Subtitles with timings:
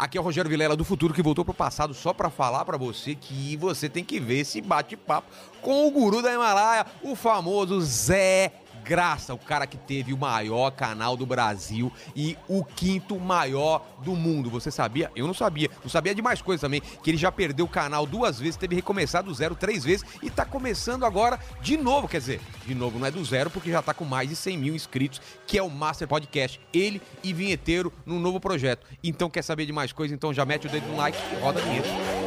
[0.00, 2.78] Aqui é o Rogério Vilela do Futuro que voltou pro passado só pra falar pra
[2.78, 5.28] você que você tem que ver esse bate-papo
[5.60, 8.50] com o guru da Himalaia, o famoso Zé
[8.84, 14.16] Graça, o cara que teve o maior canal do Brasil e o quinto maior do
[14.16, 14.50] mundo.
[14.50, 15.10] Você sabia?
[15.14, 15.70] Eu não sabia.
[15.82, 16.80] Não sabia de mais coisas também.
[16.80, 20.30] Que ele já perdeu o canal duas vezes, teve recomeçado do zero três vezes e
[20.30, 22.08] tá começando agora de novo.
[22.08, 24.58] Quer dizer, de novo não é do zero, porque já tá com mais de 100
[24.58, 26.60] mil inscritos, que é o Master Podcast.
[26.72, 28.86] Ele e Vinheteiro num novo projeto.
[29.02, 30.14] Então quer saber de mais coisas?
[30.14, 32.19] Então já mete o dedo no like e roda a vinheta.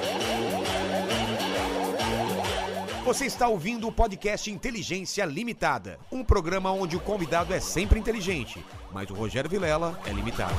[3.05, 8.63] Você está ouvindo o podcast Inteligência Limitada, um programa onde o convidado é sempre inteligente,
[8.93, 10.55] mas o Rogério Vilela é limitado.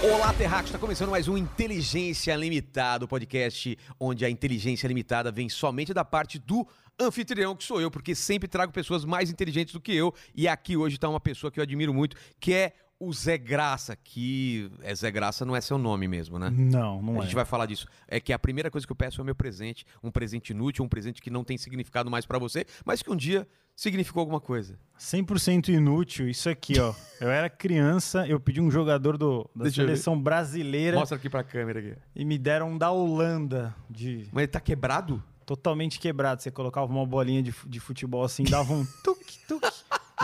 [0.00, 5.48] Olá, Terráqueo, está começando mais um Inteligência Limitada, o podcast onde a inteligência limitada vem
[5.48, 6.64] somente da parte do
[7.00, 10.76] anfitrião, que sou eu, porque sempre trago pessoas mais inteligentes do que eu, e aqui
[10.76, 14.94] hoje está uma pessoa que eu admiro muito, que é o Zé Graça, que é
[14.94, 16.50] Zé Graça não é seu nome mesmo, né?
[16.50, 17.22] Não, não a é.
[17.22, 17.88] gente vai falar disso.
[18.06, 20.84] É que a primeira coisa que eu peço é o meu presente, um presente inútil,
[20.84, 23.44] um presente que não tem significado mais pra você, mas que um dia
[23.74, 24.78] significou alguma coisa.
[25.00, 26.94] 100% inútil isso aqui, ó.
[27.20, 31.42] Eu era criança, eu pedi um jogador do, da Deixa seleção brasileira Mostra aqui pra
[31.42, 31.94] câmera aqui.
[32.14, 35.20] e me deram um da Holanda, de Mas ele tá quebrado?
[35.44, 36.40] totalmente quebrado.
[36.40, 39.72] Você colocava uma bolinha de, de futebol assim, dava um tuque, tuque.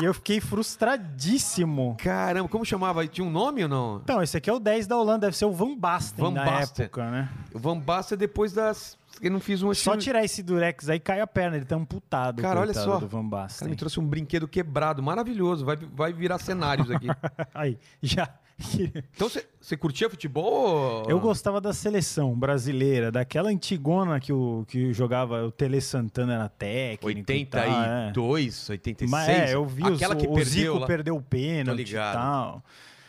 [0.01, 1.97] E eu fiquei frustradíssimo.
[1.99, 3.07] Caramba, como chamava?
[3.07, 4.01] Tinha um nome ou não?
[4.03, 6.45] Então, esse aqui é o 10 da Holanda, deve ser o Van Basten Van na
[6.45, 6.85] Basten.
[6.85, 7.29] época, né?
[7.53, 8.97] O Van Basten é depois das...
[9.21, 9.75] Eu não fiz um...
[9.75, 12.99] Só tirar esse durex aí cai a perna, ele tá amputado, Cara, olha só.
[12.99, 13.69] do Van O cara Basten.
[13.69, 15.65] me trouxe um brinquedo quebrado, maravilhoso.
[15.65, 17.09] Vai, vai virar cenários aqui.
[17.55, 18.29] Aí, já...
[19.15, 21.03] Então você- curtia futebol?
[21.05, 26.35] ou- Eu gostava da seleção brasileira, daquela antigona que, o, que jogava o Tele Santana
[26.35, 27.11] era técnico.
[27.33, 28.07] e tal, é.
[28.09, 29.11] 82, 86.
[29.11, 30.87] Mas é, eu vi os, Aquela que o perdeu Zico lá.
[30.87, 32.63] perdeu o pênalti e tal.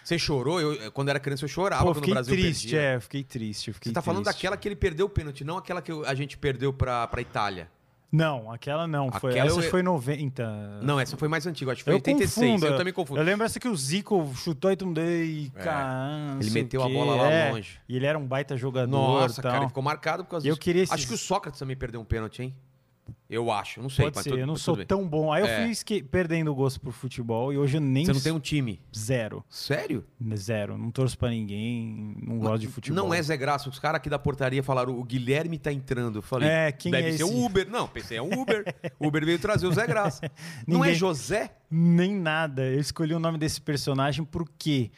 [0.03, 0.59] Você chorou?
[0.59, 2.81] Eu, quando era criança eu chorava Pô, quando o fiquei Brasil triste, perdia.
[2.81, 3.73] é, fiquei triste.
[3.73, 4.37] Fiquei Você tá falando triste.
[4.37, 7.69] daquela que ele perdeu o pênalti, não aquela que a gente perdeu pra, pra Itália.
[8.11, 9.11] Não, aquela não.
[9.11, 10.79] Foi, Aquela essa eu- foi 90.
[10.81, 12.53] Não, essa foi mais antiga, acho que foi eu 86.
[12.53, 12.65] confundo.
[12.65, 13.19] Eu também confundo.
[13.19, 14.99] Eu lembro essa que o Zico chutou e mundo.
[14.99, 15.59] Ei, É.
[15.61, 17.79] cara, não Ele meteu a bola lá É, longe.
[17.87, 18.89] E ele era um baita jogador.
[18.89, 19.51] Nossa, tal.
[19.51, 20.61] cara, ele ficou marcado por causa Eu disso.
[20.61, 22.55] queria esses- Acho que o Sócrates também perdeu um pênalti, hein?
[23.29, 24.05] Eu acho, não sei.
[24.05, 24.85] Pode mas ser, tudo- eu não sou bem.
[24.85, 25.31] tão bom.
[25.31, 25.61] Aí eu É.
[25.63, 28.39] fui esque- perdendo o gosto por futebol e hoje eu nem Você não tem um
[28.39, 28.81] time.
[28.95, 29.43] zero.
[29.49, 30.05] Sério?
[30.35, 30.77] Zero.
[30.77, 32.95] Não torço pra ninguém, não gosto de futebol.
[33.03, 33.69] Não é Zé Graça.
[33.69, 36.17] Os caras aqui da portaria falaram, o Guilherme tá entrando.
[36.19, 37.69] Eu falei, É, quem deve é ser o Uber.
[37.69, 38.63] Não, pensei, é o Uber.
[38.99, 40.21] Uber veio trazer o Zé Graça.
[40.67, 41.51] não é Ninguém- José?
[41.69, 42.63] Nem nada.
[42.65, 44.89] Eu escolhi o nome desse personagem por quê?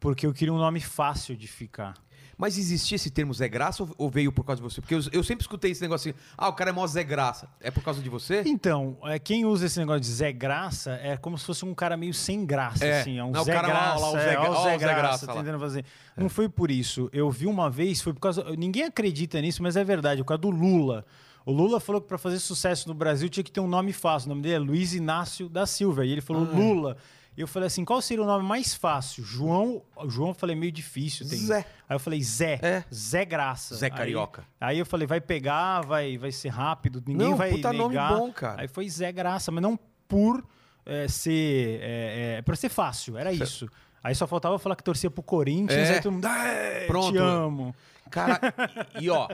[0.00, 1.94] Porque eu queria um nome fácil de ficar.
[2.38, 4.80] Mas existia esse termo Zé Graça ou- veio por causa de você?
[4.82, 7.48] Porque eu, eu sempre escutei esse negócio assim, ah, o cara é mó Zé Graça.
[7.60, 8.42] É por causa de você?
[8.44, 11.96] Então, é, quem usa esse negócio de Zé Graça é como se fosse um cara
[11.96, 13.00] meio sem graça, É.
[13.00, 13.18] assim.
[13.18, 14.00] É um Não, o Zé cara lá, Graça.
[14.00, 15.40] lá, o é, Zé- ó ó, o o Zé Zé Graça, Graça tá lá.
[15.42, 15.84] tentando fazer.
[16.14, 17.08] Não foi por isso.
[17.12, 18.44] Eu vi uma vez, foi por causa.
[18.56, 21.06] Ninguém acredita nisso, mas é verdade, por causa do Lula.
[21.46, 24.26] O Lula falou que para fazer sucesso no Brasil tinha que ter um nome fácil.
[24.26, 26.04] O nome dele é Luiz Inácio da Silva.
[26.04, 26.54] E ele falou Ah.
[26.54, 26.96] Lula.
[27.36, 29.22] E eu falei assim: qual seria o nome mais fácil?
[29.22, 29.82] João.
[30.08, 31.28] João eu falei meio difícil.
[31.28, 31.38] Tem...
[31.38, 31.66] Zé.
[31.88, 32.58] Aí eu falei Zé.
[32.62, 32.84] É.
[32.92, 33.74] Zé Graça.
[33.74, 34.44] Zé Aí- Carioca.
[34.60, 38.14] Aí, eu falei: vai pegar, vai, vai ser rápido, ninguém Não, vai puta nome negar.
[38.14, 38.62] bom, cara.
[38.62, 40.42] Aí foi Zé Graça, mas não por
[40.86, 41.78] é, ser.
[41.82, 43.68] É, é, pra ser fácil, era isso.
[44.02, 45.94] Aí só faltava falar que torcia pro Corinthians, É.
[45.94, 46.26] aí todo mundo.
[46.28, 47.12] "É, Pronto.
[47.12, 47.74] Te amo.
[48.10, 48.40] Cara,
[49.00, 49.28] e, e, ó,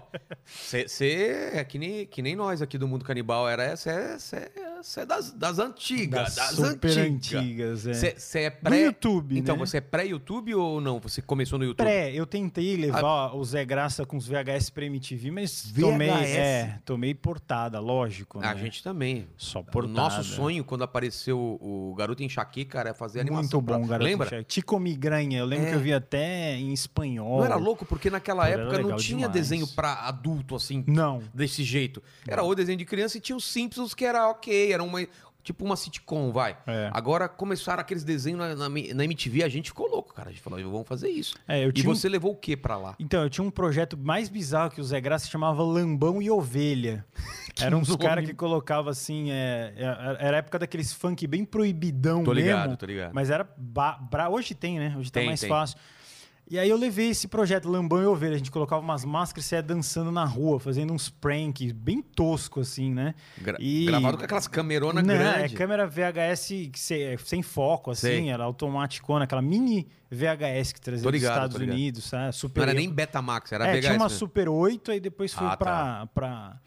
[0.45, 5.01] você é que nem, que nem nós aqui do Mundo Canibal, era Você é, cê
[5.01, 7.87] é das, das antigas, das, super antigas.
[7.87, 8.15] antigas, é.
[8.19, 8.81] Você é pré...
[8.85, 9.61] YouTube, Então, né?
[9.65, 10.99] você é pré-YouTube ou não?
[11.01, 11.85] Você começou no YouTube?
[11.87, 16.37] Pré, eu tentei levar o Zé Graça com os VHS pra MTV, mas tomei, VHS?
[16.37, 18.39] é, tomei portada, lógico.
[18.41, 18.61] A né?
[18.61, 19.29] gente também.
[19.37, 19.93] Só portada.
[19.95, 23.43] nosso sonho, quando apareceu o Garoto Enxaqueca, era fazer animação.
[23.43, 23.99] Muito bom, pra...
[23.99, 24.05] garoto.
[24.05, 24.43] Lembra?
[24.45, 25.71] Tico Migranha, eu lembro É.
[25.71, 27.39] que eu vi até em espanhol.
[27.39, 27.85] Não era louco?
[27.85, 29.33] Porque naquela era época não tinha demais.
[29.33, 31.23] desenho pra adulto, assim, Não.
[31.35, 32.03] desse jeito.
[32.27, 35.07] Era o desenho de criança e tinha os Simpsons que era ok, era uma
[35.45, 36.57] tipo uma sitcom, vai.
[36.69, 36.89] É.
[36.93, 40.29] Agora começaram aqueles desenhos na, na, na MTV, a gente ficou louco, cara.
[40.29, 41.35] A gente falou, vamos fazer isso.
[41.49, 42.95] É, eu E tinha um- você levou o que pra lá?
[42.97, 47.05] Então, eu tinha um projeto mais bizarro que o Zé Graça chamava Lambão e Ovelha.
[47.61, 48.01] Eram uns nome.
[48.01, 49.33] caras que colocavam assim.
[49.33, 52.77] é, é, era a época daqueles funk bem proibidão Tô ligado, mesmo.
[52.77, 53.13] tô ligado.
[53.13, 53.45] Mas era.
[53.59, 53.99] Ba.
[54.31, 54.95] Hoje tem, né?
[54.97, 55.49] Hoje Tem, tá mais tem.
[55.49, 55.77] fácil.
[56.53, 58.35] E aí eu levei esse projeto Lambão e Ovelha.
[58.35, 62.03] A gente colocava umas máscaras e você ia dançando na rua, fazendo uns pranks bem
[62.03, 63.15] tosco, assim, né?
[63.41, 65.51] Gra- E- Gravado com aquelas cameronas Não, grandes.
[65.55, 66.71] é câmera VHS
[67.25, 68.29] sem foco, assim, Sei.
[68.29, 71.75] era automaticona, aquela mini VHS que trazia Tô dos ligado, Estados ligado.
[71.75, 72.35] Unidos, sabe?
[72.35, 73.81] Super Não era nem Betamax, era é, VHS.
[73.87, 74.19] tinha uma mesmo.
[74.19, 76.61] Super 8, aí depois foi Ah, pra, pra.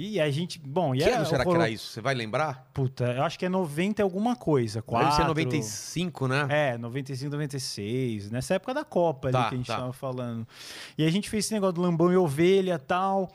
[0.00, 1.90] E a gente, bom, e Que era, ano será que era isso?
[1.90, 2.70] Você vai lembrar?
[2.72, 4.80] Puta, eu acho que é 90 e alguma coisa.
[4.80, 5.26] Deve ser quatro.
[5.26, 6.46] 95, né?
[6.48, 9.76] É, 95, 96, nessa época da Copa ali Tá, que a gente tá.
[9.78, 10.46] tava falando.
[10.96, 13.28] E a gente fez esse negócio do lambão e ovelha e tal.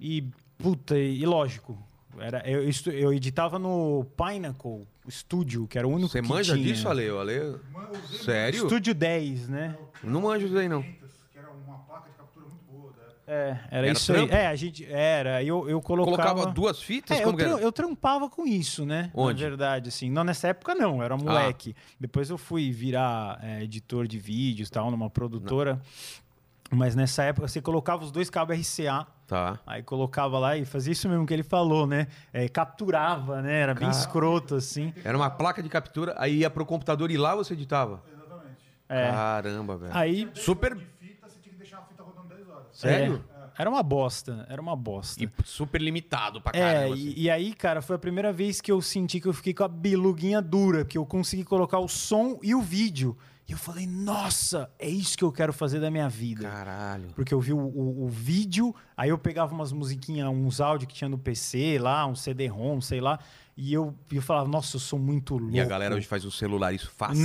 [0.00, 0.26] E,
[0.58, 1.78] puta, e, e lógico,
[2.18, 6.66] era, eu, eu editava no Pinnacle Studio, que era o único Você que manja tinha.
[6.66, 7.08] disso, Ale?
[7.08, 7.60] Ale?
[8.24, 8.64] Sério?
[8.64, 9.78] Estúdio 10, né?
[10.02, 10.82] Não manjo isso aí, não.
[10.82, 12.92] que era uma placa de captura muito boa.
[12.94, 13.14] Da...
[13.32, 14.34] É, era, Era isso trampo?
[14.34, 14.40] aí.
[14.40, 16.16] É, a gente era, eu, eu colocava...
[16.34, 17.16] Colocava duas fitas?
[17.16, 19.08] É, eu, eu trampava com isso, né?
[19.14, 19.44] Onde?
[19.44, 20.10] Na verdade, assim.
[20.10, 21.76] Não, nessa época não, eu era moleque.
[21.98, 25.80] Depois eu fui virar é, editor de vídeos e tal, numa produtora.
[26.72, 29.60] Mas nessa época você colocava os dois cabos RCA, Tá.
[29.64, 32.08] aí colocava lá e fazia isso mesmo que ele falou, né?
[32.32, 33.60] É, capturava, né?
[33.60, 34.92] Era bem escroto, assim.
[35.04, 38.02] Era uma placa de captura, aí ia pro computador e lá você editava?
[38.12, 38.58] Exatamente.
[38.88, 39.08] É.
[39.10, 39.92] Caramba, velho.
[39.96, 40.28] Aí.
[40.34, 40.74] Super.
[40.74, 42.69] De fita, você tinha que deixar a fita rodando 10 horas.
[42.80, 43.24] Sério?
[43.56, 45.22] é, era uma bosta, era uma bosta.
[45.22, 46.94] E super limitado pra É, caramba.
[46.94, 47.14] assim.
[47.16, 49.64] e, e aí, cara, foi a primeira vez que eu senti que eu fiquei com
[49.64, 53.16] a beluguinha dura, que eu consegui colocar o som e o vídeo.
[53.50, 56.48] E eu falei, nossa, é isso que eu quero fazer da minha vida.
[56.48, 57.08] Caralho.
[57.16, 60.94] Porque eu vi o, o- o vídeo, aí eu pegava umas musiquinhas, uns áudios que
[60.94, 63.18] tinha no PC lá, um CD-ROM, sei lá,
[63.56, 65.54] e eu, eu falava, nossa, eu sou muito louco.
[65.56, 67.22] E a galera hoje faz o celular, isso facinho,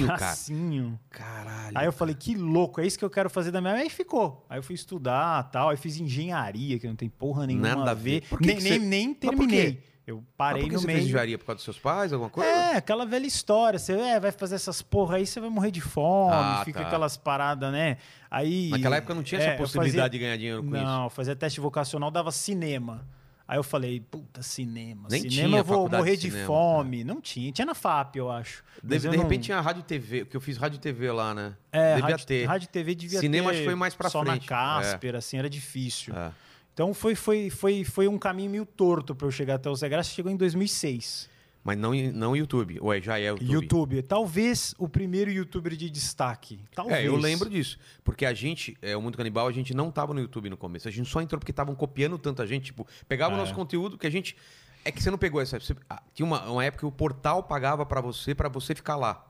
[0.00, 0.18] Não, cara.
[0.18, 1.00] facinho.
[1.08, 1.78] Caralho.
[1.78, 3.84] Aí eu falei, que louco, é isso que eu quero fazer da minha vida.
[3.84, 4.44] Aí ficou.
[4.50, 7.94] Aí eu fui estudar tal, aí fiz engenharia, que não tem porra nenhuma Nada a
[7.94, 8.20] ver.
[8.20, 8.28] ver.
[8.28, 9.82] Por que nem, que nem, você- nem terminei.
[10.06, 10.98] Eu parei que no você meio.
[10.98, 12.50] fez engenharia por causa dos seus pais, alguma coisa?
[12.50, 13.78] É, aquela velha história.
[13.78, 16.86] Você é, vai fazer essas porra aí, você vai morrer de fome, Ah, fica tá.
[16.86, 17.96] aquelas paradas, né?
[18.30, 18.68] Aí.
[18.68, 20.84] Naquela época não tinha é, essa possibilidade fazia- de ganhar dinheiro com isso.
[20.84, 23.06] Não, fazia teste vocacional, dava cinema.
[23.46, 25.06] Aí eu falei, puta, cinema.
[25.10, 27.04] Nem cinema tinha eu vou morrer de cinema, fome.
[27.04, 27.52] Não tinha.
[27.52, 28.62] Tinha na FAP, eu acho.
[28.82, 31.34] De, de eu não- repente tinha rádio e TV, porque eu fiz rádio TV lá,
[31.34, 31.54] né?
[31.70, 32.44] É, Devia rádio, ter.
[32.46, 34.42] rádio TV devia Cinema ter acho que foi mais pra só frente.
[34.50, 36.14] na Casper, assim, era difícil.
[36.16, 36.30] É.
[36.74, 39.88] Então foi, foi, foi, foi um caminho meio torto pra eu chegar até o Zé
[39.88, 40.10] Graça.
[40.10, 41.30] Chegou em 2006.
[41.62, 42.78] Mas não, não YouTube.
[42.82, 43.50] Ué, já é YouTube.
[43.52, 44.02] YouTube.
[44.02, 46.60] Talvez o primeiro youtuber de destaque.
[46.74, 46.98] Talvez.
[46.98, 47.78] É, eu lembro disso.
[48.02, 50.86] Porque a gente, é, o Mundo Canibal, a gente não tava no YouTube no começo.
[50.88, 52.64] A gente só entrou porque estavam copiando tanta gente.
[52.66, 53.40] Tipo, pegava o É.
[53.40, 54.36] nosso conteúdo que a gente.
[54.84, 55.58] É que você não pegou essa.
[55.58, 58.96] Você, ah, tinha uma, uma época que o portal pagava pra você, pra você ficar
[58.96, 59.24] lá.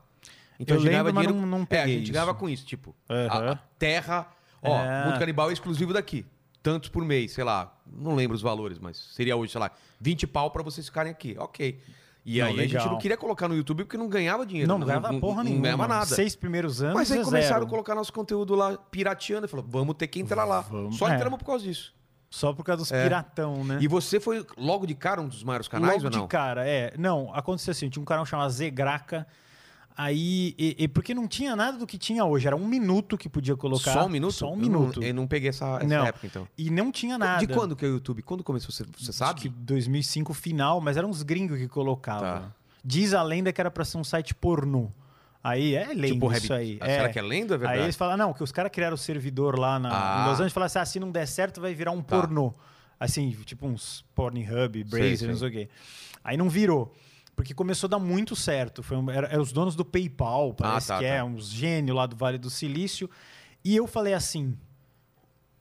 [0.59, 1.47] Então Eu a gente lembro, ganhava dinheiro.
[1.47, 2.11] não- não é, a gente isso.
[2.11, 2.65] ganhava com isso.
[2.65, 3.27] Tipo, Aham.
[3.29, 4.27] a, a terra.
[4.61, 5.05] Ó, É.
[5.05, 6.25] Mundo Canibal é exclusivo daqui.
[6.65, 7.71] Tantos por mês, sei lá.
[7.85, 9.69] Não lembro os valores, mas seria hoje, sei lá,
[10.01, 11.35] 20 pau pra vocês ficarem aqui.
[11.37, 11.79] Ok.
[12.25, 12.89] E Não, aí a gente legal.
[12.89, 14.67] não queria colocar no YouTube porque não ganhava dinheiro.
[14.67, 15.57] Não, não ganhava porra nenhuma.
[15.57, 16.07] Não ganhava nada.
[16.07, 16.95] Seis primeiros anos.
[16.95, 17.65] Mas aí é começaram zero.
[17.67, 20.61] a colocar nosso conteúdo lá pirateando e falou, vamos ter que entrar lá.
[20.61, 20.97] Vamos.
[20.97, 21.13] Só É.
[21.15, 21.93] entramos por causa disso.
[22.31, 23.03] Só por causa dos É.
[23.03, 23.77] piratão, né?
[23.79, 26.21] E você foi logo de cara um dos maiores canais Logo ou não?
[26.23, 26.95] de cara, é.
[26.97, 29.27] Não, aconteceu assim, tinha um canal chamado Zegraca.
[29.97, 33.29] Aí, e, e porque não tinha nada do que tinha hoje, era um minuto que
[33.29, 33.93] podia colocar.
[33.93, 34.33] Só um minuto?
[34.33, 34.99] Só um Eu minuto.
[34.99, 36.05] Não, eu não peguei essa, essa Não.
[36.05, 36.47] época, então.
[36.57, 37.45] E não tinha nada.
[37.45, 38.21] De quando que é o YouTube?
[38.21, 38.71] Quando começou?
[38.71, 39.39] Você, você Acho sabe?
[39.41, 42.41] que 2005 final, mas eram uns gringos que colocavam.
[42.41, 42.51] Tá.
[42.83, 44.89] Diz a lenda que era pra ser um site pornô.
[45.41, 46.77] Aí é lenda tipo, isso aí.
[46.81, 47.81] Ah, Será que é lenda é Aí verdade?
[47.83, 50.17] eles falam, não, que os caras criaram o servidor lá na, Ah.
[50.17, 52.17] em Los Angeles e falaram assim, ah, se não der certo vai virar um Tá.
[52.19, 52.53] pornô.
[52.99, 55.69] Assim, tipo uns Pornhub, Brazer, não sei o quê.
[56.23, 56.93] Aí não virou.
[57.35, 58.81] Porque começou a dar muito certo.
[58.81, 61.25] Foi um, era, eram os donos do PayPal, parece tá, que é, tá.
[61.25, 63.09] uns gênios lá do Vale do Silício.
[63.63, 64.57] E eu falei assim,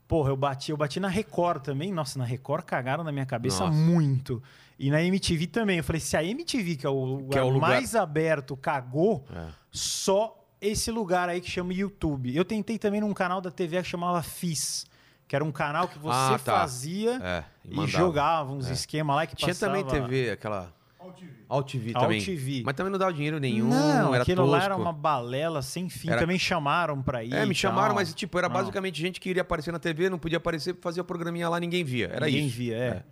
[0.07, 1.93] porra, eu bati, eu bati na Record também.
[1.93, 3.77] Nossa, na Record cagaram na minha cabeça Nossa.
[3.77, 4.43] muito.
[4.79, 5.79] E na MTV também.
[5.79, 9.25] Eu falei, se a MTV, que é o Que é o lugar- mais aberto, cagou,
[9.35, 9.49] É.
[9.71, 12.35] só esse lugar aí que chama YouTube.
[12.37, 14.87] Eu tentei também num canal da TV que chamava FIS,
[15.27, 16.61] que era um canal que você Ah, tá.
[16.61, 17.89] fazia É, e, mandava.
[17.99, 20.73] jogava uns esquemas lá que Tinha também TV, aquela...
[21.05, 21.33] All TV.
[21.49, 22.21] AltTV All também.
[22.25, 22.63] TV.
[22.65, 24.53] Mas também não dava dinheiro nenhum, Não, era aquilo tosco.
[24.57, 26.09] lá era uma balela sem fim.
[26.11, 27.33] Era- Também chamaram pra ir.
[27.35, 27.95] É, me chamaram, tal.
[27.97, 28.55] mas tipo, era Não.
[28.55, 31.85] basicamente gente que iria aparecer na TV, não podia aparecer, fazia o programinha lá, ninguém
[31.85, 32.11] via.
[32.13, 32.57] Era Ninguém isso.
[32.57, 33.03] via, é.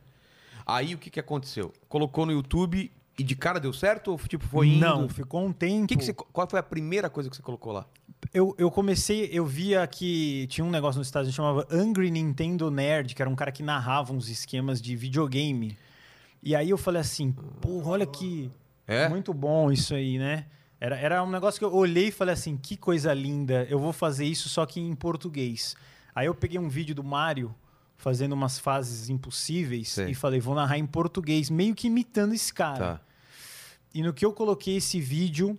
[0.66, 1.72] Aí o que, que aconteceu?
[1.88, 4.80] Colocou no YouTube e de cara deu certo ou tipo foi indo?
[4.80, 5.84] Não, ficou um tempo.
[5.84, 7.84] O que que você- qual foi a primeira coisa que você colocou lá?
[8.32, 12.10] Eu, eu comecei, eu via que tinha um negócio nos Estados Unidos que chamava Angry
[12.10, 15.76] Nintendo Nerd, que era um cara que narrava uns esquemas de videogame.
[16.42, 18.50] E aí eu falei assim, porra, olha que
[18.86, 19.08] É?
[19.08, 20.46] muito bom isso aí, né?
[20.80, 23.92] Era, era um negócio que eu olhei e falei assim, que coisa linda, eu vou
[23.92, 25.76] fazer isso só que em português.
[26.14, 27.54] Aí eu peguei um vídeo do Mario
[27.96, 30.10] fazendo umas fases impossíveis Sei.
[30.10, 32.78] e falei, vou narrar em português, meio que imitando esse cara.
[32.96, 33.00] Tá.
[33.94, 35.56] E no que eu coloquei esse vídeo,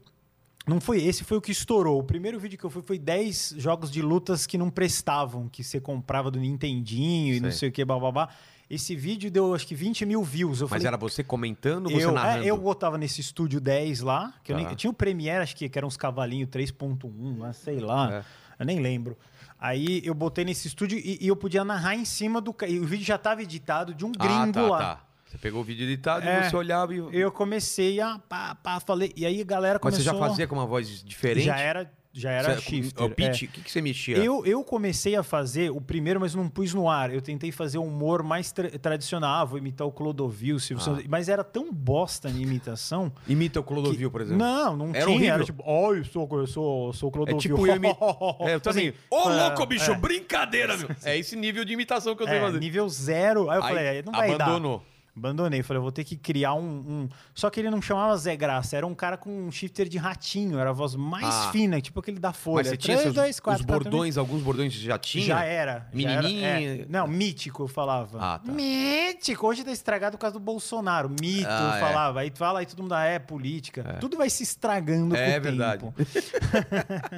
[0.68, 2.00] não foi esse, foi o que estourou.
[2.00, 5.64] O primeiro vídeo que eu fui foi 10 jogos de lutas que não prestavam, que
[5.64, 7.60] você comprava do Nintendinho e não Sei.
[7.60, 8.28] sei o que, bababá.
[8.74, 10.60] Esse vídeo deu acho que 20 mil views.
[10.62, 12.44] Eu Mas falei, era você comentando ou você eu, narrando?
[12.44, 14.64] é, eu botava nesse estúdio 10 lá, que eu Tá.
[14.68, 18.12] nem- tinha o Premiere, acho que, que eram uns cavalinhos 3.1, lá, sei lá.
[18.14, 18.24] É.
[18.60, 19.18] Eu nem lembro.
[19.60, 22.54] Aí eu botei nesse estúdio e, e eu podia narrar em cima do.
[22.68, 24.78] E o vídeo já estava editado de um gringo ah, tá, lá.
[24.80, 25.04] tá.
[25.26, 26.42] Você pegou o vídeo editado É.
[26.46, 26.98] e você olhava e.
[27.12, 28.20] Eu comecei a.
[28.20, 29.14] Pá, pá, falei.
[29.16, 30.14] E aí a galera Mas começou.
[30.14, 31.46] você já fazia com uma voz diferente?
[31.46, 33.04] Já era, já era Você- shifter.
[33.04, 33.46] O pitch, é.
[33.46, 34.18] o que, que você mexia?
[34.18, 37.12] Eu, eu comecei a fazer o primeiro, mas não pus no ar.
[37.12, 39.42] Eu tentei fazer um humor mais tra- tradicional.
[39.42, 41.02] Ah, vou imitar o Clodovil, Silvio Ah.
[41.10, 43.12] Mas era tão bosta a imitação.
[43.28, 44.38] Imita o Clodovil, por exemplo.
[44.46, 45.08] Não, não Era tinha.
[45.16, 45.34] horrível.
[45.34, 47.40] Era tipo, ó, eu sou, eu sou, sou o É Clodovil.
[47.40, 47.88] tipo eu imi...
[48.42, 48.90] É, eu também.
[48.90, 49.96] Assim, Ô, é, louco, bicho, é.
[49.98, 50.90] brincadeira, meu.
[51.04, 52.60] É esse nível de imitação que eu sei É, fazer.
[52.60, 53.50] nível zero.
[53.50, 54.46] Aí eu Aí, falei, "É, não vai dar.
[54.46, 54.84] abandonou.
[55.16, 55.62] Abandonei.
[55.62, 58.76] Falei, eu vou ter que criar um, um- Só que ele não chamava Zé Graça,
[58.76, 61.50] era um cara com um shifter de ratinho, era a voz mais Ah.
[61.52, 62.56] fina, tipo aquele da Folha.
[62.64, 65.26] Mas você tinha Três, seus, dois, quatro, os quatro, bordões, alguns bordões já tinha?
[65.26, 65.88] Já era.
[65.94, 66.82] já era, Menininha.
[66.82, 66.86] é.
[66.90, 68.18] Não, mítico eu falava.
[68.20, 68.52] Ah, tá.
[68.52, 69.46] Mítico.
[69.48, 71.08] Hoje tá estragado por causa do Bolsonaro.
[71.10, 71.80] Mito Ah, eu é.
[71.80, 72.20] falava.
[72.22, 73.98] Aí tu fala, aí todo mundo, ah, é política.
[74.02, 75.84] Tudo vai se estragando É com o verdade.
[75.84, 75.94] tempo.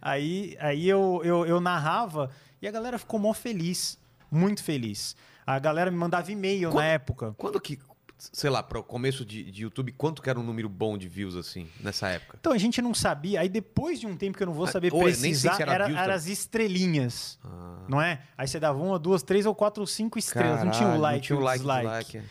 [0.00, 3.98] aí aí eu, eu, eu narrava e a galera ficou mó feliz.
[4.30, 5.14] Muito feliz.
[5.46, 7.34] A galera me mandava e-mail Qu- na época.
[7.36, 7.78] Quando que,
[8.18, 11.08] sei lá, para o começo de, de YouTube, quanto que era um número bom de
[11.08, 12.36] views, assim, nessa época?
[12.40, 13.40] Então a gente não sabia.
[13.40, 15.72] Aí depois de um tempo que eu não vou Ah, saber sei precisar, se era
[15.74, 17.38] era, views era as estrelinhas.
[17.44, 18.22] Ah, Não é?
[18.38, 20.62] Aí você dava uma, duas, três ou quatro ou cinco estrelas.
[20.64, 21.86] não tinha o caralho, like, não tinha o o like, dislike.
[21.88, 22.22] dislike, é.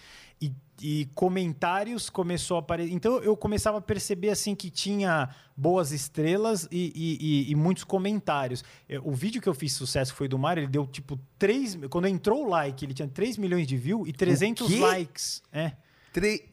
[0.41, 2.91] E, e comentários começou a aparecer.
[2.93, 7.83] Então eu começava a perceber assim que tinha boas estrelas e, e- e- e muitos
[7.83, 8.63] comentários.
[8.89, 11.77] É, O vídeo que eu fiz sucesso foi do Mário, ele deu tipo 3.
[11.89, 14.79] Quando entrou o like, ele tinha 3 milhões de views e 300 quê?
[14.79, 15.41] likes.
[15.53, 15.73] É.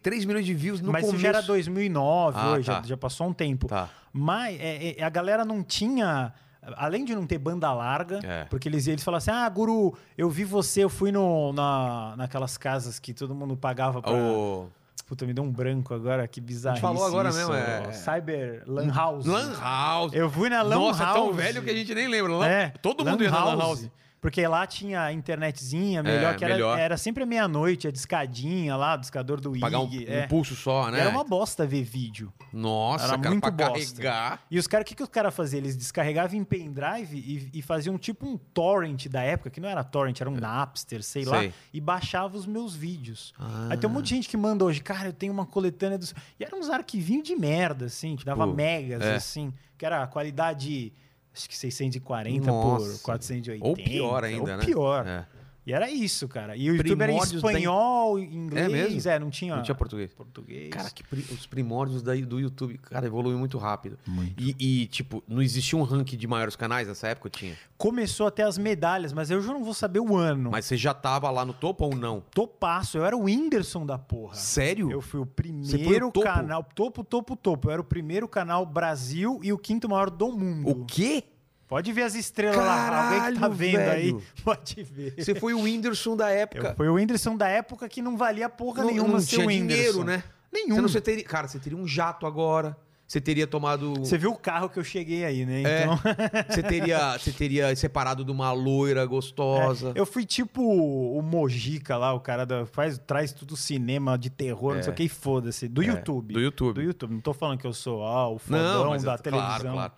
[0.03, 1.17] 3, milhões de views no Mas começo.
[1.17, 2.75] isso já era 2009, Ah, hoje, tá.
[2.83, 3.67] já, já passou um tempo.
[3.67, 3.91] Tá.
[4.13, 6.33] Mas é, é, a galera não tinha.
[6.77, 8.45] Além de não ter banda larga, É.
[8.45, 12.59] porque eles, eles falavam assim: ah, Guru, eu vi você, eu fui no, na, naquelas
[12.59, 14.13] casas que todo mundo pagava pra.
[14.13, 14.69] O...
[15.07, 16.77] Puta, me deu um branco agora, que bizarro.
[16.81, 19.25] falou agora mesmo, é- Cyber Lan House.
[19.25, 20.13] Lan House.
[20.13, 21.17] Eu fui na Lan Nossa, House.
[21.17, 22.33] é tão velho que a gente nem lembra.
[22.35, 22.47] Lan...
[22.47, 23.89] É, Todo Lan mundo ia na Lan House.
[24.21, 26.77] Porque lá tinha a internetzinha melhor, É, que era, melhor.
[26.79, 30.07] era sempre a meia-noite, a discadinha lá, discador do Pagar um, IG.
[30.09, 30.27] um é.
[30.27, 31.01] pulso só, né?
[31.01, 32.33] Era uma bosta ver vídeo.
[32.53, 33.93] Nossa, Era cara, muito pra bosta.
[34.03, 34.41] carregar.
[34.51, 35.59] E os caras, o que, que os caras faziam?
[35.59, 39.85] Eles descarregavam em pendrive e, e faziam tipo um torrent da época, que não era
[39.85, 41.53] torrent, era um Napster, sei, lá, Sei.
[41.73, 43.33] e baixava os meus vídeos.
[43.39, 43.69] Ah.
[43.71, 46.13] Aí tem um monte de gente que manda hoje, cara, eu tenho uma coletânea dos.
[46.41, 49.15] E eram uns arquivinhos de merda, assim, que dava Tipo, megas, é.
[49.15, 50.93] assim, que era a qualidade.
[51.39, 52.95] Acho que 640 Nossa.
[52.97, 53.65] por 480.
[53.65, 54.65] Ou pior ainda, ou né?
[54.65, 55.07] pior.
[55.07, 55.27] É.
[55.69, 56.57] E era isso, cara.
[56.57, 59.11] E o YouTube era em Primórdios da espanhol, em inglês, mesmo?
[59.11, 59.55] é, não tinha.
[59.57, 60.15] Não tinha português.
[60.15, 60.71] português.
[60.71, 63.99] Cara, que pri- os primórdios daí do YouTube, cara, evoluiu muito rápido.
[64.39, 67.29] E, e, tipo, não existia um ranking de maiores canais nessa época?
[67.29, 67.55] Tinha.
[67.77, 70.51] Começou até as medalhas, mas eu já não vou saber o ano.
[70.53, 72.23] Mas você já tava lá no topo ou não?
[72.33, 74.37] Topaço, eu era o Whindersson da porra.
[74.37, 74.91] Sério?
[74.91, 76.25] Eu fui o primeiro topo?
[76.27, 77.69] canal, topo, topo, topo.
[77.69, 80.71] Eu era o primeiro canal Brasil e o quinto maior do mundo.
[80.71, 81.25] O quê?
[81.69, 83.91] Pode ver as estrelas lá, alguém que tá Caralho, vendo velho.
[83.93, 85.15] aí, pode ver.
[85.19, 86.69] Você foi o Whindersson da época.
[86.71, 89.45] Eu, foi o Whindersson da época que não valia porra não, nenhuma não ser tinha
[89.45, 89.75] o Whindersson.
[89.77, 90.25] dinheiro, né?
[90.51, 90.77] Nenhum.
[90.77, 92.75] Você não, você teria, cara, você teria um jato agora.
[93.07, 93.95] Você teria tomado.
[94.01, 95.63] Você viu o carro que eu cheguei aí, né?
[95.63, 95.83] É.
[95.85, 95.99] Então,
[96.49, 99.93] Você teria, você teria separado de uma loira gostosa.
[99.95, 104.75] eu fui tipo o Mojica lá, o cara da, faz, traz tudo cinema de terror,
[104.75, 105.69] não sei o que, e foda-se.
[105.69, 106.35] Do É, YouTube.
[106.35, 106.75] do YouTube.
[106.75, 107.13] Do YouTube.
[107.15, 109.57] Não tô falando que eu sou ah, o fodão Não, da eu- televisão.
[109.59, 109.93] Claro, claro.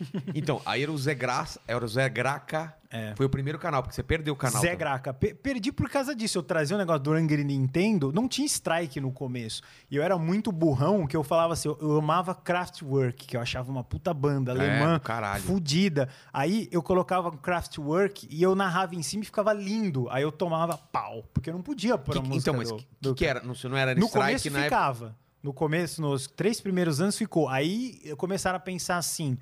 [0.34, 2.74] Então, aí era o Zé Graça, era o Zé Graca.
[3.16, 4.58] Foi o primeiro canal, porque você perdeu o canal.
[4.58, 4.60] É.
[4.60, 4.78] Zé também.
[4.78, 5.14] Graca.
[5.14, 6.36] Pe- perdi por causa disso.
[6.36, 9.62] Eu trazia um negócio do Angry Nintendo, não tinha strike no começo.
[9.90, 13.40] E eu era muito burrão que eu falava assim, eu, eu amava Kraftwerk, que eu
[13.40, 15.42] achava uma puta banda alemã, É, caralho.
[15.42, 16.06] fudida.
[16.30, 20.06] Aí eu colocava Kraftwerk e eu narrava em cima e ficava lindo.
[20.10, 22.76] Aí eu tomava pau, porque eu não podia pôr Que- a música então, mas o
[22.76, 23.40] que, do que, era?
[23.42, 24.64] Não, não era no strike começo na época.
[24.76, 25.16] ficava.
[25.42, 27.48] No começo, nos três primeiros anos ficou.
[27.48, 29.36] Aí eu começaram a pensar assim.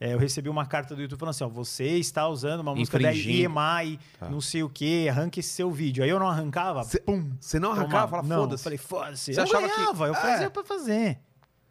[0.00, 2.98] É, eu recebi uma carta do YouTube falando assim: ó, você está usando uma música
[2.98, 3.12] da.
[3.12, 4.28] EMI, Tá.
[4.28, 6.02] não sei o que, arranque esse seu vídeo.
[6.04, 7.30] Aí eu não arrancava, Cê- pum.
[7.40, 8.18] Você não arrancava?
[8.18, 8.64] eu foda-se.
[8.64, 9.34] falei, foda-se.
[9.34, 10.20] Você Eu achava que- ganhava, eu É.
[10.20, 11.18] fazia pra fazer.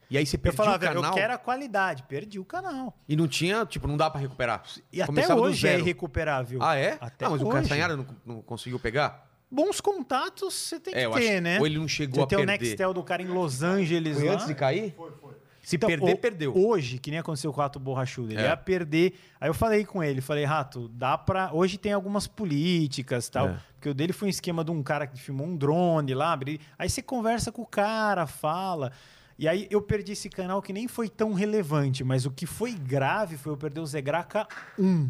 [0.10, 1.04] E aí você Eu perdeu falava, o canal.
[1.06, 2.96] eu quero a qualidade, perdi o canal.
[3.10, 4.62] E não tinha, tipo, não dá pra recuperar.
[4.92, 6.62] E Começava até hoje é irrecuperável.
[6.62, 6.98] Ah, é?
[7.02, 7.58] Até ah, mas o hoje.
[7.62, 9.28] Castanhara não, não conseguiu pegar?
[9.50, 11.60] Bons contatos você tem que É, eu ter, acho- né?
[11.60, 12.46] ou ele não chegou você a tem o.
[12.48, 14.34] Nextel do cara em Los Angeles Foi lá.
[14.34, 14.94] antes de cair?
[14.96, 15.33] Foi, foi.
[15.64, 16.54] Se Então, perder, o- perdeu.
[16.58, 18.48] Hoje, que nem aconteceu com o Rato Borrachudo, ele É.
[18.50, 19.14] ia perder.
[19.40, 21.50] Aí eu falei com ele, falei, Rato, dá pra.
[21.54, 23.48] Hoje tem algumas políticas tal.
[23.50, 23.60] É.
[23.76, 26.38] Porque o dele foi um esquema de um cara que filmou um drone lá.
[26.78, 28.92] Aí você conversa com o cara, fala.
[29.40, 32.74] E aí eu perdi esse canal que nem foi tão relevante, mas o que foi
[32.74, 34.46] grave foi eu perder o Zegraca
[34.78, 35.10] 1.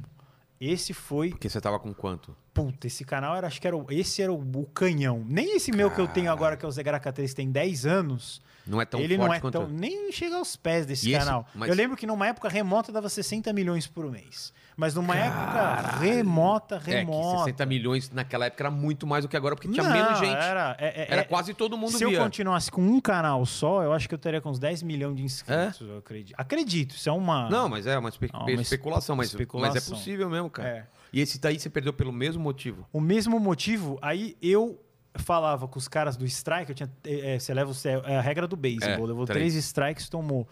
[0.62, 1.32] Esse foi.
[1.32, 2.36] Porque você tava com quanto?
[2.54, 3.76] Puta, esse canal era, acho que era.
[3.76, 5.26] o- Esse era o, o canhão.
[5.28, 8.40] Nem esse meu que eu tenho agora, que é o Zegraca 3, tem 10 anos.
[8.65, 9.53] Não é tão ele forte não é quanto...
[9.60, 9.67] tão.
[9.67, 11.46] Nem chega aos pés desse E esse- canal.
[11.53, 14.53] mas- Eu lembro que numa época remota dava 60 milhões por mês.
[14.75, 17.39] Mas numa época remota, É, remota.
[17.39, 20.32] 60 milhões naquela época era muito mais do que agora, porque tinha Não, menos gente.
[20.36, 22.17] Era, é- é- Era é- quase todo mundo Se via.
[22.17, 25.15] eu continuasse com um canal só, eu acho que eu teria com uns 10 milhões
[25.15, 26.36] de inscritos, eu acredito.
[26.38, 27.50] Acredito, isso é uma.
[27.50, 29.74] Não, mas é uma, espe- uma especulação, mas, especulação.
[29.75, 30.70] mas é possível mesmo, cara.
[30.70, 30.86] É.
[31.12, 32.88] E esse daí você perdeu pelo mesmo motivo.
[32.91, 34.83] O mesmo motivo, aí eu
[35.15, 37.72] falava com os caras do strike, eu tinha, é, você leva
[38.08, 39.53] é a regra do beisebol, É, levou três.
[39.53, 40.48] três strikes, tomou.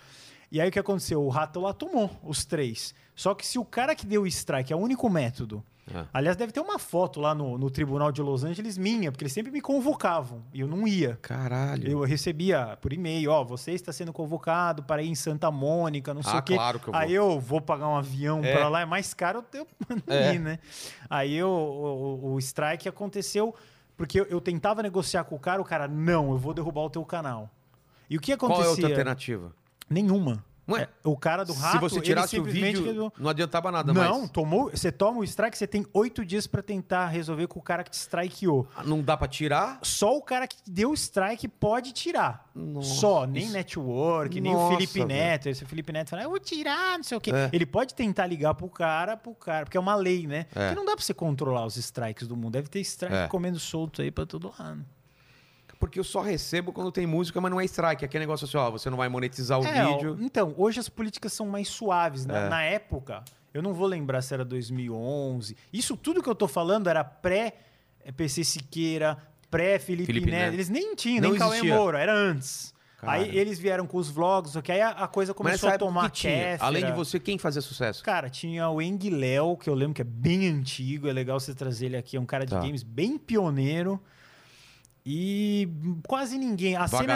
[0.51, 1.23] E aí o que aconteceu?
[1.23, 2.93] O rato lá tomou os três.
[3.15, 5.63] Só que se o cara que deu o strike é o único método.
[5.93, 6.05] É.
[6.13, 9.33] Aliás, deve ter uma foto lá no, no tribunal de Los Angeles minha, porque eles
[9.33, 11.17] sempre me convocavam e eu não ia.
[11.21, 11.89] Caralho.
[11.89, 16.21] Eu recebia por e-mail, ó, você está sendo convocado para ir em Santa Mônica, não
[16.21, 16.53] sei Ah, o quê.
[16.53, 17.01] claro que eu vou.
[17.01, 18.53] Aí eu vou pagar um avião É.
[18.53, 19.67] para lá, é mais caro eu
[20.07, 20.35] não É.
[20.35, 20.59] ir, né?
[21.09, 23.53] Aí eu- o, o strike aconteceu
[24.01, 26.89] porque eu, eu tentava negociar com o cara, o cara, não, eu vou derrubar o
[26.89, 27.47] teu canal.
[28.09, 28.71] E o que Qual é a acontecia?
[28.71, 29.53] outra alternativa?
[29.87, 30.43] Nenhuma.
[30.73, 33.13] Ué, É, o cara do rato, Se você tirasse o vídeo, quebrou.
[33.17, 34.29] não adiantava nada Não, mais.
[34.31, 37.83] tomou, você toma o strike, você tem oito dias para tentar resolver com o cara
[37.83, 38.67] que te strikeou.
[38.85, 39.79] Não dá pra tirar?
[39.81, 42.49] Só o cara que deu o strike pode tirar.
[42.53, 45.07] Nossa, Só, nem isso- network, nem o Nossa, Felipe velho.
[45.07, 45.49] Neto.
[45.49, 47.31] Esse Felipe Neto fala, eu vou tirar, não sei o quê.
[47.33, 47.49] É.
[47.53, 50.45] Ele pode tentar ligar pro cara, pro cara, porque é uma lei, né?
[50.55, 50.69] É.
[50.69, 52.51] Que não dá pra você controlar os strikes do mundo.
[52.53, 53.27] Deve ter strike É.
[53.27, 54.83] comendo solto aí pra todo lado.
[55.81, 58.05] Porque eu só recebo quando tem música, mas não é strike.
[58.05, 60.17] Aquele negócio assim, ó, você não vai monetizar o É, ó, vídeo.
[60.21, 62.25] então, hoje as políticas são mais suaves.
[62.25, 62.45] né?
[62.45, 62.49] É.
[62.49, 63.23] Na época,
[63.53, 65.57] eu não vou lembrar se era 2011.
[65.73, 69.17] Isso tudo que eu tô falando era pré-PC Siqueira,
[69.49, 70.41] pré-Felipe Felipe Neto.
[70.43, 70.53] Neto.
[70.53, 71.61] Eles nem tinham, Não nem Cauê.
[71.63, 72.73] Moura, era antes.
[73.03, 76.11] Aí eles vieram com os vlogs, só que aí a, a coisa começou a tomar
[76.11, 78.03] tinha, além de você, quem fazia sucesso?
[78.03, 81.87] Cara, tinha o Enguiléu, que eu lembro que é bem antigo, é legal você trazer
[81.87, 82.59] ele aqui, é um cara de Tá.
[82.59, 83.99] games bem pioneiro.
[85.05, 85.67] E
[86.07, 86.75] quase ninguém.
[86.75, 87.13] A cena-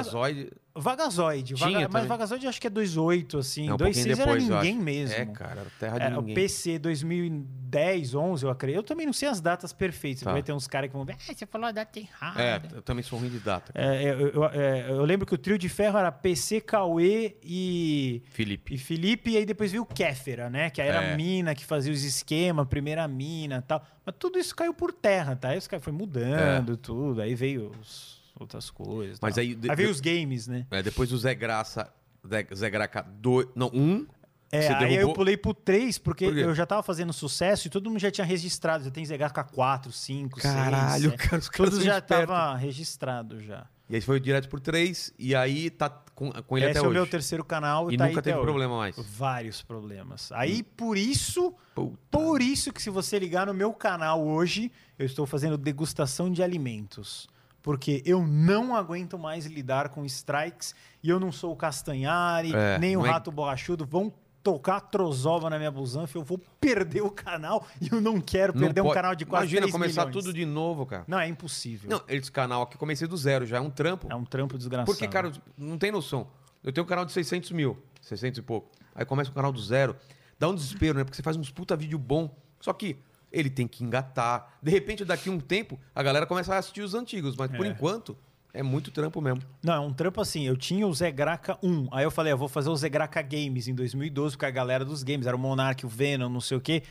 [0.77, 1.53] Vagazoide.
[1.55, 2.08] Vaga- mas também.
[2.08, 3.70] Vagazoide eu acho que é 2.8, assim.
[3.70, 5.15] É um 2.6 pouquinho era eu ninguém mesmo.
[5.15, 6.36] É, cara, terra de É, o ninguém.
[6.36, 8.77] PC 2010, 11, eu acredito.
[8.79, 10.24] Eu também não sei as datas perfeitas.
[10.24, 10.32] Tá.
[10.32, 12.41] Vai ter uns caras que vão ver, ah, você falou a data errada.
[12.41, 13.72] É, eu também sou ruim de data.
[13.74, 17.38] É, é, eu, eu- é, eu lembro que o trio de ferro era PC, Cauê
[17.41, 18.74] e, Felipe.
[18.74, 20.69] e Felipe, e aí depois veio o Kéfera, né?
[20.69, 21.13] Que aí era É.
[21.13, 23.82] a mina que fazia os esquemas, primeira mina e tal.
[24.06, 25.49] Mas tudo isso caiu por terra, tá?
[25.49, 29.17] Aí os caras foi mudando tudo, aí veio os- outras coisas.
[29.17, 29.19] É.
[29.21, 29.41] Mas tal.
[29.41, 30.65] aí de- aí veio de- os games, né?
[30.71, 31.91] É, depois do Zé Graça.
[32.28, 33.48] Zé, Zé Graca 2.
[33.56, 33.80] Não, 1.
[33.82, 34.08] Um,
[34.52, 37.89] É, aí eu pulei pro 3, porque Por eu já tava fazendo sucesso e todo
[37.89, 38.84] mundo já tinha registrado.
[38.86, 40.54] Já tem ZH 4, 5, 6.
[40.54, 42.28] Caralho, cara, os caras Tudo são já espertos.
[42.28, 43.67] tava registrado já.
[43.89, 45.13] E aí foi direto por 3.
[45.19, 46.93] E aí tá com, com ele Esse até é o hoje.
[46.93, 48.45] meu terceiro canal e, tá aí nunca até teve hoje.
[48.48, 48.95] problema mais.
[48.98, 50.32] Vários problemas.
[50.32, 51.98] Aí, por isso, Puta.
[52.10, 56.41] por isso que se você ligar no meu canal hoje, eu estou fazendo degustação de
[56.41, 57.28] alimentos.
[57.65, 62.78] Porque eu não aguento mais lidar com strikes e eu não sou o Castanhari, É,
[62.78, 63.84] nem o é- Rato Borrachudo.
[63.88, 68.54] Vão tocar trozova na minha busanfa, eu vou perder o canal e eu não quero
[68.54, 70.23] Não perder um pode- canal de quase Imagina 3 começar milhões.
[70.25, 71.04] tudo de novo, cara.
[71.08, 71.89] Não, é impossível.
[71.89, 74.06] Não, esse canal aqui comecei do zero, já é um trampo.
[74.12, 74.86] É um trampo desgraçado.
[74.86, 76.28] Porque, cara, não tem noção.
[76.63, 78.69] Eu tenho um canal de 600 mil, 600 e pouco.
[78.93, 79.95] Aí começa um canal do zero.
[80.38, 81.04] Dá um desespero, né?
[81.04, 82.30] Porque você faz uns puta vídeo bom.
[82.62, 82.95] Só que
[83.38, 84.58] ele tem que engatar.
[84.62, 87.36] De repente, daqui a um tempo, a galera começa a assistir os antigos.
[87.36, 87.69] Mas por É.
[87.69, 88.17] enquanto,
[88.54, 89.41] é muito trampo mesmo.
[89.62, 90.43] Não, é um trampo assim.
[90.48, 91.89] Eu tinha o Zé Graca 1.
[91.91, 94.86] Aí eu falei, eu vou fazer o Zé Graca Games em 2012, porque a galera
[94.86, 96.82] dos games era o Monark, o Venom, não sei o quê.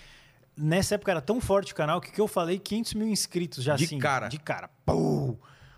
[0.56, 3.74] Nessa época era tão forte o canal que, que eu falei 500 mil inscritos já
[3.74, 3.98] De assim.
[3.98, 4.28] cara.
[4.28, 4.68] De cara.
[4.86, 5.36] Pum!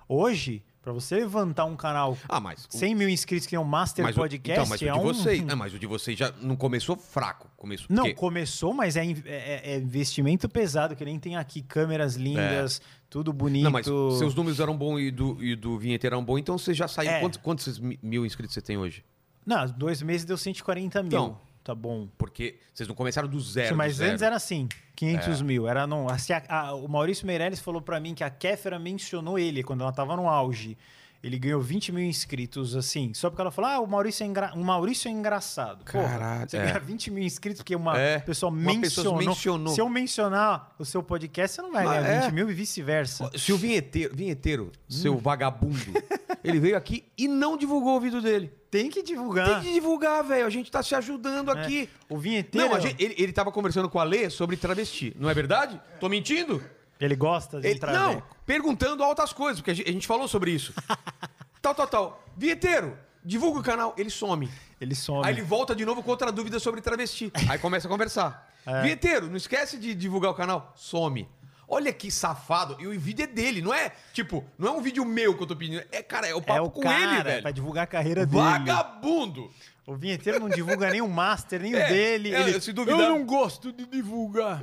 [0.09, 2.64] Hoje, pra você levantar um canal Ah, mas.
[2.72, 4.92] o- 100 mil inscritos que é um Master mas o- Podcast, então, mas o é
[4.92, 5.03] de um...
[5.03, 5.49] vocês.
[5.49, 7.51] É, mas o de vocês já não começou fraco.
[7.57, 7.88] Começou.
[7.90, 12.14] Não, porque- começou, mas é, in- é- é investimento pesado, que nem tem aqui câmeras
[12.14, 13.62] lindas, tudo bonito.
[13.62, 13.64] É.
[13.64, 16.72] Não, mas seus números eram bons e do, e do vinheteiro eram bons, então você
[16.72, 17.11] já saiu.
[17.11, 17.18] É.
[17.18, 19.05] Quantos, quantos mi- mil inscritos você tem hoje?
[19.44, 21.09] Não, dois meses deu 140 mil.
[21.09, 22.07] Então, tá bom.
[22.16, 23.68] Porque vocês não começaram do zero.
[23.68, 24.11] Sim, do mas zero.
[24.12, 25.66] antes era assim, 500 mil.
[25.68, 29.38] Era não, assim, a- a- o Maurício Meirelles falou pra mim que a Kéfera mencionou
[29.38, 30.79] ele quando ela tava no auge.
[31.26, 34.52] Ele ganhou 20 mil inscritos, assim, só porque ela falou: ah, o Maurício é, engra...
[34.54, 35.84] o Maurício é engraçado.
[35.84, 36.62] Caralho, você é.
[36.66, 38.80] ganha 20 mil inscritos porque uma É, pessoa uma mencionou.
[38.80, 39.74] pessoa mencionou.
[39.74, 42.20] Se eu mencionar o seu podcast, você não vai Mas ganhar é.
[42.26, 43.28] 20 mil e vice-versa.
[43.34, 44.70] Se o vinheteiro, vinheteiro Hum.
[44.88, 45.76] seu vagabundo,
[46.44, 48.52] ele veio aqui e não divulgou o vídeo dele.
[48.70, 49.60] Tem que Tem divulgar.
[49.62, 50.46] que divulgar, velho.
[50.46, 51.60] A gente tá se ajudando É.
[51.60, 51.88] aqui.
[52.08, 55.28] O vinheteiro, Não, a gente- ele, ele tava conversando com a Lê sobre travesti, não
[55.28, 55.80] é verdade?
[55.98, 56.62] Tô mentindo?
[57.00, 57.92] Ele gosta de Ele- entrar.
[57.92, 60.72] não, perguntando altas coisas, porque a gente, a gente falou sobre isso.
[61.62, 62.24] tal, tal, tal.
[62.37, 63.94] Vinheteiro, divulga o canal.
[63.96, 64.50] Ele some.
[64.80, 65.26] Ele some.
[65.26, 67.32] Aí ele volta de novo com outra dúvida sobre travesti.
[67.48, 68.46] Aí começa a conversar.
[68.68, 68.82] É.
[68.82, 70.72] Vinheteiro, não esquece de divulgar o canal.
[70.74, 71.28] Some.
[71.68, 72.76] Olha que safado.
[72.80, 73.92] E o vídeo é dele, não é?
[74.12, 75.85] Tipo, não é um vídeo meu que eu tô pedindo.
[75.92, 77.42] É, cara, é o papo é o com cara, ele, velho.
[77.42, 78.42] pra divulgar a carreira dele.
[78.42, 79.52] Vagabundo!
[79.87, 82.35] O vinheteiro não divulga nem o master, nem É, o dele.
[82.35, 84.61] é, ele, se duvidar- Eu não gosto de divulgar.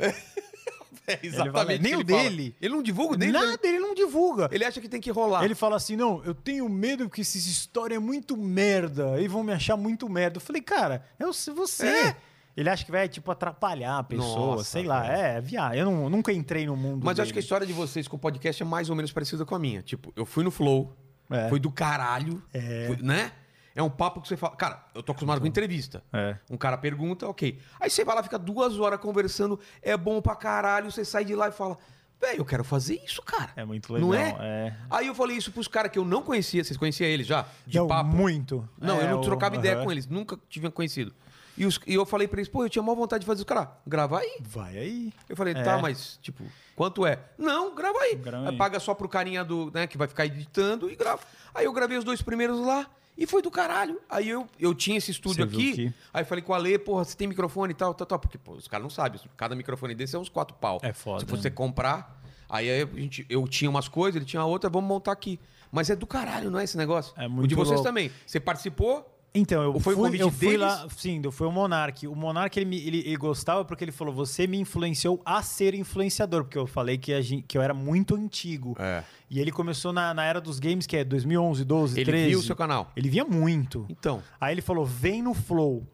[1.07, 1.81] É exatamente.
[1.81, 2.23] nem que o ele fala.
[2.23, 2.55] dele.
[2.61, 3.31] Ele não divulga o dele.
[3.33, 3.57] Nada, né?
[3.63, 4.49] ele não divulga.
[4.51, 5.43] Ele acha que tem que rolar.
[5.43, 9.15] Ele fala assim: não, eu tenho medo porque essa história é muito merda.
[9.15, 10.37] Aí vão me achar muito merda.
[10.37, 11.87] Eu falei, cara, eu sei você.
[11.87, 12.15] É.
[12.55, 15.01] Ele acha que vai, tipo, atrapalhar a pessoa, Nossa, sei lá.
[15.01, 15.13] velho.
[15.21, 15.73] É, viado.
[15.73, 17.03] Eu não- nunca entrei no mundo.
[17.03, 17.45] Mas eu acho que a dele.
[17.45, 19.81] história de vocês com o podcast é mais ou menos parecida com a minha.
[19.81, 20.95] Tipo, eu fui no Flow,
[21.31, 21.49] É.
[21.49, 22.85] foi do caralho, É.
[22.87, 23.31] foi- né?
[23.75, 24.55] É um papo que você fala.
[24.55, 26.03] Cara, eu tô acostumado com entrevista.
[26.13, 26.37] É.
[26.49, 27.59] Um cara pergunta, ok.
[27.79, 31.33] Aí você vai lá, fica duas horas conversando, é bom pra caralho, você sai de
[31.35, 31.77] lá e fala,
[32.21, 33.51] velho, eu quero fazer isso, cara.
[33.55, 34.09] É muito legal.
[34.09, 34.35] Não é?
[34.39, 34.75] é.
[34.91, 36.63] Aí eu falei isso pros caras que eu não conhecia.
[36.63, 37.45] Vocês conheciam eles já?
[37.65, 38.15] De Não, papo?
[38.15, 38.67] muito.
[38.79, 39.85] Não, É, eu não o- trocava ideia aham.
[39.85, 41.11] com eles, nunca tinha conhecido.
[41.57, 43.45] E, os- e eu falei pra eles, pô, eu tinha maior vontade de fazer isso.
[43.45, 44.37] Cara, grava aí.
[44.41, 45.13] Vai aí.
[45.29, 45.61] Eu falei, É.
[45.63, 46.43] tá, mas, tipo,
[46.75, 47.19] quanto é?
[47.37, 48.15] Não, grava aí.
[48.15, 48.57] Grava aí.
[48.57, 51.21] Paga só pro carinha do, né, que vai ficar editando e grava.
[51.53, 53.99] Aí eu gravei os dois primeiros lá e foi do caralho.
[54.09, 57.03] Aí eu, eu tinha esse estúdio Você aqui, que- aí falei com a Ale, porra,
[57.03, 58.19] você tem microfone e tal, tal, tal.
[58.19, 60.79] Porque, pô, os caras não sabem, cada microfone desse é uns quatro pau.
[60.81, 64.69] É foda, Se você comprar, aí a gente, eu tinha umas coisas, ele tinha outra,
[64.69, 65.39] vamos montar aqui.
[65.71, 67.13] Mas é do caralho, não é esse negócio?
[67.17, 67.83] É o muito de vocês louco.
[67.83, 68.11] também.
[68.27, 70.61] Você participou, Então, eu Ou foi fui, convite eu fui deles?
[70.61, 72.05] lá, sim, foi o Monark.
[72.07, 76.43] O Monark, ele, ele, ele gostava porque ele falou, você me influenciou a ser influenciador,
[76.43, 78.75] porque eu falei que, gente, que eu era muito antigo.
[78.79, 79.03] É.
[79.31, 82.29] E ele começou na, na era dos games, que é 2011, 12, ele 13.
[82.29, 82.91] viu o seu canal.
[82.95, 83.87] Ele via muito.
[83.89, 85.87] Então, Aí ele falou, vem no Flow.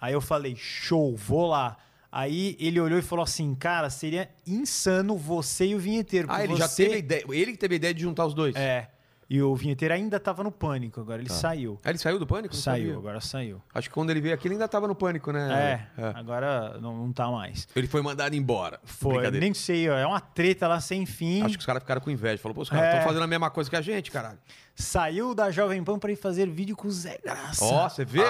[0.00, 1.76] Aí eu falei, show, vou lá.
[2.12, 6.28] Aí ele olhou e falou assim, cara, seria insano você e o vinheteiro.
[6.30, 8.32] ah, ele já você- teve a ideia, ele que teve a ideia de juntar os
[8.32, 8.54] dois.
[8.54, 8.88] É.
[9.28, 11.80] E o vinheteiro ainda tava no pânico, agora ele saiu.
[11.84, 12.54] Ah, ele saiu do pânico?
[12.54, 12.96] Não Saiu, sabia.
[12.98, 13.60] agora saiu.
[13.74, 15.88] Acho que quando ele veio aqui ele ainda tava no pânico, né?
[15.98, 17.66] É, agora não, não tá mais.
[17.74, 18.78] Ele foi mandado embora.
[18.84, 21.42] Foi, nem sei, ó, é uma treta lá sem fim.
[21.42, 22.40] Acho que os caras ficaram com inveja.
[22.40, 22.90] Falou, pô, os caras É.
[22.90, 24.38] estão fazendo a mesma coisa que a gente, caralho.
[24.76, 27.64] Saiu da Jovem Pan pra ir fazer vídeo com o Zé Graça.
[27.64, 28.22] Ó, você vê?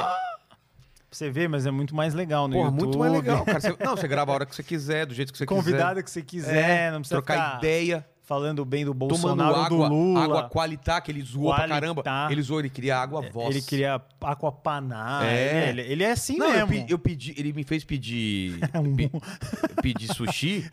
[1.10, 2.82] Você vê, mas é muito mais legal no Porra, YouTube.
[2.84, 3.60] muito mais legal, cara.
[3.60, 6.10] Você- não, você grava a hora que você quiser, do jeito que você Convidado que
[6.10, 10.24] você quiser, não precisa trocar ficar ideia, falando bem do Bolsonaro ou do água, Lula.
[10.24, 12.02] água qualitar, que ele zoou pra caramba.
[12.28, 13.54] Ele zoou, ele queria água voz.
[13.54, 15.24] Ele queria aquapanar.
[15.24, 15.68] É.
[15.70, 16.86] Ele, ele é assim Não, eu, mesmo.
[16.86, 19.10] pe- eu pedi, ele me fez pedir, um- pe-
[19.80, 20.68] pedir sushi.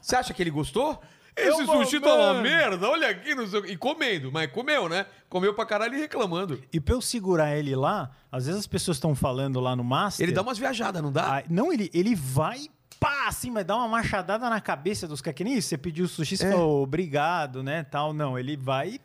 [0.00, 1.00] Você acha que ele gostou?
[1.36, 3.34] Eu Esse vou, sushi tá uma merda, olha aqui.
[3.34, 3.60] Não sei.
[3.66, 5.04] E comendo, mas comeu, né?
[5.28, 6.60] Comeu pra caralho e reclamando.
[6.72, 10.24] E pra eu segurar ele lá, às vezes as pessoas estão falando lá no Master.
[10.24, 11.38] Ele dá umas viajadas, não dá?
[11.38, 12.66] Ah, não, ele, ele vai,
[13.00, 15.36] pá, assim, mas dá uma machadada na cabeça dos caras.
[15.36, 16.50] Que nem isso, você pediu sushi, você É.
[16.52, 18.12] falou obrigado, né, tal.
[18.12, 19.00] Não, ele vai...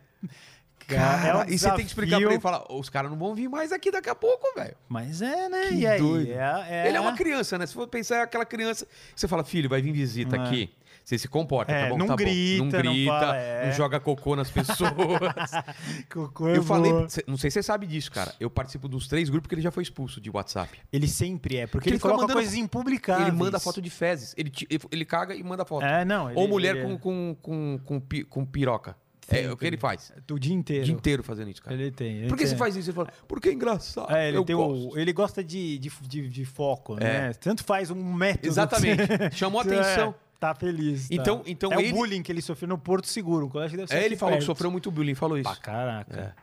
[0.87, 3.33] Cara, É um e você tem que explicar pra ele falar, os caras não vão
[3.33, 4.75] vir mais aqui daqui a pouco, velho.
[4.89, 5.99] Mas é, né, Que e aí?
[5.99, 6.31] doido.
[6.31, 7.65] É, é- Ele é uma criança, né?
[7.65, 10.39] Se for pensar, é aquela criança você fala, filho, vai vir visita É.
[10.39, 10.69] aqui.
[11.03, 11.97] Você se comporta, É, tá bom?
[11.97, 12.17] não tá bom.
[12.23, 13.65] grita, não não grita, fala, é.
[13.65, 14.91] não joga cocô nas pessoas.
[16.11, 17.09] Cocô é eu falei, boa.
[17.09, 18.33] cê- não sei se você sabe disso, cara.
[18.39, 20.77] Eu participo dos três grupos que ele já foi expulso de WhatsApp.
[20.91, 23.27] Ele sempre é, porque Ele ele, fica coloca mandando- coisas impublicáveis.
[23.27, 24.33] Ele manda foto de fezes.
[24.37, 25.85] Ele, ele, ele caga e manda foto.
[25.85, 26.29] É, não.
[26.29, 28.95] Ele, Ou mulher ele com, com, com, com, com piroca.
[29.29, 30.11] É o que ele faz.
[30.29, 30.81] O dia inteiro.
[30.81, 31.73] O dia inteiro fazendo isso, cara.
[31.75, 32.17] Ele tem.
[32.17, 32.51] ele Por que tem.
[32.51, 32.89] você faz isso?
[32.89, 34.11] Ele fala, porque é engraçado.
[34.13, 37.03] É, ele, o, ele gosta de, de, de, de foco, É.
[37.27, 37.33] né?
[37.33, 38.47] Tanto faz um método.
[38.47, 39.01] Exatamente.
[39.33, 40.13] Chamou É, atenção.
[40.41, 41.07] Tá feliz.
[41.07, 41.15] tá.
[41.15, 43.77] Então- então é ele- o bullying que ele sofreu no Porto Seguro, um colégio que
[43.77, 44.45] deve ser É, ele falou que perto.
[44.47, 45.49] sofreu muito bullying, falou isso.
[45.49, 46.35] Pra caraca.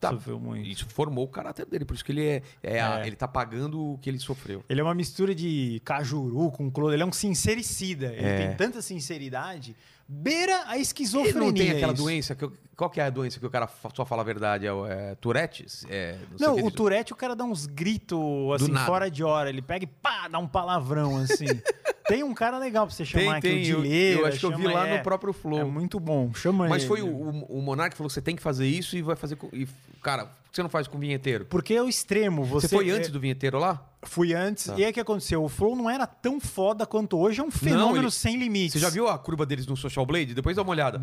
[0.00, 0.10] Tá.
[0.10, 0.68] Sofreu muito.
[0.68, 3.06] Isso formou o caráter dele, por isso que ele é, é a- É.
[3.06, 4.62] ele tá pagando o que ele sofreu.
[4.68, 6.92] Ele é uma mistura de cajuru com cloro.
[6.92, 8.06] Ele é um sincericida.
[8.12, 8.46] Ele É.
[8.48, 9.74] tem tanta sinceridade.
[10.06, 11.38] Beira a esquizofrenia.
[11.38, 12.02] Ele não tem aquela isso.
[12.02, 14.66] doença que eu- qual que é a doença que o cara só fala a verdade?
[14.66, 15.86] É, o- é Tourette's?
[15.88, 18.18] É, Não, que o Tourette, o cara dá uns gritos,
[18.54, 19.48] assim, fora de hora.
[19.48, 21.46] Ele pega e pá, dá um palavrão, assim.
[22.06, 23.74] tem um cara legal pra você chamar Tem, aqui, tem.
[23.74, 24.20] o Eu, Dileira.
[24.20, 25.58] eu acho que eu vi lá é, no próprio Flow.
[25.60, 26.88] É muito bom, chama Mas ele.
[26.88, 29.16] foi o, o, o Monark que falou que você tem que fazer isso e vai
[29.16, 29.48] fazer com.
[29.52, 29.66] E,
[30.02, 31.44] cara, que você não faz com o vinheteiro?
[31.46, 32.44] Porque é o extremo.
[32.44, 33.84] Você, Você, foi antes é, do vinheteiro lá?
[34.04, 34.66] Fui antes.
[34.66, 34.74] Tá.
[34.78, 35.42] E aí o que aconteceu?
[35.42, 37.40] O Flow não era tão foda quanto hoje.
[37.40, 38.72] É um fenômeno ele- sem limites.
[38.74, 40.32] Você já viu a curva deles no Social Blade?
[40.32, 41.02] Depois dá uma olhada.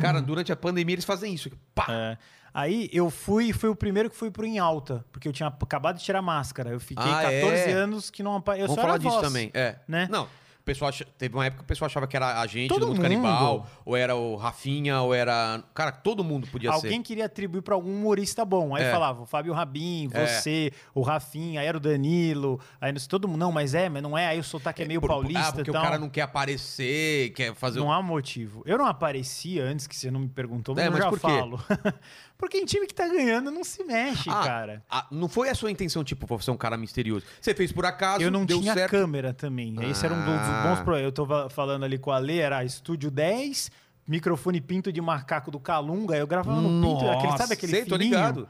[0.00, 1.50] Cara, durante a pandemia eles fazem isso.
[1.74, 1.86] Pá!
[1.90, 2.18] É.
[2.54, 5.96] Aí eu fui, fui o primeiro que fui pro em alta, porque eu tinha acabado
[5.96, 6.70] de tirar a máscara.
[6.70, 7.72] Eu fiquei Ah, 14 é?
[7.72, 8.68] anos que não apareceu.
[8.68, 9.50] Vamos falar disso também.
[9.54, 9.76] É.
[9.88, 10.06] né?
[10.10, 10.28] Não.
[10.62, 12.82] O pessoal ach- teve uma época que o pessoal achava que era a gente Todo
[12.82, 13.02] do mundo mundo.
[13.02, 15.60] canibal, ou era o Rafinha, ou era.
[15.74, 17.02] Cara, todo mundo podia Alguém ser.
[17.02, 18.72] queria atribuir pra algum humorista bom.
[18.76, 18.92] Aí É.
[18.92, 20.24] falava o Fábio Rabin, É.
[20.24, 22.60] você, o Rafinha, aí era o Danilo.
[22.80, 24.28] Aí não sei, todo mundo, não, mas é, mas não é.
[24.28, 25.82] Aí o sotaque é meio Por- paulista ah, porque e tal.
[25.82, 27.92] o cara não quer aparecer, quer fazer Não um.
[27.92, 28.62] há motivo.
[28.64, 31.18] Eu não aparecia antes que você não me perguntou, mas É, eu mas já por
[31.18, 31.26] quê?
[31.26, 31.60] falo.
[32.42, 34.82] Porque em time que tá ganhando não se mexe, Ah, cara.
[34.90, 37.24] ah, não foi a sua intenção, tipo, você é um cara misterioso.
[37.40, 38.90] Você fez por acaso, Eu não tinha certo.
[38.90, 39.76] câmera também.
[39.88, 40.64] Esse era um dos Ah.
[40.64, 40.68] Ah.
[40.74, 40.98] bons pro...
[40.98, 43.70] Eu tô fa- falando ali com a Lê, era Estúdio 10,
[44.08, 46.16] microfone pinto de macaco do Calunga.
[46.16, 48.10] Eu gravava no pinto, aquele, sabe aquele sei, tô fininho?
[48.16, 48.48] ligado.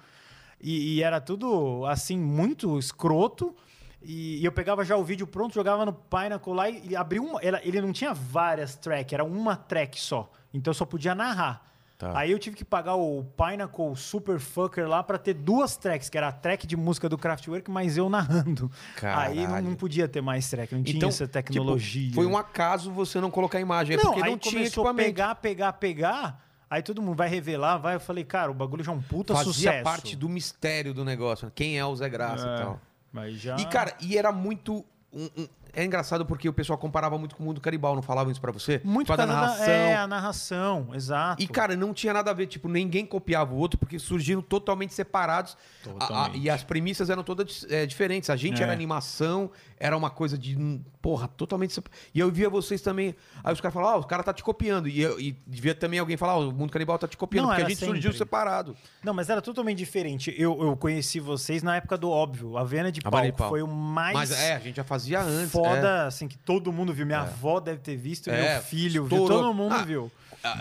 [0.58, 3.54] E, e era tudo, assim, muito escroto.
[4.02, 7.40] E, eu pegava já o vídeo pronto, jogava no Pinnacle lá e, e abria uma...
[7.42, 10.30] ela- ele não tinha várias tracks, era uma track só.
[10.54, 11.70] Então eu só podia narrar.
[12.02, 12.18] Tá.
[12.18, 16.18] Aí eu tive que pagar o Pinnacle Super Fucker lá pra ter duas tracks, que
[16.18, 18.68] era a track de música do Kraftwerk, mas eu narrando.
[19.00, 19.68] Aí não, Caralho.
[19.68, 22.02] não podia ter mais track, não tinha essa tecnologia.
[22.08, 23.94] Tipo, foi um acaso você não colocar imagem.
[23.94, 25.08] É Não, porque aí não tinha começou a equipamento.
[25.10, 26.44] pegar, pegar, pegar.
[26.68, 27.94] Aí todo mundo vai revelar, vai.
[27.94, 29.84] Eu falei, cara, o bagulho já é um puta Fazia sucesso.
[29.84, 31.46] parte do mistério do negócio.
[31.46, 31.52] né?
[31.54, 32.80] Quem é o Zé Graça É, e tal.
[33.12, 33.54] Mas já...
[33.58, 34.84] E, cara, e era muito.
[35.12, 38.30] um- um- é engraçado porque o pessoal comparava muito com o mundo canibal, não falavam
[38.30, 38.80] isso pra você?
[38.84, 39.66] muito da causa da- narração.
[39.68, 41.42] É, a narração, exato.
[41.42, 44.92] E, cara, não tinha nada a ver, tipo, ninguém copiava o outro, porque surgiram totalmente
[44.94, 45.56] separados.
[45.82, 46.12] Totalmente.
[46.12, 48.30] A- a- e as premissas eram todas é, diferentes.
[48.30, 48.64] A gente É.
[48.64, 51.80] era animação, era uma coisa de, hum, porra, totalmente...
[52.14, 53.14] E eu via vocês também...
[53.42, 54.88] Aí os caras falavam, ah, o cara tá te copiando.
[54.88, 57.50] E, eu, e devia também alguém falar, ah, o mundo canibal tá te copiando, Não,
[57.54, 58.18] porque a gente surgiu sempre.
[58.18, 58.76] separado.
[59.02, 60.32] Não, mas era totalmente diferente.
[60.38, 62.56] Eu, eu conheci vocês na época do óbvio.
[62.56, 63.48] A Vena de A Palco.
[63.48, 65.50] foi o mais Mas é, a gente já fazia antes.
[65.64, 67.04] Foda, assim, que todo mundo viu.
[67.06, 70.10] Minha avó deve ter visto, É, meu filho viu, todo mundo Ah, viu.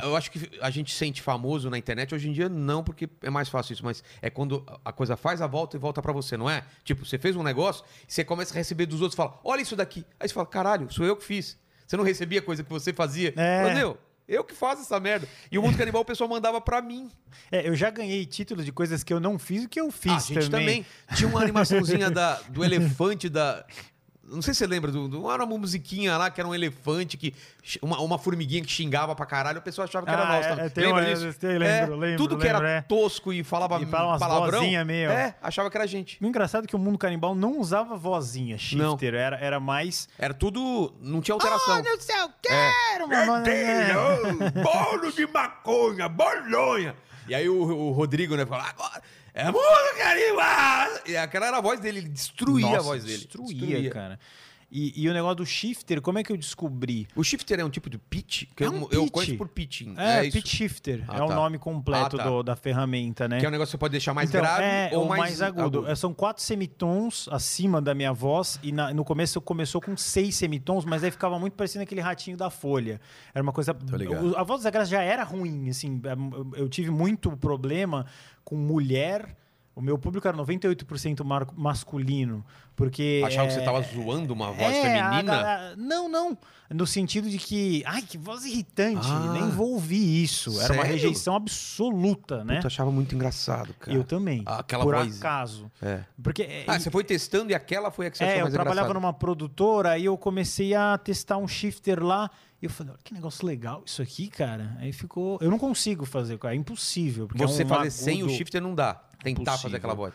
[0.03, 2.13] Eu acho que a gente sente famoso na internet.
[2.13, 3.83] Hoje em dia, não, porque é mais fácil isso.
[3.83, 6.63] Mas é quando a coisa faz a volta e volta pra você, não é?
[6.83, 9.75] Tipo, você fez um negócio, você começa a receber dos outros e fala: Olha isso
[9.75, 10.05] daqui.
[10.19, 11.57] Aí você fala: Caralho, sou eu que fiz.
[11.87, 13.33] Você não recebia coisa que você fazia?
[13.35, 13.73] É.
[13.73, 15.27] Meu, eu que faço essa merda.
[15.51, 17.09] E o Mundo Canibal o pessoal mandava pra mim.
[17.51, 20.11] É, eu já ganhei títulos de coisas que eu não fiz e que eu fiz
[20.11, 20.83] Ah, a gente também.
[20.83, 20.85] também.
[21.17, 23.65] Tinha uma animaçãozinha da, do elefante da.
[24.31, 27.17] Não sei se você lembra, do, do- era uma musiquinha lá que era um elefante,
[27.17, 27.33] que
[27.81, 30.47] uma, uma formiguinha que xingava pra caralho, o pessoal achava que era Ah, nosso.
[30.47, 30.65] é, também.
[30.65, 31.45] é, tem lembra uma- disso?
[31.45, 32.81] eu lembro, lembro, Tudo que lembro, era é.
[32.81, 34.59] tosco e falava, E fala umas palavrão.
[34.59, 36.17] vozinha meio- É, achava que era gente.
[36.23, 39.13] O engraçado é que o mundo canibal não usava vozinha, shifter.
[39.13, 40.07] Era, era mais.
[40.17, 40.93] Era tudo.
[41.01, 41.75] Não tinha alteração.
[41.75, 42.71] Olha o céu, É.
[42.93, 43.41] quero, mamãe.
[43.41, 44.63] Entendeu?
[44.63, 46.95] Bolo de maconha, bolonha.
[47.27, 49.01] E aí o, o Rodrigo, né, falou, agora
[49.33, 50.89] é mundo canibal.
[51.05, 53.17] E aquela era a voz dele, ele destruía a Nossa, voz dele.
[53.17, 54.19] Destruía, cara.
[54.73, 57.05] E, e o negócio do shifter, como é que eu descobri?
[57.13, 58.45] O shifter é um tipo de pitch?
[58.55, 59.11] Que É eu, um eu pitch.
[59.11, 59.93] conheço por pitching.
[59.97, 60.37] É, isso.
[60.37, 61.03] pitch shifter.
[61.09, 61.35] Ah, é o tá.
[61.35, 62.29] nome completo Ah, tá.
[62.29, 63.39] do- da ferramenta, né?
[63.39, 65.41] Que é um negócio que você pode deixar mais Então, grave é, ou ou mais,
[65.41, 65.85] agudo.
[65.87, 70.35] É, São quatro semitons acima da minha voz e na- no começo começou com seis
[70.35, 73.01] semitons, mas aí ficava muito parecendo aquele ratinho da folha.
[73.33, 73.73] Era uma coisa.
[73.73, 75.99] o- A voz da Graça já era ruim, assim.
[76.03, 78.05] eu- Eu tive muito problema
[78.45, 79.35] com mulher.
[79.73, 82.43] O meu público era 98% mar- masculino,
[82.75, 85.23] porque Achava que você é, tava zoando uma voz é, a feminina?
[85.35, 86.37] galera- não, não.
[86.69, 89.05] No sentido de que, ai, que voz irritante.
[89.09, 89.31] Ah.
[89.33, 90.49] Nem vou ouvir isso.
[90.61, 90.91] Era uma Sério?
[90.91, 92.55] rejeição absoluta, né?
[92.55, 93.95] Puta, achava muito engraçado, cara.
[93.97, 94.43] Eu também.
[94.45, 95.71] Aquela por voz- acaso.
[95.81, 96.01] É.
[96.21, 98.43] Porque é, Ah, você foi testando e aquela foi a que você é, achou eu
[98.43, 98.99] mais trabalhava engraçada.
[99.05, 102.29] numa produtora, aí eu comecei a testar um shifter lá.
[102.61, 104.77] E eu falei, olha que negócio legal isso aqui, cara.
[104.79, 105.39] Aí ficou.
[105.41, 106.53] Eu não consigo fazer, cara.
[106.53, 107.27] É impossível.
[107.27, 109.01] Porque Você é um fazer sem o agudo- shifter não dá.
[109.23, 110.13] Tentar fazer aquela voz.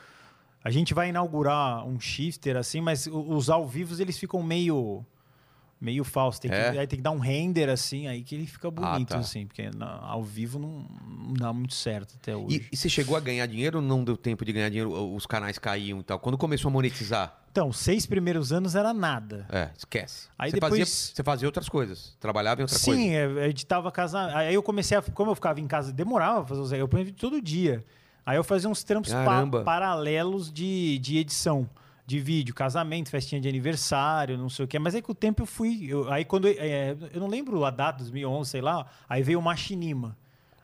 [0.65, 5.05] A gente vai inaugurar um shifter assim, mas os ao vivos eles ficam meio.
[5.79, 6.41] Meio falsos.
[6.41, 6.71] Tem que, É?
[6.71, 9.19] Aí tem que dar um render assim, aí que ele fica bonito, tá.
[9.19, 9.47] assim.
[9.47, 12.65] Porque na- ao vivo não, não dá muito certo até hoje.
[12.71, 14.91] E, e você chegou a ganhar dinheiro ou não deu tempo de ganhar dinheiro?
[15.15, 16.19] Os canais caíam e tal.
[16.19, 17.43] Quando começou a monetizar?
[17.53, 19.47] Então, seis primeiros anos era nada.
[19.51, 20.29] É, esquece.
[20.39, 22.17] Aí você, depois- fazia, você fazia outras coisas.
[22.19, 22.99] Trabalhava em outra coisa.
[23.01, 24.35] Sim, é, eu editava casa.
[24.35, 25.03] Aí eu comecei a.
[25.03, 26.73] Como eu ficava em casa, demorava pra fazer os.
[26.73, 27.85] Eu vídeo todo dia.
[28.27, 31.69] Aí eu fazia uns trampos pa- paralelos de, de edição.
[32.05, 34.79] De vídeo, casamento, festinha de aniversário, não sei o quê.
[34.79, 35.87] Mas aí com o tempo eu fui.
[35.89, 36.47] eu- aí quando.
[36.47, 38.87] é, eu não lembro a data, 2011, sei lá.
[39.09, 40.17] Aí veio o Machinima.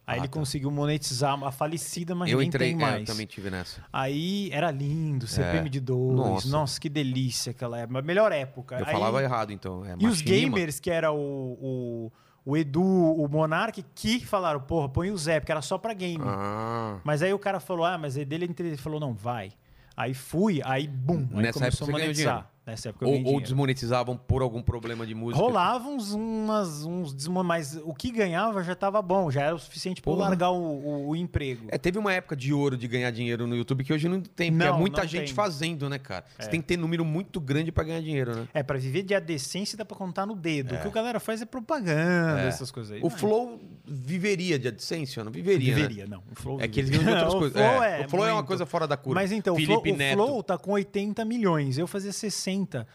[0.07, 0.35] Aí Ah, ele tá.
[0.39, 3.01] conseguiu monetizar a falecida, mas eu nem entrei, tem é, mais.
[3.01, 3.85] eu também tive nessa.
[3.93, 5.69] Aí era lindo, CPM É.
[5.71, 6.17] de 2.
[6.17, 6.49] Nossa.
[6.49, 6.81] Nossa.
[6.81, 8.03] que delícia aquela época.
[8.03, 8.79] Melhor época.
[8.79, 9.85] Eu Aí- falava errado, então.
[9.85, 11.17] É, e os gamers, que era o,
[11.61, 12.13] o,
[12.45, 16.25] o Edu, o Monark, que falaram, porra, põe o Zé, porque era só pra game.
[16.27, 16.99] Ah.
[17.05, 19.53] Mas aí o cara falou, ah, mas é dele ele falou, não, vai.
[19.97, 22.45] Aí fui, aí bum, aí Nessa começou a dinheiro?
[22.65, 25.43] Nessa época Ou, ou desmonetizavam por algum problema de música.
[25.43, 27.43] Rolava uns, umas, uns desmo...
[27.43, 30.29] mas o que ganhava já tava bom, já era o suficiente Porra.
[30.29, 31.67] largar o, o- o emprego.
[31.73, 34.53] É, teve uma época de ouro de ganhar dinheiro no YouTube que hoje não tem,
[34.53, 35.35] porque Não, é muita gente tem.
[35.35, 36.25] fazendo, né, cara?
[36.39, 36.51] Você É.
[36.51, 38.49] tem que ter número muito grande pra ganhar dinheiro, né?
[38.55, 40.77] É, pra viver de adecência dá pra contar no dedo.
[40.77, 42.47] O que a galera faz é propaganda, É.
[42.47, 43.01] essas coisas aí.
[43.01, 45.83] O Não é- Flow viveria de AdSense, ou não viveria, né?
[45.83, 46.23] Viveria, não.
[46.31, 47.61] O Flow É que eles ganham de outras O coisas.
[47.61, 49.21] Flow É, o Flow é uma coisa fora da curva.
[49.21, 50.15] Mas então, o Felipe Flow, o Neto.
[50.15, 51.77] Flow tá com 80 milhões.
[51.77, 52.52] Eu fazia 60.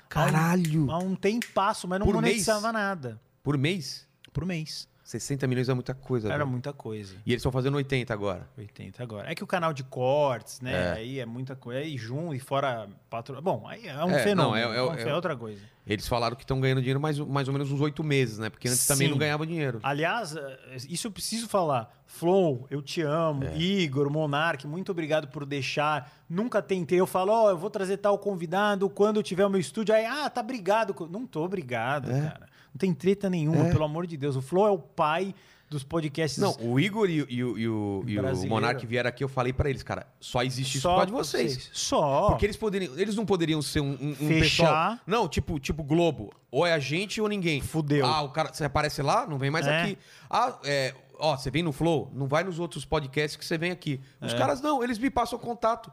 [0.09, 0.91] Caralho!
[0.91, 2.73] Há um, há um tempasso, mas não Por monetizava mês?
[2.73, 3.21] nada.
[3.43, 4.07] Por mês?
[4.33, 4.87] Por mês.
[5.07, 6.27] 60 milhões é muita coisa.
[6.27, 6.49] Era velho.
[6.49, 7.15] muita coisa.
[7.25, 8.45] E eles estão fazendo 80 agora.
[8.57, 9.31] 80 agora.
[9.31, 10.73] É que o canal de cortes, né?
[10.73, 10.91] É.
[10.97, 11.79] Aí é muita coisa.
[11.79, 13.41] Aí junto e fora patro...
[13.41, 14.35] Bom, aí é um É, fenômeno.
[14.49, 15.61] não, é- é- é, é- outra coisa.
[15.87, 18.49] Eles falaram que estão ganhando dinheiro mais, mais ou menos uns oito meses, né?
[18.49, 19.11] Porque antes também Sim.
[19.11, 19.79] não ganhava dinheiro.
[19.81, 21.89] Aliás, eh, isso eu preciso falar.
[22.05, 23.45] Flow, eu te amo.
[23.45, 23.57] É.
[23.57, 26.11] Igor, Monark, muito obrigado por deixar.
[26.29, 26.99] Nunca tentei.
[26.99, 29.95] Eu falo, ó, eu vou trazer tal convidado quando eu tiver o meu estúdio.
[29.95, 30.93] Aí, ah, tá obrigado.
[31.09, 32.49] Não tô obrigado, cara.
[32.77, 34.35] Não tem treta nenhuma, pelo amor de Deus.
[34.35, 35.33] O Flow é o pai
[35.67, 36.37] dos podcasts.
[36.39, 38.03] Não, o Igor e, o- e e e o.
[38.47, 41.11] Monark vieram aqui, eu falei pra eles, cara, só existe isso Só por causa de
[41.13, 41.69] pra vocês.
[41.73, 42.27] Só.
[42.29, 44.39] Porque eles poderiam, eles não poderiam ser um, um, um Fechar.
[44.41, 44.97] pessoal.
[45.07, 46.31] Não, tipo, tipo Globo.
[46.51, 47.59] Ou é a gente ou ninguém.
[47.61, 48.05] Fudeu.
[48.05, 49.81] Ah, o cara, você aparece lá, não vem mais É.
[49.81, 49.97] aqui.
[50.29, 53.71] Ah, é, ó, você vem no Flow, não vai nos outros podcasts que você vem
[53.71, 53.99] aqui.
[54.21, 54.37] Os É.
[54.37, 55.91] caras não, eles me passam contato.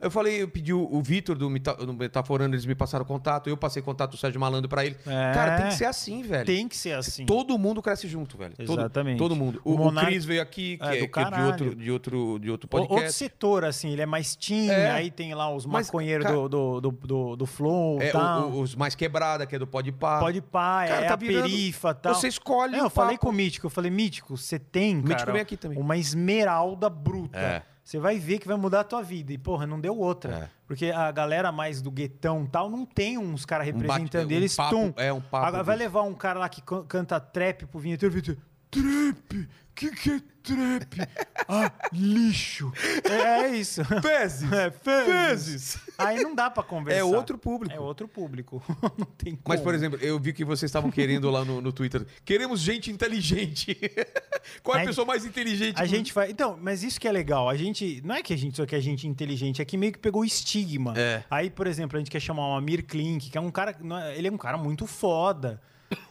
[0.00, 3.56] Eu falei, eu pedi o, o Vitor do, do Metaforando, eles me passaram contato, eu
[3.56, 4.96] passei contato do Sérgio Malandro pra ele.
[5.06, 5.32] É.
[5.34, 6.46] Cara, tem que ser assim, velho.
[6.46, 7.26] Tem que ser assim.
[7.26, 8.54] Todo mundo cresce junto, velho.
[8.64, 9.18] Todo- Exatamente.
[9.18, 9.60] Todo, mundo.
[9.64, 11.90] O, O o Monark- Cris veio aqui, que É, é, que é de, outro, de,
[11.90, 13.12] outro, de outro O- Outro podcast.
[13.18, 14.90] setor, assim, ele é mais teen, É.
[14.90, 18.60] aí tem lá os Mas, maconheiros cara- do, do, do, do, Flow É, o- o-
[18.62, 19.66] os mais quebrada, que é do.
[19.66, 22.14] Pode pá, Cara, é tá a virando- perifa tal.
[22.14, 23.26] Você escolhe Não, o eu falei papo.
[23.26, 25.78] com o Mítico, eu falei, Mítico, você tem, Mítico cara, vem aqui também.
[25.78, 27.38] uma esmeralda bruta.
[27.38, 27.62] É.
[27.90, 29.32] Você vai ver que vai mudar a tua vida.
[29.32, 30.32] E, porra, não deu outra.
[30.44, 30.48] É.
[30.64, 34.30] Porque a galera mais do guetão e tal, não tem uns caras Um bate- representando
[34.30, 34.54] um eles.
[34.54, 34.92] papo- tum.
[34.96, 38.16] é, um papo Agora vai levar um cara lá que can- canta trap pro vinheteiro
[38.16, 38.38] e dizer,
[38.70, 39.48] trap?
[39.80, 41.08] Que que é trap?
[41.48, 42.70] ah, lixo.
[43.02, 43.82] É, é isso.
[43.82, 44.52] Fezes!
[44.52, 45.74] É, fezes.
[45.74, 45.78] Fezes!
[45.96, 47.00] Aí não dá pra conversar.
[47.00, 47.74] É outro público.
[47.74, 48.62] É outro público.
[48.98, 49.42] não tem como.
[49.48, 52.06] Mas, por exemplo, eu vi que vocês estavam querendo lá no, no Twitter.
[52.26, 53.74] Queremos gente inteligente.
[54.62, 55.80] Qual é a A pessoa mais inteligente?
[55.80, 56.28] A gente faz.
[56.30, 57.48] Então, mas isso que é legal.
[57.48, 58.02] A gente.
[58.04, 60.26] Não é que a gente só quer gente inteligente, é que meio que pegou o
[60.26, 60.92] estigma.
[60.94, 61.24] É.
[61.30, 63.74] Aí, por exemplo, a gente quer chamar o Amir Klink, que é um cara.
[64.04, 65.58] é- Ele é um cara muito foda.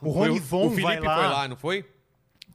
[0.01, 1.15] O Rony Von O Felipe vai lá.
[1.17, 1.85] foi lá, não foi?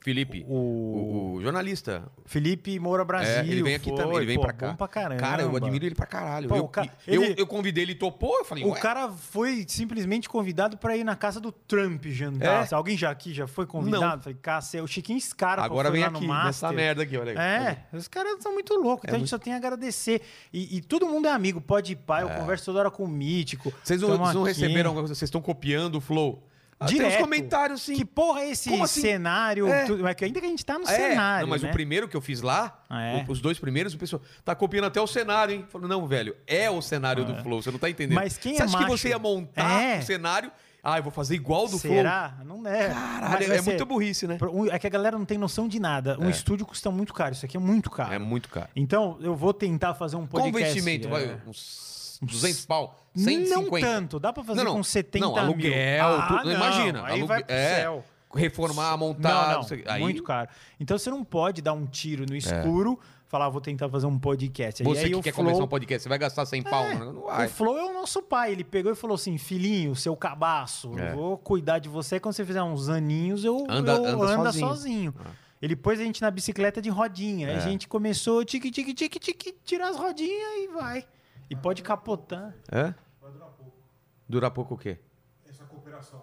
[0.05, 0.45] Felipe.
[0.47, 2.05] O- O, o jornalista.
[2.27, 3.33] Felipe Moura Brasil.
[3.43, 4.69] É, ele vem aqui foi, também, ele vem pô, pra cá.
[4.69, 5.21] Bom pra caramba.
[5.21, 6.47] Cara, eu admiro ele pra caralho.
[6.47, 9.65] Pô, eu, ca- eu, ele- eu convidei, ele topou, eu falei, O ué, cara foi
[9.67, 12.69] simplesmente convidado pra ir na casa do Trump jantar.
[12.71, 12.75] É?
[12.75, 14.05] Alguém já aqui já foi convidado?
[14.17, 14.21] Não.
[14.23, 17.39] Falei, Cássio, o Chiquinho Scarpa agora vem aqui, nessa merda aqui, olha aí.
[17.39, 20.21] É, os caras são muito loucos, então É a gente muito- só tem a agradecer.
[20.53, 23.09] E, e todo mundo é amigo, pode ir pai, eu converso toda hora com o
[23.09, 23.73] Mítico.
[23.83, 25.15] Vocês não, não receberam alguma coisa?
[25.15, 26.43] Vocês estão copiando o Flow?
[26.79, 27.21] Ah, Tem uns Direto.
[27.21, 27.95] comentários, sim.
[27.95, 29.01] Que porra é esse assim?
[29.01, 29.69] cenário?
[29.69, 29.85] É.
[29.85, 31.71] Tu- que ainda que a gente tá no É, cenário, não, mas né?
[31.71, 33.25] o primeiro que eu fiz lá, Ah, é?
[33.29, 35.65] os dois primeiros, o pessoal tá copiando até o cenário, hein?
[35.69, 38.17] Falou, não, velho, é o cenário do Flow, você não tá entendendo.
[38.17, 38.99] Mas quem você é acha que macho?
[38.99, 39.99] você ia montar É.
[39.99, 40.51] o cenário?
[40.87, 41.95] Ah, eu vou fazer igual do Flow?
[41.95, 42.35] Será?
[42.45, 42.89] Não é.
[42.91, 44.37] Caralho, é ser- muita burrice, né?
[44.53, 46.19] Um- É que a galera não tem noção de nada.
[46.21, 46.31] Um É.
[46.31, 48.13] estúdio custa muito caro, isso aqui é muito caro.
[48.13, 48.69] É muito caro.
[48.77, 50.79] Então, eu vou tentar fazer um Qual podcast.
[50.79, 51.07] investimento?
[51.09, 53.04] é, Vai, uns 200 pau?
[53.15, 53.87] 150?
[53.87, 54.77] Não tanto, dá pra fazer Não, não.
[54.77, 55.43] com 70 Não, mil.
[55.43, 57.03] aluguel, Ah, tudo, não, imagina.
[57.05, 58.05] Aí alugue- vai pro é, céu.
[58.35, 59.59] Reformar, montar.
[59.59, 60.49] Não, não, aí, muito caro.
[60.81, 62.99] Então você não pode dar um tiro no escuro,
[63.29, 64.83] falar, "Ah, vou tentar fazer um podcast.
[64.83, 64.85] É.
[64.85, 66.89] Você aí que o quer Flow, começar um podcast, você vai gastar 100 pau?
[66.99, 67.47] Não, não vai.
[67.47, 68.51] O Flow é o nosso pai.
[68.51, 71.13] Ele pegou e falou assim: filhinho, seu cabaço, É.
[71.13, 72.19] eu vou cuidar de você.
[72.19, 74.67] Quando você fizer uns aninhos, eu Anda- eu anda anda sozinho.
[74.69, 75.15] sozinho.
[75.63, 77.49] Ele pôs a gente na bicicleta de rodinha.
[77.49, 77.57] Aí É.
[77.59, 81.05] a gente começou, tique, tique, tique, tique, tira as rodinhas e vai.
[81.51, 82.55] E pode capotar.
[82.71, 82.95] É?
[83.21, 83.73] Vai durar pouco.
[84.29, 84.99] Durar pouco o quê?
[85.49, 86.23] Essa cooperação.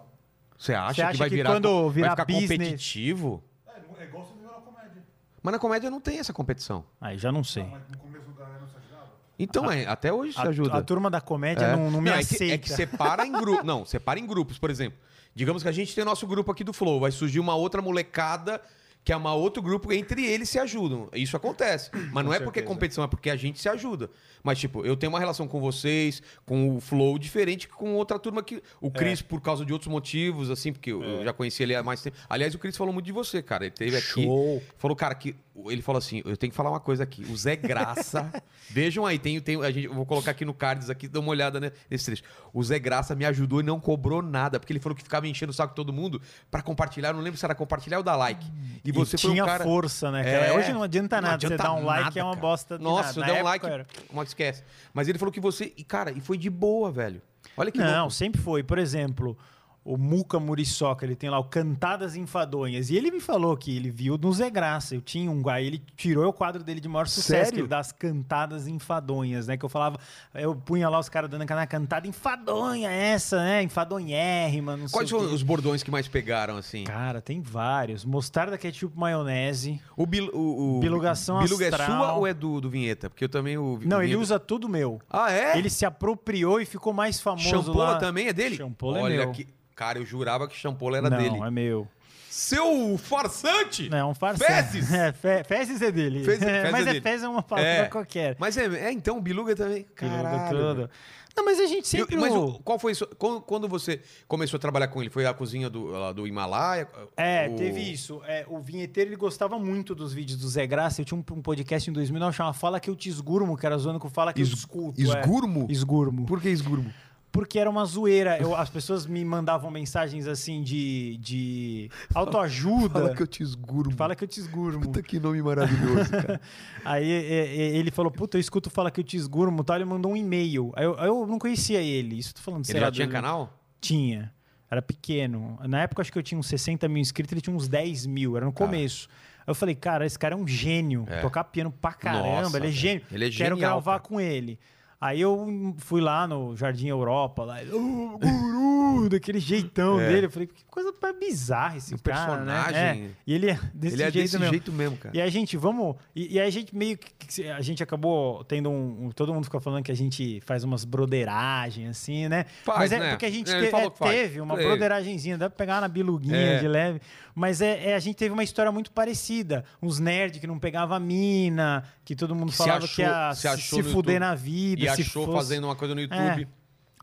[0.58, 3.42] Você acha, Você acha que vai que virar, quando co- virar vai ficar business- competitivo?
[3.66, 5.02] É, não- é igual você viu na comédia.
[5.42, 6.84] Mas na comédia não tem essa competição.
[7.00, 7.64] Aí já não sei.
[7.64, 9.10] Não, mas no começo da não se ajudava.
[9.38, 10.76] Então, é, até hoje se A, ajuda.
[10.78, 11.76] a turma da comédia É.
[11.76, 12.44] não, não me é aceita.
[12.44, 13.64] que, é que separa em grupos.
[13.64, 14.98] Não, separa em grupos, por exemplo.
[15.34, 18.60] Digamos que a gente tem nosso grupo aqui do Flow, vai surgir uma outra molecada
[19.04, 21.08] que é um outro grupo, entre eles se ajudam.
[21.12, 21.90] Isso acontece.
[22.12, 24.10] Mas não é porque é competição, é porque a gente se ajuda.
[24.42, 28.18] Mas, tipo, eu tenho uma relação com vocês, com o Flow, diferente que com outra
[28.18, 28.62] turma que.
[28.80, 28.90] O É.
[28.90, 32.00] Cris, por causa de outros motivos, assim, porque eu, eu já conheci ele há mais
[32.02, 32.16] tempo.
[32.28, 33.64] Aliás, o Cris falou muito de você, cara.
[33.64, 34.24] Ele teve aqui.
[34.24, 34.62] Show.
[34.78, 35.34] Falou, cara, que.
[35.66, 37.24] Ele falou assim: eu tenho que falar uma coisa aqui.
[37.24, 38.32] O Zé Graça.
[38.70, 41.28] vejam aí, tem, tem, a gente, eu vou colocar aqui no cards aqui, dá uma
[41.30, 42.22] olhada né, nesse trecho.
[42.52, 45.50] O Zé Graça me ajudou e não cobrou nada, porque ele falou que ficava enchendo
[45.50, 47.10] o saco de todo mundo pra compartilhar.
[47.10, 48.46] Eu não lembro se era compartilhar ou dar like.
[48.84, 49.64] E você e foi tinha um cara.
[49.64, 50.46] força, né, cara?
[50.46, 50.52] É.
[50.52, 51.34] Hoje não adianta Não nada.
[51.34, 53.32] adianta você dar um like nada, é uma bosta de Nossa, nada.
[53.32, 53.66] Deu um like.
[53.66, 53.84] era.
[53.84, 54.62] Que esquece?
[54.92, 55.72] Mas ele falou que você.
[55.76, 57.20] E, cara, e foi de boa, velho.
[57.56, 58.10] Olha que Não, louco.
[58.12, 58.62] sempre foi.
[58.62, 59.36] Por exemplo,
[59.84, 62.88] o Muca Muriçoca, ele tem lá o Cantadas Enfadonhas.
[62.88, 64.94] E ele me falou que ele viu no Zé Graça.
[64.94, 65.48] Eu tinha um.
[65.48, 67.66] Aí ele tirou o quadro dele de maior sucesso, Sério?
[67.66, 69.56] das Cantadas Enfadonhas, né?
[69.56, 69.98] Que eu falava,
[70.34, 73.62] eu punha lá os caras dando aquela cantada enfadonha, essa, né?
[73.62, 75.24] Enfadonhérrima, não Quais sei quê.
[75.24, 76.84] os bordões que mais pegaram, assim?
[76.84, 78.04] Cara, tem vários.
[78.04, 79.80] Mostarda, ketchup, maionese.
[79.96, 81.86] O, bil, o, o Bilugação Biluga é astral.
[81.98, 83.10] sua ou é do, do Vinheta?
[83.10, 83.58] Porque eu também.
[83.58, 85.00] O, Não, o ele usa tudo meu.
[85.10, 85.58] Ah, é?
[85.58, 87.98] Ele se apropriou e ficou mais famoso Champola lá.
[87.98, 88.56] também é dele?
[88.56, 89.32] Champola é Olha meu.
[89.32, 89.46] que.
[89.82, 91.38] Cara, eu jurava que Champola era não, dele.
[91.40, 91.88] é meu.
[92.30, 93.90] Seu farsante!
[93.90, 94.52] Não, é um farsante.
[94.80, 94.90] Fezes!
[94.94, 96.24] É, fe, fezes é dele.
[96.24, 97.00] Fezes- É, fezes mas é é dele.
[97.02, 97.84] fezes é uma palavra É.
[97.88, 98.36] qualquer.
[98.38, 99.84] Mas é, é, então, o Biluga também.
[99.94, 100.56] Caralho.
[100.56, 100.90] tudo.
[101.36, 102.14] Não, mas a gente sempre...
[102.16, 103.06] mas o- qual foi isso?
[103.18, 105.10] Quando, quando você começou a trabalhar com ele?
[105.10, 106.86] Foi a cozinha do, lá do Himalaia?
[107.16, 108.20] É, O- teve isso.
[108.26, 111.00] É, o vinheteiro ele gostava muito dos vídeos do Zé Graça.
[111.00, 113.76] Eu tinha um, um podcast em 2009 chamado Fala que eu te esgurmo, que era
[113.78, 115.00] zoando com Fala que eu Es- te escuto.
[115.00, 115.66] Esgurmo?
[115.68, 115.72] É.
[115.72, 116.24] Esgurmo.
[116.26, 116.92] Por que esgurmo?
[117.32, 118.36] Porque era uma zoeira.
[118.38, 122.90] Eu- as pessoas me mandavam mensagens assim de, de autoajuda.
[123.00, 123.92] Fala que eu te esgurmo.
[123.96, 124.80] Fala que eu te esgurmo.
[124.82, 126.40] Puta que nome maravilhoso, cara.
[126.84, 129.76] Aí é, é, ele falou, puta, eu escuto Fala que eu te esgurmo e tal.
[129.76, 130.72] Ele mandou um e-mail.
[130.76, 132.18] Aí eu, eu não conhecia ele.
[132.18, 133.58] Isso tô falando, Ele já tinha do- canal?
[133.80, 134.32] Tinha.
[134.70, 135.58] Era pequeno.
[135.66, 138.36] Na época, acho que eu tinha uns 60 mil inscritos, ele tinha uns 10 mil.
[138.36, 139.08] Era no começo.
[139.38, 141.04] Aí eu falei, cara, esse cara é um gênio.
[141.08, 141.20] É.
[141.20, 142.42] Tocar piano pra caramba.
[142.42, 143.02] Nossa, ele é gênio.
[143.10, 144.02] Ele é Quero genial, gravar cara.
[144.08, 144.58] com ele.
[145.04, 150.08] Aí eu fui lá no Jardim Europa, lá, "Ô, guru, daquele jeitão É.
[150.08, 150.26] dele.
[150.26, 152.52] Eu falei, que coisa bizarra esse Um cara, né?
[152.62, 153.02] personagem.
[153.04, 153.10] É.
[153.26, 154.50] E ele é desse ele é jeito desse mesmo.
[154.52, 155.16] jeito mesmo, cara.
[155.16, 155.96] E a gente, vamos.
[156.14, 157.48] E, e a gente meio que.
[157.48, 160.84] A gente acabou tendo um, um- Todo mundo fica falando que a gente faz umas
[160.84, 162.44] broderagens, assim, né?
[162.64, 163.10] Faz, Mas é né?
[163.10, 164.68] porque a gente É, te- é, teve uma Teve.
[164.68, 166.58] broderagenzinha, dá pra pegar na biluguinha É.
[166.60, 167.00] de leve.
[167.34, 169.64] Mas é, a gente teve uma história muito parecida.
[169.82, 173.48] Uns nerds que não pegava mina, que todo mundo Se falava achou- que ia se
[173.48, 174.18] se, se fuder YouTube.
[174.18, 174.82] na vida.
[174.96, 176.48] Se achou fosse- fazendo uma coisa no YouTube.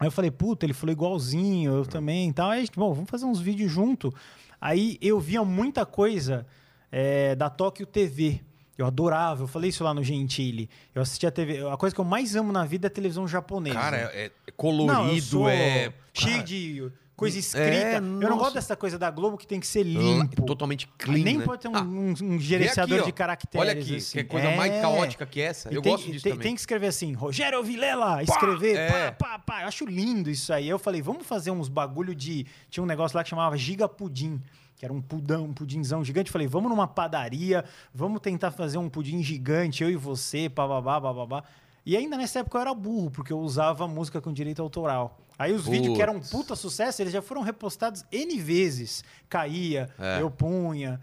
[0.01, 2.49] Aí eu falei, puta, ele falou igualzinho, eu também e tal.
[2.51, 4.13] Aí a gente, bom, vamos fazer uns vídeos junto.
[4.61, 6.45] Aí eu via muita coisa
[6.91, 8.41] é, da Tóquio TV.
[8.77, 10.69] Eu adorava, eu falei isso lá no Gentili.
[10.95, 11.67] Eu assistia a TV.
[11.69, 13.75] A coisa que eu mais amo na vida é a televisão japonesa.
[13.77, 15.93] Cara, é, é Não, colorido, eu sou é.
[16.13, 17.67] cheio de coisa escrita.
[17.67, 20.43] É, eu não gosto dessa coisa da Globo que tem que ser limpo.
[20.45, 21.23] Totalmente clean.
[21.23, 21.45] Nem né?
[21.45, 23.67] pode ter um, Ah, um- um gerenciador aqui, de caracteres.
[23.67, 24.17] Olha aqui, assim.
[24.19, 24.81] que coisa mais É.
[24.81, 25.71] caótica que essa.
[25.71, 26.43] E Eu tem, gosto disso tem, também.
[26.47, 29.11] tem que escrever assim, Rogério Vilela, escrever, é.
[29.11, 29.61] pá, pá, pá.
[29.63, 30.67] Eu acho lindo isso aí.
[30.69, 32.45] Eu falei, vamos fazer uns bagulho de.
[32.69, 34.41] Tinha um negócio lá que chamava Giga Pudim.
[34.77, 36.31] Que era um pudão, um pudinzão gigante.
[36.31, 41.43] Falei, vamos numa padaria, vamos tentar fazer um pudim gigante, eu e você, bababá, bababá.
[41.85, 45.17] E ainda nessa época eu era burro, porque eu usava música com direito autoral.
[45.37, 46.29] Aí os vídeos que eram Putz.
[46.31, 49.03] puta sucesso, eles já foram repostados N vezes.
[49.29, 50.21] Caía, É.
[50.21, 50.99] eu punha.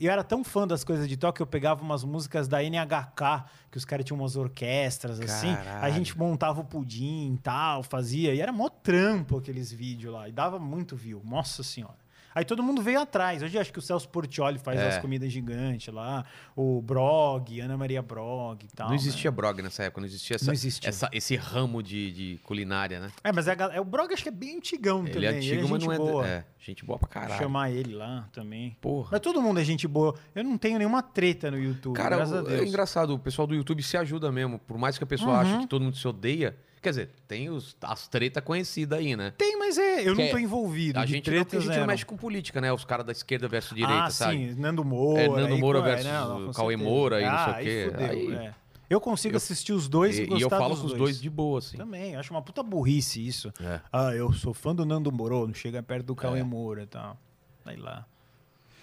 [0.00, 2.62] E eu era tão fã das coisas de toque que eu pegava umas músicas da
[2.62, 5.52] NHK, que os caras tinham umas orquestras, assim.
[5.54, 5.84] Caralho.
[5.84, 8.32] A gente montava o pudim e tal, fazia.
[8.34, 10.28] E era mó trampo aqueles vídeos lá.
[10.28, 11.20] E dava muito view.
[11.24, 11.98] Nossa senhora.
[12.34, 13.42] Aí todo mundo veio atrás.
[13.42, 14.88] Hoje eu acho que o Celso Portioli faz É.
[14.88, 16.24] as comidas gigantes lá.
[16.54, 18.86] O Brog, Ana Maria Brog e tal.
[18.86, 19.00] Não né?
[19.00, 20.88] existia brog nessa época, não existia, essa, Não existia.
[20.88, 23.10] essa- esse ramo de, de culinária, né?
[23.24, 25.28] É, mas gal- é, o Brog acho que é bem antigão Ele também.
[25.28, 26.26] é antigo, ele mas gente não é, boa.
[26.28, 26.44] é.
[26.58, 27.38] Gente boa pra caralho.
[27.40, 28.76] Chamar ele lá também.
[28.80, 29.08] Porra.
[29.12, 30.14] Mas todo mundo é gente boa.
[30.34, 32.60] Eu não tenho nenhuma treta no YouTube, Cara, graças a o- Deus.
[32.60, 34.58] é engraçado, o pessoal do YouTube se ajuda mesmo.
[34.58, 35.36] Por mais que a pessoa Uhum.
[35.40, 36.56] ache que todo mundo se odeia.
[36.82, 39.34] Quer dizer, tem os, as tretas conhecidas aí, né?
[39.36, 40.98] Tem, mas é, eu Que não é- tô envolvido.
[40.98, 42.72] A de gente, não, a gente não mexe com política, né?
[42.72, 44.54] Os caras da esquerda versus direita, ah, sabe?
[44.54, 45.20] sim, Nando Moura.
[45.22, 46.76] É, Nando Moura versus não, com Cauê.
[46.76, 47.88] Moura e não sei ah, o quê.
[47.90, 48.54] Fudeu, Aí- é.
[48.88, 51.20] Eu consigo assistir os dois e, E, gostar e eu falo dos com os dois
[51.20, 51.76] de boa, assim.
[51.76, 53.52] Também, acho uma puta burrice isso.
[53.60, 53.80] É.
[53.92, 56.42] Ah, eu sou fã do Nando Moura, não chega perto do Cauê É.
[56.42, 57.16] Moura e tal.
[57.64, 58.04] Aí lá.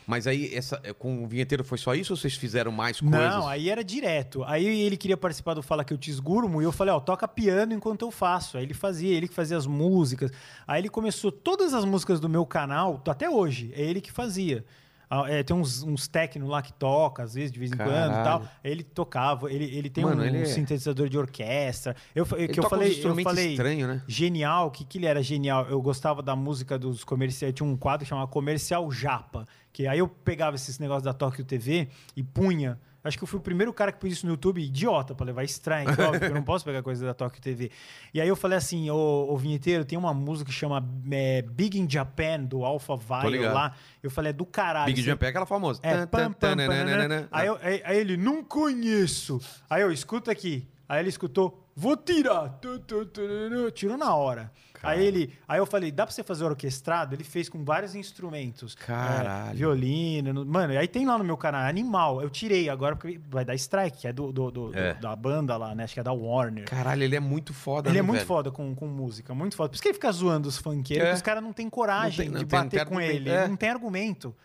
[0.08, 3.20] Mas aí, essa, com o vinheteiro foi só isso ou vocês fizeram mais coisas?
[3.20, 4.42] Não, aí era direto.
[4.46, 7.28] Aí ele queria participar do Fala Que Eu Te Esgurmo e eu falei, ó, toca
[7.28, 8.58] piano enquanto eu faço.
[8.58, 10.32] Aí ele fazia, ele que fazia as músicas.
[10.66, 14.64] Aí ele começou todas as músicas do meu canal, até hoje, é ele que fazia.
[15.10, 18.12] Ah, é, tem uns, uns técnicos lá que toca, às vezes, de vez em quando
[18.12, 18.40] e tal.
[18.40, 18.50] Caralho.
[18.64, 21.96] Ele tocava, ele, ele tem Mano, um, ele é- sintetizador de orquestra.
[22.14, 24.02] Eu, Ele que eu uns falei, eu falei estranhos, né?
[24.08, 25.66] genial, o que, que ele era genial?
[25.70, 30.00] Eu gostava da música dos comerciais, tinha um quadro que chamava Comercial Japa, que aí
[30.00, 32.78] eu pegava esses negócios da Tóquio TV e punha.
[33.04, 35.44] Acho que eu fui o primeiro cara que pôs isso no YouTube, idiota, pra levar
[35.46, 37.72] strike, óbvio, porque eu não posso pegar coisa da Tóquio TV.
[38.14, 41.80] E aí eu falei assim, ô, ô vinheteiro, tem uma música que chama é, Big
[41.80, 42.98] in Japan, do Alpha
[43.30, 43.54] ligado.
[43.54, 43.76] lá.
[44.04, 44.88] Eu falei, é do caralho.
[44.88, 45.80] Big você- Jump é aquela famosa.
[45.84, 46.98] é, pam, pam, pam, nananana.
[46.98, 47.28] nanana.
[47.32, 49.40] aí, eu- aí- aí ele, não conheço.
[49.70, 50.68] Aí eu, escuta aqui.
[50.90, 52.60] Aí ele escutou, vou tirar.
[53.74, 54.52] Tirou na hora.
[54.84, 57.16] Aí ele, aí eu falei, dá pra você fazer orquestrado?
[57.16, 58.76] Ele fez com vários instrumentos.
[58.76, 59.52] Caralho.
[59.52, 60.34] É, violino.
[60.34, 62.22] no- Mano, e aí tem lá no meu canal, é animal.
[62.22, 64.94] Eu tirei agora porque vai dar strike, é do, do- do- É.
[64.94, 65.84] do- da banda lá, né?
[65.84, 66.66] Acho que é da Warner.
[66.66, 68.28] Caralho, ele é muito foda, Ele né, é muito velho?
[68.28, 69.70] foda com, com música, muito foda.
[69.70, 71.14] Por isso que ele fica zoando os funkeiros, É.
[71.14, 73.30] os caras não têm coragem Não tem- de não tem- bater tem com ele.
[73.30, 73.48] é.
[73.48, 74.36] Não tem argumento.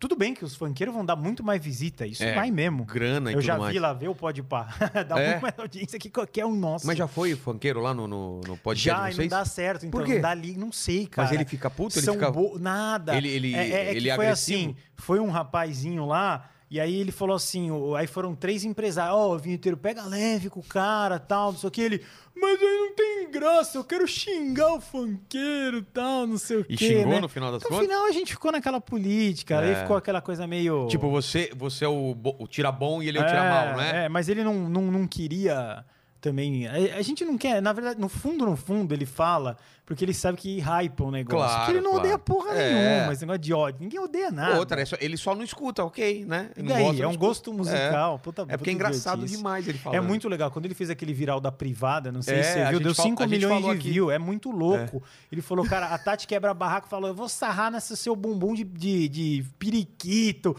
[0.00, 2.86] Tudo bem que os funkeiros vão dar muito mais visita, isso É, vai mesmo.
[2.86, 3.70] grana e Eu já mais.
[3.72, 4.74] vi lá ver o Pode Pá.
[5.06, 5.28] Dá É?
[5.32, 6.86] muito mais audiência que qualquer um nosso.
[6.86, 9.84] Mas já foi funkeiro lá no, no, no podcast já, de e não dá certo,
[9.84, 10.00] então.
[10.00, 10.14] Por quê?
[10.14, 10.56] Não dá li...
[10.56, 11.28] Não sei, cara.
[11.28, 11.98] Mas ele fica puto?
[11.98, 12.30] Ele São fica...
[12.30, 13.14] bo- Nada.
[13.14, 14.58] Ele- ele- é, é, é ele que é foi agressivo?
[14.70, 19.16] assim, foi um rapazinho lá E aí ele falou assim, o- aí foram três empresários,
[19.16, 21.80] ó, vinheteiro, pega leve com o cara, tal, não sei o que.
[21.80, 22.04] Ele,
[22.36, 26.76] mas aí não tem graça, eu quero xingar o funkeiro, tal, não sei o E
[26.76, 27.20] que, xingou né?
[27.20, 27.86] no final das No contas?
[27.86, 29.74] final a gente ficou naquela política, aí É.
[29.74, 30.86] ficou aquela coisa meio...
[30.86, 34.04] Tipo, você, você é o, o tira bom e ele é o tira mal, né?
[34.04, 35.84] É, mas ele não, não, não queria
[36.20, 36.66] também.
[36.66, 39.56] A, a gente não quer, na verdade, no fundo, no fundo, ele fala,
[39.86, 41.46] porque ele sabe que hypa o negócio.
[41.48, 42.00] Claro, que ele não claro.
[42.04, 42.72] odeia porra É.
[42.98, 43.80] nenhuma, esse negócio de ódio.
[43.80, 44.58] Ninguém odeia nada.
[44.58, 46.50] Outra, é só- ele só não escuta, ok, né?
[46.56, 46.84] E Ele não daí?
[46.84, 47.26] gosta, é um escuta.
[47.26, 48.18] gosto musical.
[48.18, 49.36] Puta, É porque é puta engraçado idiotice.
[49.38, 50.04] demais ele É falando.
[50.06, 50.50] muito legal.
[50.50, 53.06] Quando ele fez aquele viral da privada, não sei É, se você viu, deu fal-
[53.06, 53.90] 5 a gente milhões de aqui.
[53.90, 54.12] views.
[54.12, 55.02] É muito louco.
[55.32, 58.64] Ele falou, cara, a Tati quebra barraco falou: eu vou sarrar nesse seu bumbum de,
[58.64, 60.56] de, de periquito.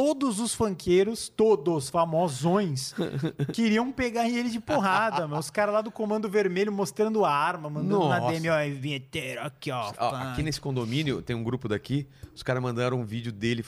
[0.00, 2.94] Todos os funkeiros, todos famosões,
[3.52, 5.36] queriam pegar ele de porrada, meu.
[5.36, 8.32] Os caras lá do Comando Vermelho mostrando a arma, mandando na Nossa.
[8.32, 9.92] DM, ó, vinheteiro, aqui, ó.
[9.98, 13.62] Ó, aqui nesse condomínio tem um grupo daqui, os caras mandaram um vídeo dele,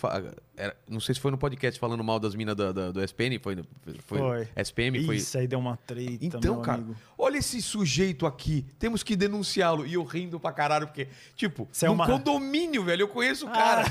[0.63, 3.39] era- não sei se foi no podcast falando mal das minas da- da- do SPN,
[3.39, 3.57] foi,
[4.07, 4.49] foi, Foi.
[4.57, 5.17] SPM, foi...
[5.17, 6.97] Isso aí deu uma treta, Então, cara, amigo.
[7.19, 9.87] olha esse sujeito aqui, temos que denunciá-lo.
[9.87, 13.51] E eu rindo pra caralho, porque, tipo, Isso é uma- condomínio, velho, eu conheço o
[13.51, 13.85] cara.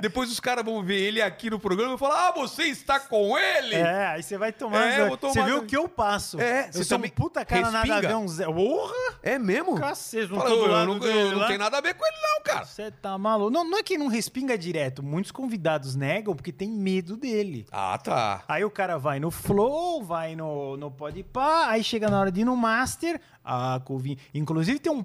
[0.00, 3.36] Depois os caras vão ver ele aqui no programa e falar, ah, você está com
[3.36, 3.74] ele?
[3.74, 4.82] É, aí você vai tomar.
[4.82, 6.40] É, eu vou Você tomar- viu o que eu passo?
[6.40, 8.08] É, eu você sou também um puta cara nada a respinga?
[8.08, 8.46] ver, um Zé.
[8.46, 8.94] Porra!
[9.22, 9.78] É mesmo?
[9.78, 12.42] Cacete, não Fala, eu, não, dele eu não tenho nada a ver com ele não,
[12.42, 12.64] cara.
[12.64, 13.50] Você tá maluco?
[13.50, 15.02] Não, não é que não respinga direto.
[15.02, 17.66] Muitos convidados negam porque tem medo dele.
[17.72, 18.44] Ah, tá.
[18.46, 22.42] Aí o cara vai no Flow, vai no, no Podpah, aí chega na hora de
[22.42, 23.20] ir no Master.
[23.44, 24.16] Ah, Covin.
[24.34, 25.04] Inclusive tem um.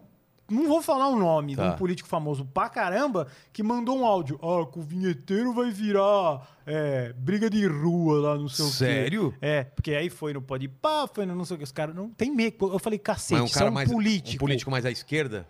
[0.51, 1.67] Não vou falar o nome Tá.
[1.67, 4.39] de um político famoso pra caramba que mandou um áudio.
[4.41, 8.73] Ah, com o vinheteiro vai virar é, briga de rua lá, não sei o quê.
[8.73, 9.33] Sério?
[9.41, 11.63] É, porque aí foi no Podpah, foi no não sei o que.
[11.63, 12.55] Os caras não tem medo.
[12.73, 14.35] Eu falei, cacete, Mas um isso é cara um mais político.
[14.43, 15.47] um político mais à esquerda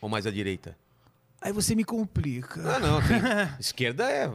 [0.00, 0.76] ou mais à direita?
[1.40, 2.60] Aí você me complica.
[2.68, 3.18] Ah, não, tem.
[3.60, 4.30] esquerda é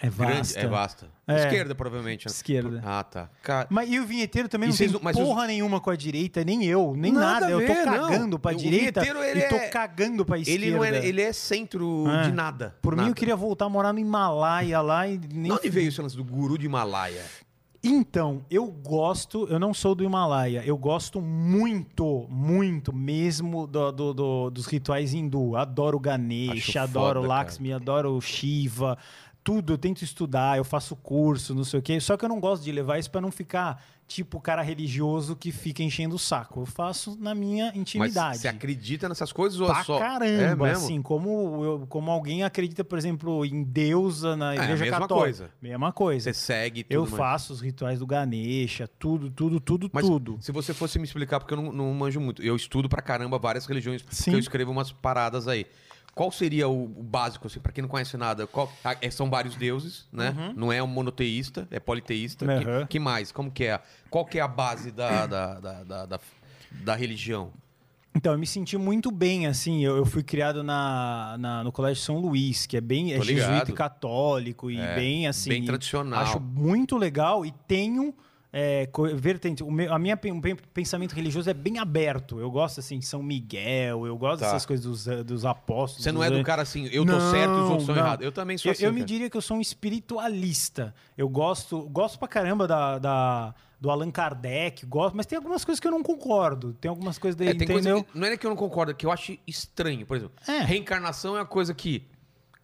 [0.00, 0.60] É grande, vasta.
[0.60, 1.06] é vasta.
[1.26, 1.44] É.
[1.44, 2.26] Esquerda provavelmente.
[2.26, 2.30] né?
[2.32, 2.80] Esquerda.
[2.84, 3.28] Ah, tá.
[3.42, 6.44] Cara, Mas e o vinheteiro também E não tem não- porra nenhuma com a direita,
[6.44, 7.50] nem eu, nem Nada nada.
[7.50, 8.38] Eu tô cagando não.
[8.38, 10.64] pra O direita ele e tô é- cagando pra esquerda.
[10.64, 12.22] ele não é, ele é centro É.
[12.22, 12.76] de nada.
[12.80, 13.10] Por mim, nada.
[13.10, 15.44] eu queria voltar a morar no Himalaia lá e nem.
[15.44, 17.22] De onde veio esse lance do guru de Himalaia?
[17.82, 24.12] Então, eu gosto, eu não sou do Himalaia, eu gosto muito, muito mesmo do- do-
[24.14, 25.54] do- dos rituais hindu.
[25.56, 28.98] Adoro Ganesh, Acho adoro foda, Lakshmi, adoro Shiva,
[29.48, 29.72] tudo.
[29.72, 31.98] Eu tento estudar, eu faço curso, não sei o quê.
[32.00, 35.36] Só que eu não gosto de levar isso pra não ficar tipo o cara religioso
[35.36, 36.60] que fica enchendo o saco.
[36.62, 38.38] Eu faço na minha Mas intimidade.
[38.38, 39.98] você acredita nessas coisas ou é Pra só?
[39.98, 44.84] caramba, é assim, como, eu- como alguém acredita, por exemplo, em deusa na É, igreja
[44.84, 45.24] mesma católica.
[45.24, 45.50] coisa.
[45.60, 46.32] Mesma coisa.
[46.32, 47.14] Você segue tudo Eu mais.
[47.16, 50.38] faço os rituais do Ganesha, tudo, tudo, tudo, Mas tudo.
[50.40, 52.42] se você fosse me explicar, porque eu não, não manjo muito.
[52.42, 54.32] Eu estudo pra caramba várias religiões, porque Sim.
[54.32, 55.66] eu escrevo umas paradas aí.
[56.18, 58.44] Qual seria o, o básico, assim, pra quem não conhece nada?
[58.46, 60.52] Qual- ah, é, são vários deuses, né?
[60.56, 62.44] Não é um monoteísta, é politeísta.
[62.44, 62.86] Que, Uhum.
[62.88, 63.30] que mais?
[63.30, 63.80] Como que é?
[64.10, 66.20] Qual que é a base da, da, da, da, da-
[66.70, 67.52] da religião?
[68.16, 69.84] Então, eu me senti muito bem, assim.
[69.84, 73.70] Eu, eu fui criado na, na- no Colégio São Luís, que é bem é jesuíta
[73.70, 75.50] e católico, e É, bem assim.
[75.50, 76.20] bem tradicional.
[76.20, 78.12] Acho muito legal e tenho.
[78.50, 82.40] É, vertente, o meu, a minha pen- pen- pensamento religioso é bem aberto.
[82.40, 84.46] Eu gosto assim de São Miguel, eu gosto Tá.
[84.46, 86.02] dessas coisas dos, eh, dos apóstolos.
[86.02, 88.02] Você não é do cara assim, eu tô Não, certo e os outros são não.
[88.02, 88.24] errados.
[88.24, 88.84] Eu também sou Eu, assim.
[88.86, 89.06] eu me cara.
[89.06, 90.94] diria que eu sou um espiritualista.
[91.16, 95.78] Eu gosto, gosto pra caramba da, da- do Allan Kardec, gosto, mas tem algumas coisas
[95.78, 96.72] que eu não concordo.
[96.80, 98.04] Tem algumas coisas dele, É, tem coisa entendeu?
[98.04, 100.04] que, não é que eu não concordo, é que eu acho estranho.
[100.06, 100.60] Por exemplo, É.
[100.64, 102.02] reencarnação é uma coisa que.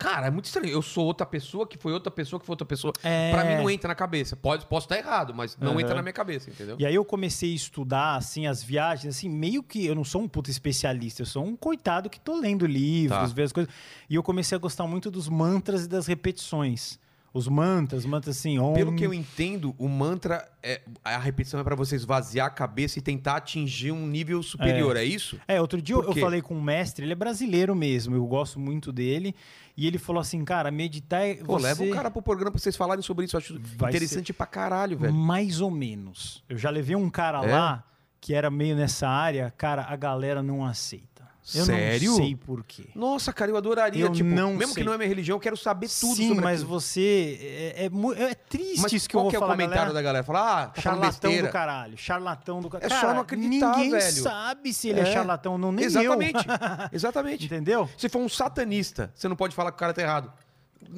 [0.05, 0.69] Cara, é muito estranho.
[0.69, 2.93] Eu sou outra pessoa que foi outra pessoa que foi outra pessoa.
[3.03, 3.31] É.
[3.31, 4.37] Pra mim não entra na cabeça.
[4.37, 5.81] Pode, posso estar errado, mas não Aham.
[5.81, 6.77] entra na minha cabeça, entendeu?
[6.79, 10.21] E aí eu comecei a estudar, assim, as viagens, assim, meio que eu não sou
[10.21, 13.25] um puta especialista, eu sou um coitado que tô lendo livros, Tá.
[13.35, 13.73] vendo as coisas.
[14.11, 16.99] E eu comecei a gostar muito dos mantras e das repetições.
[17.33, 21.65] Os mantras, mantras assim, om, Pelo que eu entendo, o mantra, é, a repetição é
[21.65, 25.41] pra você esvaziar a cabeça e tentar atingir um nível superior, é, isso?
[25.49, 28.61] É, outro dia eu, eu falei com um mestre, ele é brasileiro mesmo, eu gosto
[28.61, 29.35] muito dele,
[29.77, 31.67] e ele falou assim, cara, meditar é Pô, você...
[31.67, 33.37] leva o cara pro programa pra vocês falarem sobre isso.
[33.37, 35.13] Eu acho Vai interessante pra caralho, velho.
[35.13, 36.45] Mais ou menos.
[36.49, 37.53] Eu já levei um cara É?
[37.53, 37.85] lá
[38.21, 41.14] que era meio nessa área, cara, a galera não aceita.
[41.55, 42.11] Eu Sério?
[42.13, 42.87] não sei por quê.
[42.95, 44.03] Nossa, cara, eu adoraria.
[44.03, 44.83] Eu tipo, não mesmo sei.
[44.83, 46.81] que não é minha religião, eu quero saber tudo Sim, sobre mas aquilo.
[46.81, 47.39] você.
[47.77, 49.93] É, é, é triste Mas isso que eu qual vou que é o falar, comentário
[49.93, 49.95] galera.
[49.95, 50.25] da galera?
[50.25, 51.99] Fala, ah, tá Charlatão do caralho.
[51.99, 52.93] Charlatão do caralho.
[52.95, 54.23] É só não acreditar, ninguém velho.
[54.23, 55.13] sabe se ele é, É.
[55.13, 56.47] charlatão, não nem Exatamente.
[56.49, 56.55] eu.
[56.93, 57.45] Exatamente.
[57.45, 57.91] Entendeu?
[57.99, 60.33] Se for um satanista, você não pode falar que o cara tá errado.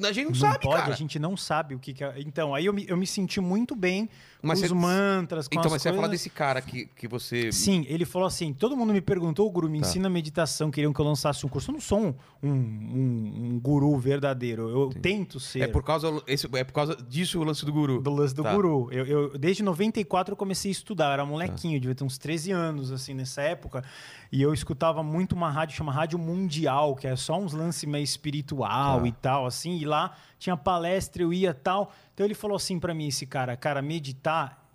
[0.03, 0.93] A gente não, Não sabe, pode, cara.
[0.93, 2.13] a gente não sabe o que, que é.
[2.17, 4.09] Então, aí eu me, eu me senti muito bem
[4.41, 6.19] Mas os você- mantras, Então, as mas você ia falar coisas.
[6.23, 7.51] desse cara que, que você.
[7.51, 9.87] Sim, ele falou assim: todo mundo me perguntou, Guru, me Tá.
[9.87, 11.71] ensina meditação, queriam que eu lançasse um curso.
[11.71, 12.13] Eu não sou um,
[12.43, 15.61] um, um- um guru verdadeiro, eu tento ser.
[15.61, 17.99] É por causa, esse, é por causa disso o lance do guru.
[18.01, 18.53] do lance do Tá.
[18.53, 18.89] guru.
[18.91, 21.29] Eu, eu- desde 94 eu comecei a estudar, eu era Tá.
[21.29, 23.83] molequinho, devia ter uns 13 anos, assim, nessa época.
[24.31, 28.03] E eu escutava muito uma rádio chama Rádio Mundial, que é só uns lances meio
[28.03, 29.07] espiritual Tá.
[29.07, 29.77] e tal, assim.
[29.77, 31.91] E lá tinha palestra, eu ia tal.
[32.13, 34.26] Então ele falou assim pra mim, esse cara, cara, meditar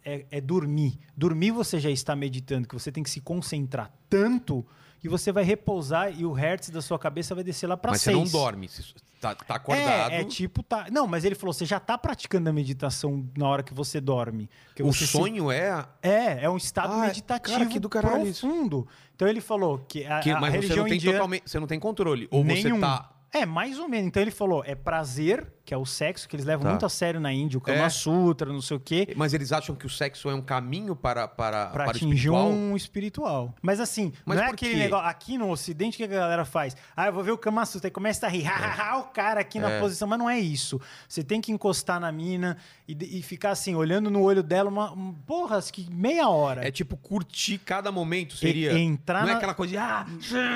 [0.05, 0.99] é, é dormir.
[1.17, 4.65] Dormir você já está meditando, que você tem que se concentrar tanto
[5.01, 8.03] que você vai repousar e o hertz da sua cabeça vai descer lá pra Mas
[8.03, 8.17] seis.
[8.17, 8.69] você não dorme.
[8.69, 8.83] Você
[9.21, 10.13] tá, tá acordado.
[10.13, 10.87] É, é tipo, tá.
[10.93, 14.49] Não, mas ele falou: você já tá praticando a meditação na hora que você dorme.
[14.69, 15.85] Porque o você se- sonho é.
[16.01, 18.87] É, é um estado Ah, meditativo cara, que do caralho profundo.
[19.17, 21.51] Então ele falou que a, que- a mas você religião não tem indiana totalmente.
[21.51, 22.29] Você não tem controle.
[22.31, 22.75] Ou nenhum.
[22.77, 23.09] você tá.
[23.33, 24.07] É, mais ou menos.
[24.07, 26.71] Então ele falou: é prazer, que é o sexo, que eles levam Tá.
[26.71, 27.89] muito a sério na Índia, o Kama É.
[27.89, 29.13] Sutra, não sei o quê.
[29.17, 32.49] Mas eles acham que o sexo é um caminho para, para, Pra para atingir espiritual?
[32.51, 33.55] um espiritual.
[33.63, 34.79] Mas assim, Mas não é aquele quê?
[34.81, 35.07] negócio.
[35.09, 36.77] Aqui no Ocidente, o que a galera faz?
[36.97, 38.43] Ah, eu vou ver o Kama Sutra e começa a rir.
[38.43, 39.81] Hahaha, o cara aqui na É.
[39.81, 40.09] posição.
[40.09, 40.81] Mas não é isso.
[41.09, 42.57] Você tem que encostar na mina
[42.89, 44.93] e, e ficar assim, olhando no olho dela, uma.
[44.93, 46.67] um- Porra, que meia hora.
[46.67, 48.73] É tipo curtir cada momento, seria.
[48.73, 49.79] E- entrar não é na- aquela coisa de.
[49.79, 50.07] Ah,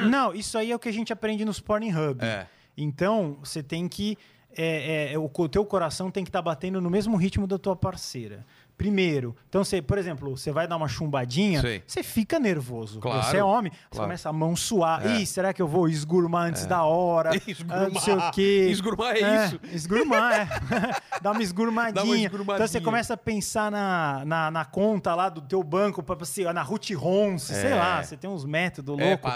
[0.09, 2.23] Não, isso aí é o que a gente aprende nos Pornhub.
[2.25, 2.47] É.
[2.77, 4.19] Então, você tem que.
[4.57, 7.77] É, é, o co- teu coração tem que estar batendo no mesmo ritmo da tua
[7.77, 8.45] parceira.
[8.77, 9.35] Primeiro.
[9.49, 11.83] Então, você, por exemplo, você vai dar uma chumbadinha, Sei.
[11.87, 13.01] você fica nervoso.
[13.01, 14.05] Claro, Você é homem, você claro.
[14.07, 15.07] começa a mão suar.
[15.07, 15.17] É.
[15.17, 17.31] Ih, será que eu vou esgurmar antes da hora?
[17.47, 17.79] Esgurmar.
[17.87, 18.69] Ah, não sei o quê.
[18.71, 19.61] Esgurmar é isso.
[19.73, 20.49] Esgurmar, é.
[21.23, 21.95] Dá uma esgurmadinha.
[21.95, 22.57] Dá uma esgurmadinha.
[22.57, 26.45] Então você começa a pensar na, na, na conta lá do teu banco, pra, você,
[26.53, 27.75] na Ruth Ronce, sei É.
[27.75, 29.33] lá, você tem uns métodos é, loucos.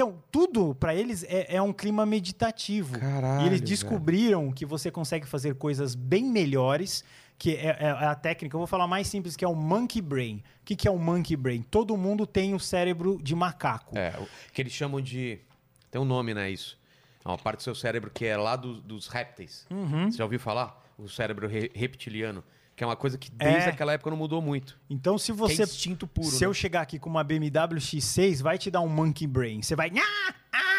[0.00, 2.96] Então, tudo pra eles é, é um clima meditativo.
[2.96, 3.68] Caralho, e eles velho.
[3.68, 7.02] descobriram que você consegue fazer coisas bem melhores,
[7.36, 10.36] que é, é a técnica, eu vou falar mais simples, que é o monkey brain.
[10.36, 11.62] O que, que é o monkey brain?
[11.62, 13.98] Todo mundo tem o cérebro de macaco.
[13.98, 15.40] É, o- que eles chamam de.
[15.90, 16.48] Tem um nome, né?
[16.48, 16.78] Isso.
[17.24, 19.66] É uma parte do seu cérebro que é lá do- dos répteis.
[19.68, 20.08] Uhum.
[20.12, 20.80] Você já ouviu falar?
[20.96, 22.44] O cérebro re- reptiliano.
[22.78, 23.70] Que é uma coisa que desde É.
[23.70, 24.78] aquela época não mudou muito.
[24.88, 25.62] Então, se Que você.
[25.62, 26.28] é instinto puro.
[26.28, 26.46] se né?
[26.46, 29.60] eu chegar aqui com uma BMW X6, vai te dar um monkey brain.
[29.60, 29.90] Você vai.
[29.98, 30.34] "Ah,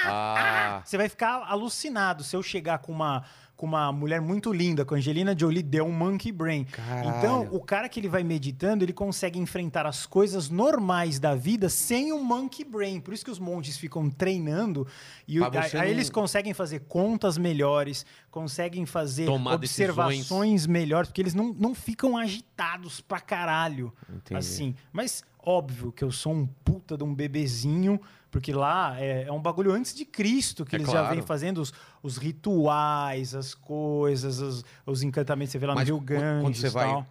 [0.06, 3.24] Ah, Você vai ficar alucinado se eu chegar com uma,
[3.60, 6.64] com uma mulher muito linda, com a Angelina Jolie, deu um monkey brain.
[6.64, 7.10] Caralho.
[7.18, 11.68] Então, o cara que ele vai meditando, ele consegue enfrentar as coisas normais da vida
[11.68, 13.02] sem o monkey brain.
[13.02, 14.88] Por isso que os monges ficam treinando
[15.28, 21.22] e o- aí, aí eles conseguem fazer contas melhores, conseguem fazer Tomar observações melhores, porque
[21.22, 23.92] eles não, não ficam agitados pra caralho.
[24.10, 24.40] Entendi.
[24.40, 28.00] Assim, mas óbvio que eu sou um puta de um bebezinho,
[28.32, 31.16] porque lá é, é um bagulho antes de Cristo que É eles já claro.
[31.16, 31.74] vêm fazendo os,
[32.04, 35.52] os rituais, as coisas, os, os encantamentos.
[35.52, 37.08] Você vê lá mas no Rio quando- Ganges quando você vai tal.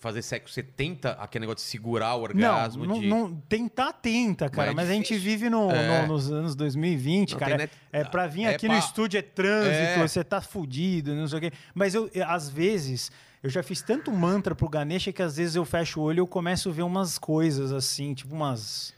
[0.00, 2.86] fazer, sexo, você tenta aquele negócio de segurar o Não, orgasmo?
[2.86, 3.06] não, de...
[3.08, 6.02] não, tentar tenta, cara, Mas é mas, a gente vive no- É.
[6.02, 7.56] no- nos anos 2020, Não, cara.
[7.56, 10.06] net- É pra vir é aqui pra- no estúdio é trânsito, É.
[10.08, 11.52] você tá fudido, não sei o quê.
[11.74, 13.10] Mas eu, às vezes,
[13.42, 16.20] eu já fiz tanto mantra pro Ganesha que às vezes eu fecho o olho e
[16.20, 18.94] eu começo a ver umas coisas assim, tipo umas.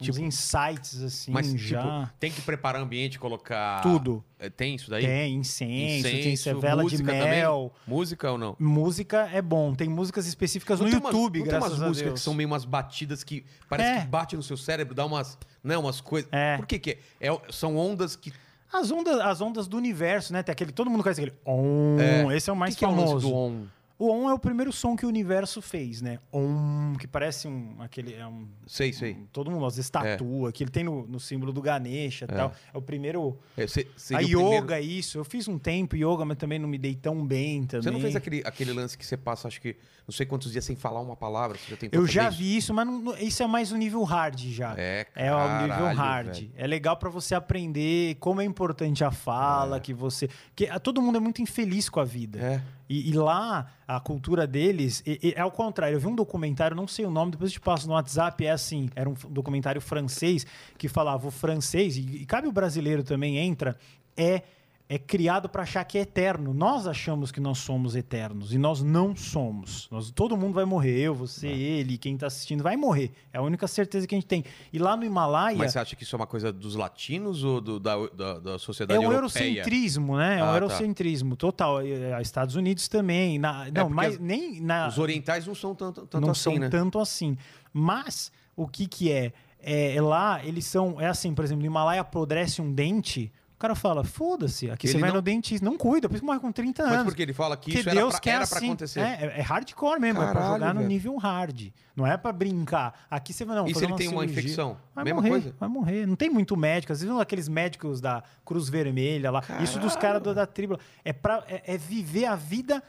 [0.00, 1.80] Uns insights assim, Mas, já.
[2.06, 3.80] tipo, tem que preparar ambiente, colocar.
[3.80, 4.24] Tudo.
[4.38, 5.04] É, Tem isso daí?
[5.04, 7.72] Tem incenso, tem Incenso, vela de música mel.
[7.74, 7.96] Também?
[7.96, 8.56] Música ou não?
[8.58, 9.74] Música é bom.
[9.74, 12.20] Tem músicas específicas no tem umas- YouTube, não graças tem umas a músicas Deus.
[12.20, 14.00] que são meio umas batidas que parece É.
[14.02, 16.28] que bate no seu cérebro, dá umas, né, umas coisas.
[16.32, 16.56] É.
[16.56, 17.28] Por que que é?
[17.28, 18.32] É- São ondas que
[18.72, 20.42] As ondas, as ondas do universo, né?
[20.42, 22.90] Tem aquele, todo mundo conhece aquele Om, esse é o mais que que é o
[22.90, 23.28] famoso.
[23.28, 23.66] do on?
[23.96, 26.18] O Om é o primeiro som que o universo fez, né?
[26.32, 29.12] Om, que parece um aquele é um Sei, sei.
[29.12, 32.28] um- todo mundo às vezes tatua, que ele tem no, no símbolo do Ganesha, e
[32.28, 32.52] tal.
[32.72, 35.16] É o primeiro É, cê- a yoga primeiro- é isso.
[35.18, 37.82] Eu fiz um tempo yoga, mas também não me dei tão bem também.
[37.84, 39.76] Você não fez aquele, aquele lance que você passa, acho que,
[40.08, 41.56] não sei quantos dias sem falar uma palavra?
[41.56, 42.38] Você já tentou Eu já isso?
[42.38, 44.74] vi isso, mas não- isso é mais o nível hard já.
[44.76, 46.34] É, É o nível caralho, hard.
[46.34, 46.50] velho.
[46.56, 49.10] É legal pra você aprender como é importante a É.
[49.12, 50.26] fala, que você.
[50.48, 52.40] Porque ah, todo mundo é muito infeliz com a vida.
[52.40, 52.62] É.
[52.88, 55.96] E, e lá, a cultura deles e- e é ao contrário.
[55.96, 58.44] Eu vi um documentário, não sei o nome, depois eu te passo no WhatsApp.
[58.44, 63.38] É assim: era um documentário francês que falava o francês, e cabe o brasileiro também,
[63.38, 63.76] entra,
[64.16, 64.42] é.
[64.86, 66.52] É criado para achar que é eterno.
[66.52, 69.88] Nós achamos que nós somos eternos e nós não somos.
[69.90, 73.10] Nós, todo mundo vai morrer, eu, você, ele, quem tá assistindo vai morrer.
[73.32, 74.44] É a única certeza que a gente tem.
[74.70, 77.62] E lá no Himalaia Mas você acha que isso é uma coisa dos latinos ou
[77.62, 79.44] do- da, da, da sociedade é um europeia?
[79.46, 80.38] eurocentrismo, né?
[80.40, 80.56] É um Ah, tá.
[80.56, 81.82] eurocentrismo total.
[81.82, 83.38] E, eh, Estados Unidos também.
[83.38, 86.42] Na, não, porque mas as- nem na, Os orientais não são tanto, tanto não assim,
[86.42, 86.68] são né?
[86.68, 87.38] tanto assim.
[87.72, 89.32] Mas o que que é?
[89.66, 93.74] É, lá eles são é assim, por exemplo, no Himalaia apodrece um dente, O cara
[93.76, 96.40] fala, foda-se, aqui você Ele vai não- no dentista, não cuida, por isso que morre
[96.40, 96.96] com 30 anos.
[96.96, 98.66] Mas porque ele fala que Porque isso era Deus pra, quer era pra assim.
[98.66, 99.00] acontecer.
[99.00, 100.88] É, é- é hardcore mesmo, é pra Caralho, jogar no velho.
[100.88, 101.68] nível hard.
[101.96, 103.06] Não é pra brincar.
[103.08, 104.40] Aqui você vai não, E se ele tem uma cirurgia.
[104.42, 104.76] infecção?
[104.94, 105.54] Vai Mesma morrer, coisa?
[105.58, 106.06] vai morrer.
[106.06, 106.92] Não tem muito médico.
[106.92, 109.40] Às vezes aqueles médicos da Cruz Vermelha lá.
[109.62, 110.78] Isso dos caras da tribo.
[111.04, 112.82] É, pra, é, é viver a vida,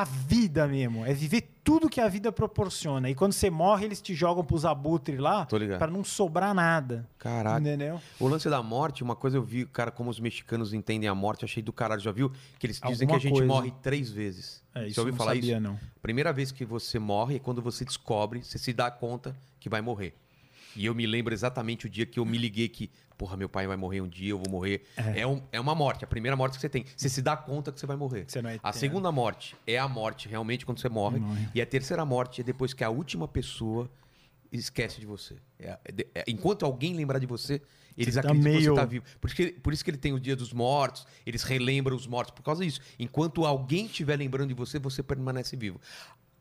[0.00, 1.06] a vida mesmo.
[1.06, 3.08] É viver tudo que a vida proporciona.
[3.08, 5.46] E quando você morre, eles te jogam pros abutres lá
[5.78, 7.08] pra não sobrar nada.
[7.16, 7.60] Caraca.
[7.60, 8.00] Entendeu?
[8.18, 11.44] O lance da morte, uma coisa eu vi, cara, como os mexicanos entendem a morte,
[11.44, 12.00] achei do caralho.
[12.00, 12.32] Já viu?
[12.58, 13.46] Que eles dizem Alguma que a gente coisa.
[13.46, 14.62] morre três vezes.
[14.74, 15.60] É, Você isso ouviu eu não falar sabia, isso?
[15.62, 15.78] não.
[16.02, 19.80] Primeira vez que você morre é quando você descobre, você se dá conta que vai
[19.80, 20.12] morrer.
[20.76, 22.90] E eu me lembro exatamente o dia que eu me liguei que,
[23.24, 24.82] porra, meu pai vai morrer um dia, eu vou morrer.
[25.16, 26.84] É, um- é uma morte, a primeira morte que você tem.
[26.94, 28.24] Você se dá conta que você vai morrer.
[28.28, 31.18] Você é a segunda morte é a morte realmente quando você morre.
[31.20, 31.48] Morre.
[31.54, 33.90] E a terceira morte é depois que a última pessoa
[34.52, 35.36] esquece de você.
[35.58, 37.62] É- é- é- enquanto alguém lembrar de você,
[37.96, 39.04] eles Você tá acreditam que meio- você tá vivo.
[39.20, 42.06] Por isso, que, por isso que ele tem o dia dos mortos, eles relembram os
[42.06, 42.80] mortos por causa disso.
[42.98, 45.80] Enquanto alguém estiver lembrando de você, você permanece vivo.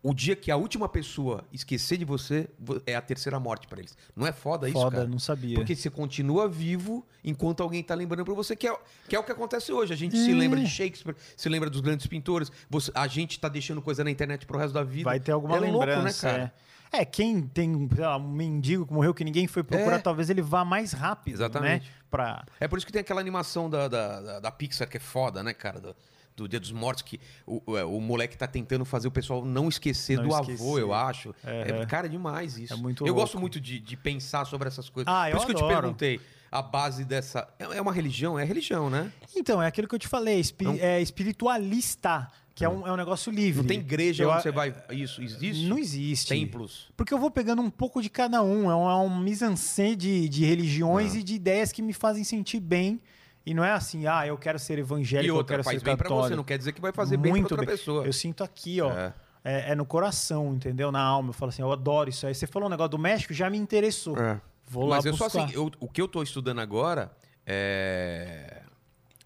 [0.05, 3.79] O dia que a última pessoa esquecer de você, vo- é a terceira morte pra
[3.79, 3.97] eles.
[4.13, 5.07] Não é foda isso, Foda, cara?
[5.07, 5.55] não sabia.
[5.55, 8.77] Porque você continua vivo enquanto alguém tá lembrando pra você, que é,
[9.07, 9.93] que é o que acontece hoje.
[9.93, 13.47] A gente se lembra de Shakespeare, se lembra dos grandes pintores, você- a gente tá
[13.47, 15.05] deixando coisa na internet pro resto da vida.
[15.05, 16.29] Vai ter alguma é louco, né, lembrança.
[16.29, 16.53] cara?
[16.69, 16.73] é.
[16.95, 19.99] É, quem tem lá, um mendigo que morreu que ninguém foi procurar, É.
[19.99, 21.87] talvez ele vá mais rápido, Exatamente.
[21.87, 21.95] né?
[22.11, 22.45] Pra...
[22.59, 25.41] É por isso que tem aquela animação da, da, da- da Pixar que é foda,
[25.41, 25.79] né, cara?
[25.81, 25.95] Do,
[26.35, 29.45] do Dia dos Mortos, que o, o, é, o moleque tá tentando fazer o pessoal
[29.45, 30.53] não esquecer Não do esquecer.
[30.63, 31.33] avô, eu acho.
[31.43, 31.85] É, Aham.
[31.85, 32.73] cara, é demais isso.
[32.73, 33.21] É muito eu louco.
[33.21, 35.11] gosto muito de, de pensar sobre essas coisas.
[35.13, 35.81] Ah, por eu isso que eu te adoro.
[35.81, 36.19] perguntei.
[36.51, 37.47] A base dessa.
[37.57, 38.37] É é uma religião?
[38.37, 39.11] É religião, né?
[39.35, 41.01] Então, é aquilo que eu te falei, espi- Não- é
[41.47, 43.61] espiritualista, que é um, é um negócio livre.
[43.61, 44.73] Não tem igreja Eu onde você vai.
[44.91, 45.65] Isso existe?
[45.65, 46.29] Não existe.
[46.29, 46.91] Templos.
[46.95, 48.69] Porque eu vou pegando um pouco de cada um.
[48.69, 51.17] É um, é um mise-en-scène de, de religiões Ah.
[51.19, 53.01] e de ideias que me fazem sentir bem.
[53.45, 55.85] E não é assim, ah, eu quero ser evangélico, E eu outra, quero faz ser
[55.85, 56.27] bem pra católico.
[56.29, 57.75] você, não quer dizer que vai fazer bem Muito pra outra bem.
[57.77, 58.05] pessoa.
[58.05, 58.91] Eu sinto aqui, ó.
[58.91, 59.13] É.
[59.43, 59.71] É.
[59.71, 60.91] é no coração, entendeu?
[60.91, 61.29] Na alma.
[61.29, 62.33] Eu falo assim, eu adoro isso aí.
[62.33, 64.17] Você falou um negócio do México, já me interessou.
[64.17, 64.39] É.
[64.65, 65.29] Vou lá Mas eu buscar.
[65.29, 67.11] sou assim, eu- o que eu tô estudando agora
[67.45, 68.61] é.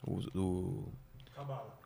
[0.05, 0.20] O.
[0.39, 0.93] o...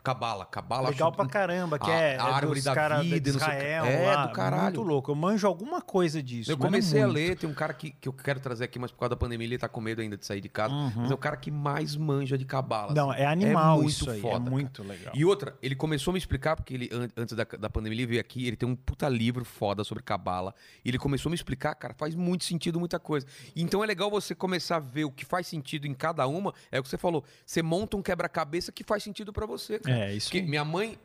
[0.04, 0.46] Cabala.
[0.46, 0.90] Cabala.
[0.90, 3.32] Legal acho- pra caramba, que a- é, a é árvore dos da cara vida, de
[3.34, 3.48] não sei.
[3.50, 3.86] Israel.
[3.86, 4.64] É, lá, do caralho.
[4.64, 5.12] Muito louco.
[5.12, 6.52] Eu manjo alguma coisa disso.
[6.52, 8.92] Eu não comecei a ler, tem um cara que, que eu quero trazer aqui, mas
[8.92, 10.74] por causa da pandemia ele tá com medo ainda de sair de casa.
[10.96, 12.90] Mas é o cara que mais manja de cabala.
[12.90, 12.96] Uhum.
[12.96, 13.22] Não, assim.
[13.22, 14.20] é animal muito isso aí.
[14.22, 14.50] foda, é cara.
[14.52, 15.14] muito legal.
[15.16, 18.06] E outra, ele começou a me explicar, porque ele, an- antes da, da pandemia, ele
[18.08, 20.54] veio aqui, ele tem um puta livro foda sobre cabala.
[20.84, 23.26] E ele começou a me explicar, cara, faz muito sentido muita coisa.
[23.56, 26.54] Então é legal você começar a ver o que faz sentido em cada uma.
[26.72, 27.24] É o que você falou.
[27.46, 29.91] Você monta um quebra-cabeça que faz sentido pra você, cara.
[29.92, 30.98] É, isso Porque minha mãe,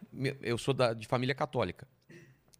[0.42, 1.86] eu sou da- de família católica.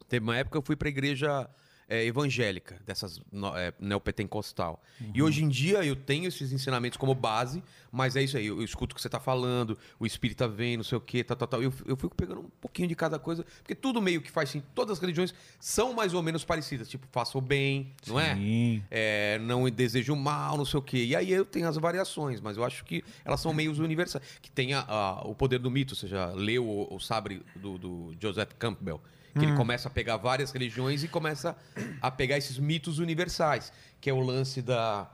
[0.09, 1.49] Teve uma época que eu fui pra igreja
[1.89, 3.21] é, evangélica, dessas
[3.57, 4.83] é, neopentecostal.
[5.15, 5.29] E Uhum.
[5.29, 7.63] hoje em dia eu tenho esses ensinamentos como base,
[7.93, 10.77] mas é isso aí, eu, eu escuto o que você tá falando, o espírita vem,
[10.77, 11.63] não sei o quê, tal, tal, tal.
[11.63, 14.69] Eu, eu fico pegando um pouquinho de cada coisa, porque tudo meio que faz sentido.
[14.75, 18.35] Todas as religiões são mais ou menos parecidas, tipo, faça o bem, não é?
[18.35, 18.83] Sim.
[18.91, 21.05] É, não desejo mal, não sei o quê.
[21.05, 24.23] E aí eu tenho as variações, mas eu acho que elas são meios universais.
[24.43, 27.79] Que tem a- a- o poder do mito, você já leu o, o Sabre do,
[27.79, 29.01] do Joseph Campbell.
[29.39, 31.57] Que ele começa a pegar várias religiões e começa
[32.01, 33.73] a pegar esses mitos universais.
[34.01, 35.11] Que é o lance da...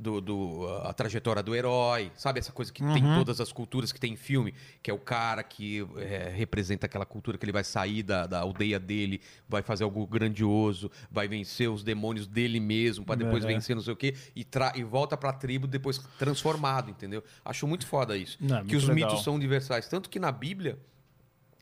[0.00, 2.38] Do, do, a trajetória do herói, sabe?
[2.38, 4.98] Essa coisa que tem em todas as culturas que tem em filme, que é o
[4.98, 9.60] cara que é, representa aquela cultura que ele vai sair da, da aldeia dele, vai
[9.60, 13.48] fazer algo grandioso, vai vencer os demônios dele mesmo, para depois É.
[13.48, 14.46] vencer não sei o quê, e,
[14.76, 17.24] e volta pra tribo depois transformado, entendeu?
[17.44, 18.38] Acho muito foda isso.
[18.40, 19.10] Não, é que os legal.
[19.10, 19.88] mitos são universais.
[19.88, 20.78] Tanto que na Bíblia,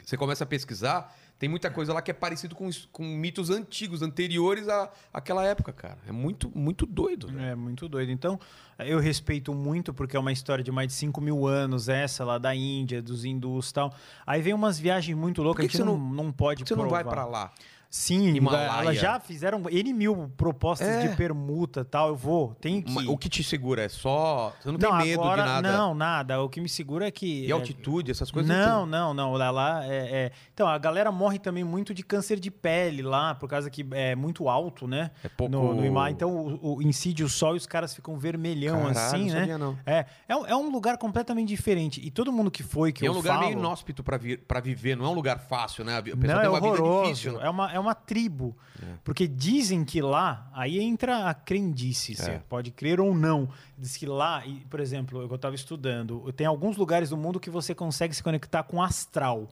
[0.05, 4.01] você começa a pesquisar, tem muita coisa lá que é parecido com, com mitos antigos,
[4.01, 5.99] anteriores à, àquela época, cara.
[6.07, 7.30] É muito, muito doido.
[7.30, 7.53] né?
[7.53, 8.11] É muito doido.
[8.11, 8.41] Então,
[8.78, 12.39] eu respeito muito, porque é uma história de mais de 5 mil anos, essa lá
[12.39, 13.95] da Índia, dos hindus e tal.
[14.26, 16.80] Aí vem umas viagens muito loucas, que que não, você não pode Por que você
[16.80, 17.53] não vai pra lá?
[17.89, 18.80] Sim, Himalaia?
[18.82, 21.09] elas já fizeram N mil propostas É.
[21.09, 22.09] de permuta tal.
[22.09, 23.09] Eu vou, tenho que.
[23.09, 24.53] O que te segura é só.
[24.61, 25.72] Você não, tem medo agora, de nada.
[25.76, 26.43] Não, nada.
[26.43, 27.47] O que me segura é que.
[27.47, 28.55] E altitude, essas coisas.
[28.55, 28.91] Não, tem.
[28.91, 29.32] não, não.
[29.32, 33.34] Lá, lá é, é- Então, a galera morre também muito de câncer de pele lá,
[33.34, 35.11] por causa que é muito alto, né?
[35.24, 36.12] É pouco- No, no Himalaia.
[36.12, 36.30] Então,
[36.61, 39.41] o, o incide o sol e os caras ficam vermelhão Caralho, assim, não né?
[39.41, 39.78] sabia, não.
[39.87, 42.01] É, é, um- é um lugar completamente diferente.
[42.05, 44.61] E todo mundo que foi, que E é eu um lugar falo, meio inóspito pra
[44.61, 45.99] viver, não é um lugar fácil, né?
[45.99, 47.03] A pessoa não, tem é uma vida horroroso.
[47.11, 47.32] difícil.
[47.34, 47.47] né?
[47.47, 48.57] É uma, é uma tribo.
[49.05, 52.39] Porque dizem que lá, aí entra a crendice, você É.
[52.49, 53.49] pode crer ou não.
[53.78, 57.49] Diz que lá, e, por exemplo, eu estava estudando, tem alguns lugares do mundo que
[57.51, 59.49] você consegue se conectar com astral.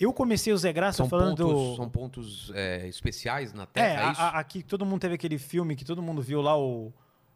[0.00, 1.46] Eu comecei o Zé Graça São falando.
[1.46, 4.20] pontos, são pontos é, especiais na É, Terra, é, a- isso?
[4.20, 6.92] a- aqui todo mundo teve aquele filme que todo mundo viu lá, o.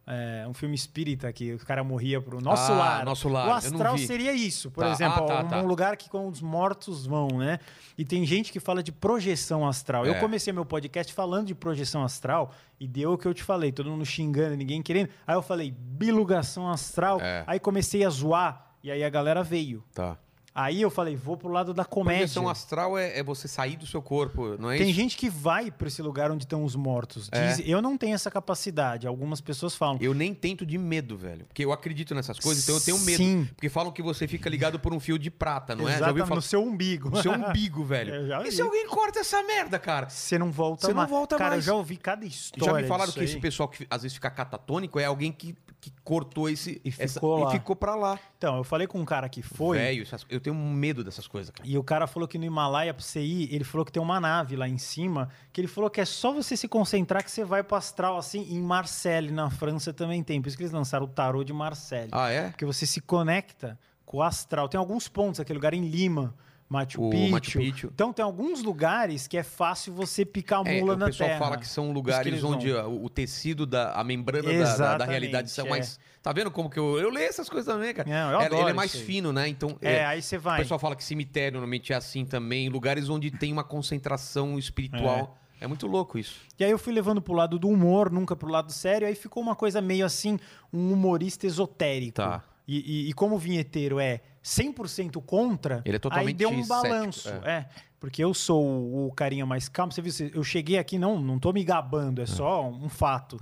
[0.08, 3.04] é, um filme espírita que o cara morria pro nosso Ah, lar.
[3.04, 4.90] Nosso Lar, O eu astral seria isso, por Tá.
[4.90, 5.60] exemplo, Ah, tá, um tá.
[5.60, 7.58] lugar que com os mortos vão, né?
[7.96, 10.06] E tem gente que fala de projeção astral.
[10.06, 10.18] Eu É.
[10.20, 13.90] comecei meu podcast falando de projeção astral e deu o que eu te falei, todo
[13.90, 15.10] mundo xingando, ninguém querendo.
[15.26, 17.20] Aí eu falei bilugação astral.
[17.20, 17.44] É.
[17.46, 19.84] Aí comecei a zoar e aí a galera veio.
[19.92, 20.16] Tá.
[20.60, 22.22] Aí eu falei, vou pro lado da comédia.
[22.22, 24.96] Projeção astral é, é você sair do seu corpo, não é Tem isso?
[25.00, 27.28] gente que vai pra esse lugar onde estão os mortos.
[27.30, 27.46] É.
[27.54, 29.06] Diz- Eu não tenho essa capacidade.
[29.06, 29.98] Algumas pessoas falam.
[30.00, 31.46] Eu nem tento de medo, velho.
[31.46, 33.16] Porque eu acredito nessas coisas, então eu tenho medo.
[33.18, 33.48] Sim.
[33.54, 35.92] Porque falam que você fica ligado por um fio de prata, não é?
[35.92, 36.36] Já Exatamente, ouviu falar?
[36.36, 37.10] no seu umbigo.
[37.10, 38.26] No seu umbigo, velho.
[38.26, 40.08] Já E se alguém corta essa merda, cara?
[40.08, 41.10] Você não volta Você não mais.
[41.10, 41.66] volta Cara, mais.
[41.66, 42.74] eu já ouvi cada história.
[42.74, 45.92] Já me falaram que esse pessoal que às vezes fica catatônico é alguém que, que
[46.02, 46.80] cortou esse.
[46.84, 47.50] E essa- ficou lá.
[47.50, 48.18] e ficou pra lá.
[48.36, 49.78] Então, eu falei com um cara que foi.
[49.78, 51.68] Velho, eu tenho medo dessas coisas, cara.
[51.68, 54.18] E o cara falou que no Himalaia, pra você ir, ele falou que tem uma
[54.20, 57.44] nave lá em cima, que ele falou que é só você se concentrar que você
[57.44, 60.42] vai pro astral, assim, em Marseille, na França também tem.
[60.42, 62.10] Por isso que eles lançaram o tarô de Marseille.
[62.12, 62.48] Ah, é?
[62.48, 64.68] Porque você se conecta com o astral.
[64.68, 66.34] Tem alguns pontos, aquele lugar em Lima,
[66.68, 67.30] Machu O Picchu.
[67.30, 67.90] Machu Picchu.
[67.94, 71.30] Então tem alguns lugares que é fácil você picar a É, mula o na pessoal
[71.30, 71.38] terra.
[71.40, 72.92] fala que são que lugares onde vão.
[72.92, 75.70] o, o tecido, da, a membrana da- da, da, realidade são é.
[75.70, 75.98] mais.
[76.22, 76.98] Tá vendo como que eu.
[76.98, 78.06] Eu leio essas coisas também, cara.
[78.08, 79.48] Não, eu É, adoro ele é mais fino, né?
[79.48, 79.78] Então.
[79.80, 80.58] É, aí você O vai.
[80.60, 85.38] pessoal fala que cemitério normalmente é assim também, lugares onde tem uma concentração espiritual.
[85.60, 86.36] É, muito louco isso.
[86.58, 89.42] E aí eu fui levando pro lado do humor, nunca pro lado sério, aí ficou
[89.42, 90.38] uma coisa meio assim,
[90.72, 92.16] um humorista esotérico.
[92.16, 92.44] Tá.
[92.66, 96.64] E, e- e como o vinheteiro é 100% contra, Ele é aí totalmente deu um
[96.64, 97.28] cético, balanço.
[97.44, 97.50] é.
[97.50, 97.66] É.
[98.00, 99.90] Porque eu sou o, o carinha mais calmo.
[99.92, 103.36] Você viu, eu cheguei aqui, não, não tô me gabando, é, só um fato.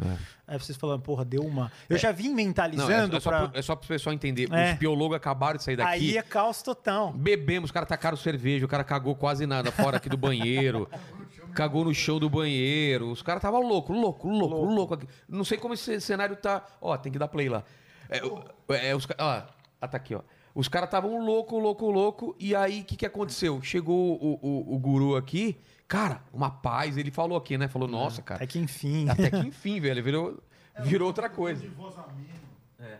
[0.49, 1.71] Aí vocês falando, porra, deu uma.
[1.91, 3.49] Eu já vim Não, é, mentalizando é só, pra.
[3.49, 4.49] pro- é só pro pessoal entender.
[4.51, 4.73] É.
[4.73, 5.91] Os biólogos acabaram de sair daqui.
[5.91, 7.13] Aí é caos total.
[7.13, 10.89] Bebemos, os caras tacaram cerveja, o cara cagou quase nada fora aqui do banheiro.
[11.55, 13.11] cagou no chão do banheiro.
[13.11, 15.07] Os caras estavam louco, louco, louco, louco, aqui.
[15.29, 16.65] Não sei como esse cenário tá.
[16.81, 17.63] Ó, tem que dar play lá.
[18.09, 19.43] É, o- é, os, ó,
[19.83, 20.23] ah, tá aqui, ó.
[20.57, 22.35] Os caras estavam louco, louco, louco.
[22.41, 23.61] E aí, o que, que aconteceu?
[23.61, 26.97] Chegou o, o, o guru aqui, cara, uma paz.
[26.97, 27.69] Ele falou aqui, né?
[27.69, 28.39] Falou, nossa, cara.
[28.43, 29.07] Até que enfim.
[29.07, 30.03] Até que enfim, velho.
[30.03, 30.43] Virou,
[30.81, 31.61] virou outra coisa.
[31.61, 32.46] De voz ameno.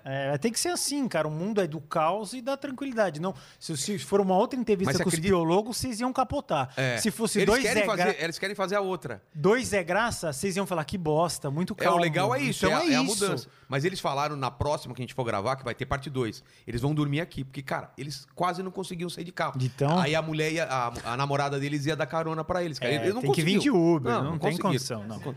[0.09, 1.27] É, tem que ser assim, cara.
[1.27, 3.21] O mundo é do caos e da tranquilidade.
[3.21, 6.13] Não, se, se for uma outra Mas entrevista você com os acredita- biólogos, vocês iam
[6.13, 6.73] capotar.
[6.77, 6.97] É.
[6.99, 9.21] Se fosse eles dois querem é, fazer, gra- Eles querem fazer a outra.
[9.35, 11.99] dois é graça, vocês iam falar que bosta, muito É, calmo.
[11.99, 13.49] o legal é isso, Então é, a- é a mudança.
[13.69, 16.43] Mas eles falaram na próxima que a gente for gravar, que vai ter parte 2.
[16.67, 19.59] Eles vão dormir aqui, porque, cara, eles quase não conseguiam sair de carro.
[19.59, 22.79] De tão- Aí a mulher, ia, a, a namorada deles ia dar carona pra eles.
[22.79, 22.93] Cara.
[22.93, 23.97] É, eles não tem que vir de conseguiam.
[23.97, 24.63] Uber, não, tem conseguiram.
[24.69, 25.05] condição.
[25.05, 25.35] Não.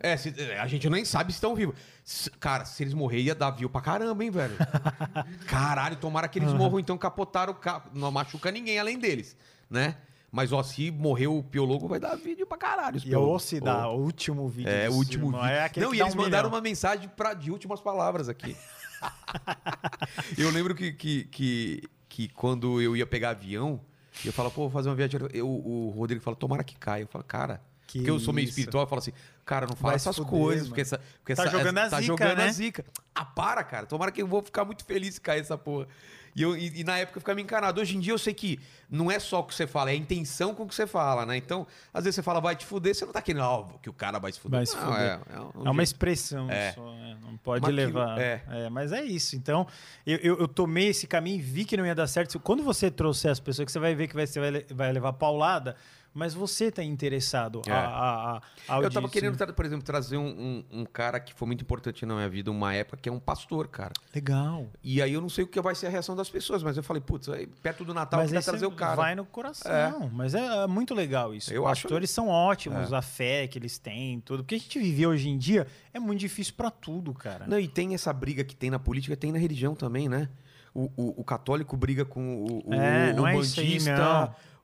[0.00, 1.74] É, se- é, a gente nem sabe se estão vivos.
[2.04, 4.54] Se- Cara, se eles morrerem, ia dar view pra caramba, hein, velho?
[5.46, 7.90] Caralho, tomara que eles morram, então capotaram o carro.
[7.94, 9.36] Não machuca ninguém além deles,
[9.70, 9.96] né?
[10.30, 12.98] Mas, ó, se morrer o piologo, vai dar vídeo pra caralho.
[12.98, 13.32] E piologos.
[13.52, 14.68] ouço dar o último vídeo.
[14.70, 15.44] É, o último vídeo.
[15.46, 16.58] É Não, e dá eles um mandaram milhão.
[16.58, 18.54] uma mensagem pra, de últimas palavras aqui.
[20.36, 23.80] eu lembro que, que, que, que quando eu ia pegar avião,
[24.24, 25.18] eu falava, pô, vou fazer uma viagem.
[25.32, 27.02] Eu, o Rodrigo fala, tomara que caia.
[27.02, 27.62] Eu falo, cara.
[27.86, 28.50] Que porque eu sou meio isso.
[28.58, 29.12] espiritual, eu falo assim,
[29.44, 30.68] cara, não fala Vai essas fuder, coisas, mano.
[30.70, 30.98] porque essa.
[31.20, 32.44] Porque Tá essa, jogando essa- a tá zica, jogando né?
[32.44, 32.84] a zica.
[33.14, 33.86] Ah, para, cara.
[33.86, 35.86] Tomara que eu vou ficar muito feliz se cair essa porra.
[36.34, 37.80] E, eu, e, e na época eu ficava encanado.
[37.80, 38.60] Hoje em dia eu sei que
[38.90, 41.24] não é só o que você fala, é a intenção com o que você fala,
[41.24, 41.34] né?
[41.34, 43.92] Então, às vezes você fala, vai te fuder, você não tá querendo, ó, que o
[43.92, 44.58] cara vai se fuder.
[44.58, 45.00] Vai se Não, fuder.
[45.00, 46.72] É, é um É uma expressão É.
[46.72, 48.20] só, é, não pode Mas levar.
[48.20, 48.42] é.
[48.50, 49.34] É, mas é isso.
[49.34, 49.66] Então,
[50.06, 52.38] eu, eu, eu tomei esse caminho e vi que não ia dar certo.
[52.38, 55.14] Quando você trouxer as pessoas, que você vai ver que vai, você vai, vai levar
[55.14, 55.74] paulada,
[56.16, 57.60] mas você tá interessado.
[57.66, 57.70] É.
[57.70, 59.10] A, a, a, Eu tava audiência.
[59.10, 62.50] querendo, por exemplo, trazer um, um- um cara que foi muito importante na minha vida,
[62.50, 63.92] uma época, que é um pastor, cara.
[64.14, 64.66] Legal.
[64.82, 66.82] E aí eu não sei o que vai ser a reação das pessoas, mas eu
[66.82, 67.28] falei, putz,
[67.62, 68.96] perto do Natal, eu mas você trazer o cara.
[68.96, 70.10] vai no coração.
[70.12, 71.52] Mas é, é muito legal isso.
[71.52, 72.96] Eu Os acho- pastores são ótimos, É.
[72.96, 74.42] a fé que eles têm, tudo.
[74.42, 77.46] Porque a gente vive hoje em dia é muito difícil pra tudo, cara.
[77.46, 80.28] Não, e tem essa briga que tem na política, tem na religião também, né?
[80.74, 83.32] O, o- o católico briga com o, o, É, o não é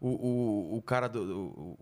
[0.03, 1.21] o, o, o cara do.
[1.23, 1.79] O,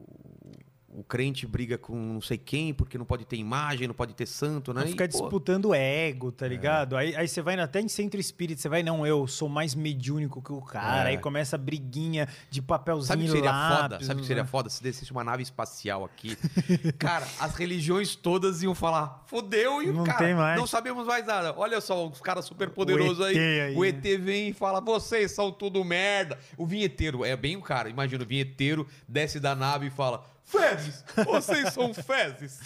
[0.92, 4.26] o crente briga com não sei quem, porque não pode ter imagem, não pode ter
[4.26, 4.80] santo, né?
[4.80, 6.32] Não E, ficar pô, disputando ego, É.
[6.32, 6.96] tá ligado?
[6.96, 10.42] Aí, aí você vai até em centro espírita, você vai, não, eu sou mais mediúnico
[10.42, 11.08] que o cara.
[11.08, 11.12] É.
[11.12, 14.04] Aí começa a briguinha de papelzinho Sabe o que seria lápis, foda?
[14.04, 14.48] Sabe o que seria né?
[14.48, 14.68] foda?
[14.68, 16.36] Se descesse uma nave espacial aqui.
[16.98, 20.18] cara, as religiões todas iam falar: fodeu e o Não cara.
[20.18, 20.58] tem mais.
[20.58, 21.54] Não sabemos mais nada.
[21.56, 23.38] Olha só, os caras super poderosos aí.
[23.38, 23.88] Aí, O né?
[23.90, 26.38] ET vem e fala: vocês são tudo merda.
[26.56, 27.88] O vinheteiro é bem o cara.
[27.88, 31.04] Imagina, o vinheteiro desce da nave e fala: Fezes!
[31.24, 32.60] Vocês são fezes!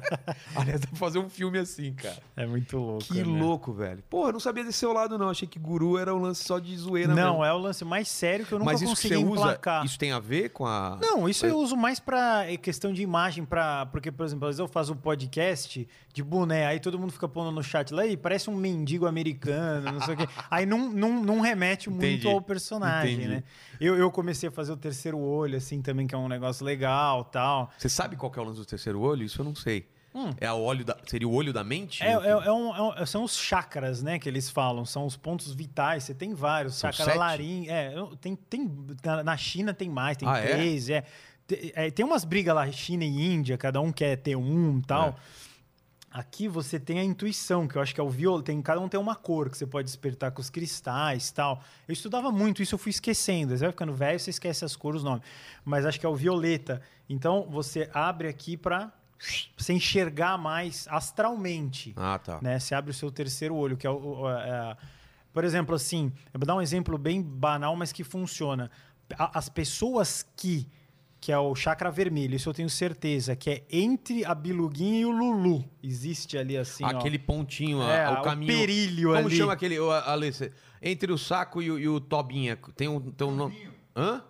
[0.56, 2.18] Aliás, dá pra fazer um filme assim, cara.
[2.36, 3.04] É muito louco.
[3.04, 3.40] Que né?
[3.40, 4.02] louco, velho.
[4.10, 5.30] Porra, eu não sabia desse seu lado, não.
[5.30, 7.44] Achei que guru era um lance só de zoeira Não, mesmo.
[7.44, 9.84] é o lance mais sério que eu nunca Mas isso que consegui você usa, emplacar.
[9.84, 10.98] isso tem a ver com a...
[11.00, 14.56] Não, isso eu uso mais pra é, questão de imagem, pra, porque, por exemplo, às
[14.56, 18.04] vezes eu faço um podcast de boné, aí todo mundo fica pondo no chat lá,
[18.06, 20.28] e parece um mendigo americano, não sei o quê.
[20.50, 22.26] Aí não, não, não remete muito Entendi.
[22.26, 23.28] ao personagem, Entendi.
[23.28, 23.44] né?
[23.80, 27.19] Eu, eu comecei a fazer o terceiro olho, assim, também, que é um negócio legal
[27.24, 27.70] tal.
[27.78, 29.24] Você sabe qual é o lance do terceiro olho?
[29.24, 29.88] Isso eu não sei.
[30.40, 30.96] É o olho da...
[31.06, 32.02] Seria o olho da mente?
[32.02, 32.06] Hum.
[32.06, 35.16] É, é- é um- é um- são os chakras, né, que eles falam, são os
[35.16, 36.02] pontos vitais.
[36.02, 38.68] Você tem vários, São chakra larim, é, tem, tem
[39.04, 40.56] na, na China tem mais, tem Ah, é?
[40.56, 41.04] três, é.
[41.46, 44.82] Te- é, Tem umas brigas lá, China e Índia, cada um quer ter um e
[44.82, 45.10] tal.
[45.10, 45.14] É.
[46.12, 48.88] Aqui você tem a intuição, que eu acho que é o viol, tem cada um
[48.88, 51.62] tem uma cor que você pode despertar com os cristais, tal.
[51.86, 53.56] Eu estudava muito, isso eu fui esquecendo.
[53.56, 55.22] Você vai ficando velho, você esquece as cores, os nomes.
[55.64, 56.82] Mas acho que é o violeta.
[57.12, 58.90] Então você abre aqui para
[59.56, 62.38] você enxergar mais astralmente Ah, tá.
[62.40, 62.58] né?
[62.58, 64.20] Você abre o seu terceiro olho, que é o.
[64.22, 64.76] o- é a-
[65.32, 68.70] por exemplo, assim, eu vou dar um exemplo bem banal, mas que funciona.
[69.18, 70.66] As pessoas que.
[71.22, 75.04] Que é o chakra vermelho, isso eu tenho certeza, que é entre a biluguinha e
[75.04, 75.62] o lulu.
[75.82, 76.82] Existe ali assim.
[76.82, 76.86] ó.
[76.88, 78.50] Aquele pontinho, a- É, o o caminho...
[78.56, 79.36] perilho Como ali.
[79.36, 79.78] chama aquele...
[79.78, 80.50] o- Alice,
[80.80, 82.56] entre o saco e o, e o tobinha.
[82.74, 82.98] Tem um...
[82.98, 83.68] Tem um nome...
[83.94, 84.22] Hã?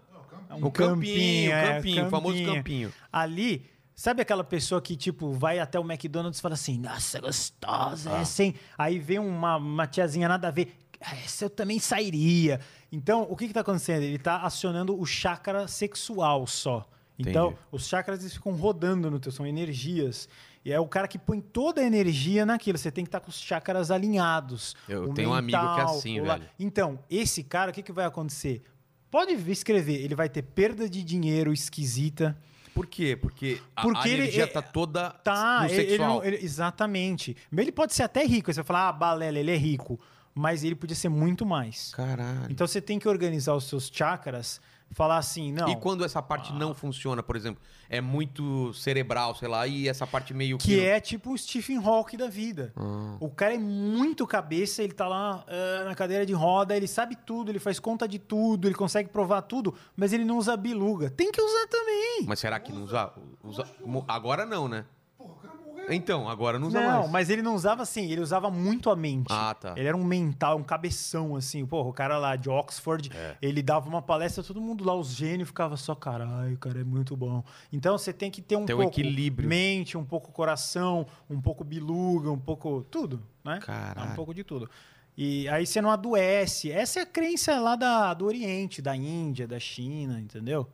[0.57, 2.93] Um o campinho, é, campinho, o famoso campinho.
[3.13, 8.11] Ali, sabe aquela pessoa que, tipo, vai até o McDonald's e fala assim, nossa, gostosa,
[8.11, 8.55] é assim.
[8.77, 10.77] Aí vem uma, uma tiazinha nada a ver.
[11.01, 12.61] "Ah, Essa eu também sairia.
[12.93, 14.03] Então, o que que tá acontecendo?
[14.03, 16.87] Ele tá acionando o chakra sexual só.
[17.19, 17.61] Então, Entendi.
[17.73, 20.29] os chakras eles ficam rodando no teu, são energias.
[20.65, 22.77] E é o cara que põe toda a energia naquilo.
[22.77, 24.75] Você tem que estar com os chakras alinhados.
[24.89, 26.43] Eu tenho um amigo que é mental, assim, velho.
[26.59, 28.63] Então, esse cara, o que, que vai acontecer?
[29.11, 32.37] Pode escrever, ele vai ter perda de dinheiro esquisita.
[32.73, 33.17] Por quê?
[33.21, 36.09] Porque a, Porque a ele- energia é- tá toda Tá, no ele- ele sexual.
[36.09, 37.37] não- ele- exatamente.
[37.55, 38.51] Ele pode ser até rico.
[38.51, 39.99] Aí você vai falar, ah, balela, ele é rico.
[40.33, 41.93] Mas ele podia ser muito mais.
[41.93, 42.47] Caralho.
[42.49, 44.61] Então você tem que organizar os seus chakras,
[44.93, 45.69] falar assim, não.
[45.69, 50.07] E quando essa parte não funciona, por exemplo, é muito cerebral, sei lá, e essa
[50.07, 52.73] parte meio Que é tipo o Stephen Hawking da vida.
[52.77, 53.17] Ah.
[53.21, 57.17] O cara é muito cabeça, ele tá lá ah, na cadeira de roda, ele sabe
[57.17, 61.11] tudo, ele faz conta de tudo, ele consegue provar tudo, mas ele não usa biluga.
[61.11, 62.25] Tem que usar também.
[62.27, 63.13] Mas será que não usa,
[63.43, 63.67] usa-
[64.09, 64.85] Agora não, né?
[65.17, 65.80] Porra, o cara morreu.
[65.91, 67.11] Então, agora não usa Não, mais.
[67.11, 69.27] mas ele não usava assim, ele usava muito a mente.
[69.31, 69.75] Ah, tá.
[69.77, 71.65] Ele era um mental, um cabeção, assim.
[71.67, 73.37] Porra, o cara lá de Oxford, É.
[73.43, 77.17] ele dava uma palestra, todo mundo lá, os gênios, ficava só, caralho, cara, é muito
[77.17, 77.43] bom.
[77.73, 79.49] Então você tem que ter um Tem um pouco equilíbrio.
[79.49, 83.59] mente, um pouco coração, um pouco biluga, um pouco tudo, né?
[83.61, 84.13] Caralho.
[84.13, 84.71] Um pouco de tudo.
[85.17, 86.71] E aí você não adoece.
[86.73, 90.67] Essa é a crença lá da, do Oriente, da Índia, da China, entendeu?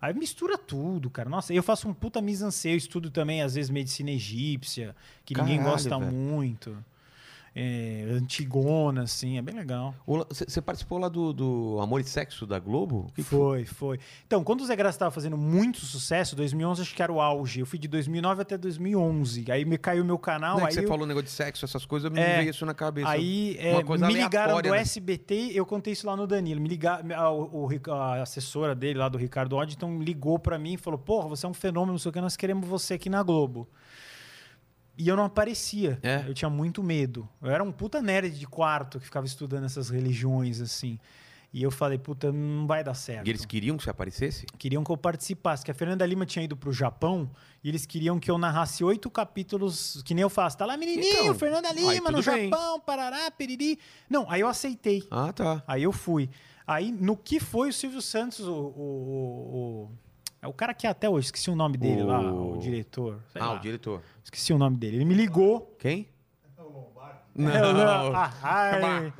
[0.00, 1.28] Aí mistura tudo, cara.
[1.30, 5.56] Nossa, eu faço um puta mise-en-scène, eu estudo também, às vezes, medicina egípcia, que ninguém
[5.58, 6.12] Caralho, gosta velho.
[6.12, 6.84] muito.
[7.56, 9.94] É, Antigona, assim, é bem legal.
[10.28, 13.06] Você participou lá do, do Amor e Sexo da Globo?
[13.14, 14.00] Que que Foi, foi.
[14.26, 17.60] Então, quando o Zé Graça estava fazendo muito sucesso, 2011 acho que era o auge.
[17.60, 19.50] Eu fui de 2009 até 2011.
[19.52, 20.56] Aí me caiu meu canal.
[20.58, 22.38] Não, é aí que você eu- falou negócio de sexo, essas coisas, me É.
[22.38, 23.08] veio isso na cabeça.
[23.08, 24.80] Aí é, me ligaram do né?
[24.80, 26.60] SBT, eu contei isso lá no Danilo.
[26.60, 30.98] Me ligaram, a, a assessora dele lá do Ricardo Oddington ligou pra mim e falou:
[30.98, 33.68] Porra, você é um fenômeno, não sei o que, nós queremos você aqui na Globo.
[34.96, 35.98] E eu não aparecia.
[36.02, 36.24] É?
[36.26, 37.28] Eu tinha muito medo.
[37.42, 40.98] Eu era um puta nerd de quarto que ficava estudando essas religiões assim.
[41.52, 43.26] E eu falei, puta, não vai dar certo.
[43.28, 44.44] E eles queriam que você aparecesse?
[44.58, 47.30] Queriam que eu participasse, que a Fernanda Lima tinha ido pro Japão
[47.62, 50.58] e eles queriam que eu narrasse oito capítulos, que nem eu faço.
[50.58, 52.50] Tá lá, menininho, Então, Fernanda Lima, no bem.
[52.50, 53.78] Japão, parará, piriri.
[54.10, 55.06] Não, aí eu aceitei.
[55.10, 55.62] Ah, tá.
[55.66, 56.28] Aí eu fui.
[56.66, 59.90] Aí, no que foi o Silvio Santos, o, o- o-
[60.44, 63.18] é o cara que é até hoje, esqueci o nome dele lá, O- o diretor.
[63.34, 63.52] Ah, lá.
[63.54, 64.02] o diretor.
[64.22, 64.96] Esqueci o nome dele.
[64.98, 65.74] Ele me ligou.
[65.78, 66.08] Quem?
[66.56, 67.18] É o Lombardi.
[67.36, 69.12] Eu não- Ah, ai.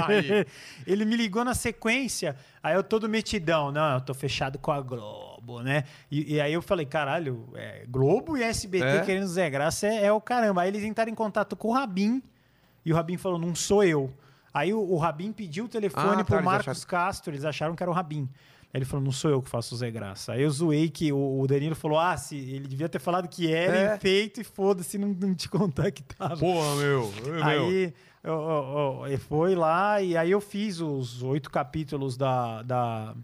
[0.00, 0.46] Bahia.
[0.86, 3.70] Ele me ligou na sequência, aí eu todo metidão.
[3.72, 5.84] Não, eu tô fechado com a Globo, né?
[6.10, 9.00] E, e aí eu falei, caralho, é, Globo e SBT É?
[9.04, 10.62] querendo Zé Graça é, é o caramba.
[10.62, 12.22] Aí eles entraram em contato com o Rabin
[12.84, 14.12] e o Rabin falou, não sou eu.
[14.54, 17.44] Aí o, o Rabin pediu o telefone Ah, tá, pro eles Marcos acharam- Castro, eles
[17.44, 18.28] acharam que era o Rabin.
[18.74, 20.32] Aí ele falou, não sou eu que faço o Zé Graça.
[20.32, 23.52] Aí eu zoei que o, o Danilo falou, ah, se, ele devia ter falado que
[23.52, 23.94] era É.
[23.96, 26.36] e feito e foda-se, não, não te contar que tava.
[26.38, 27.12] Porra, meu.
[27.24, 27.44] meu.
[27.44, 27.92] Aí
[28.24, 33.14] eu, eu- eu- ele foi lá e aí eu fiz os oito capítulos da, da.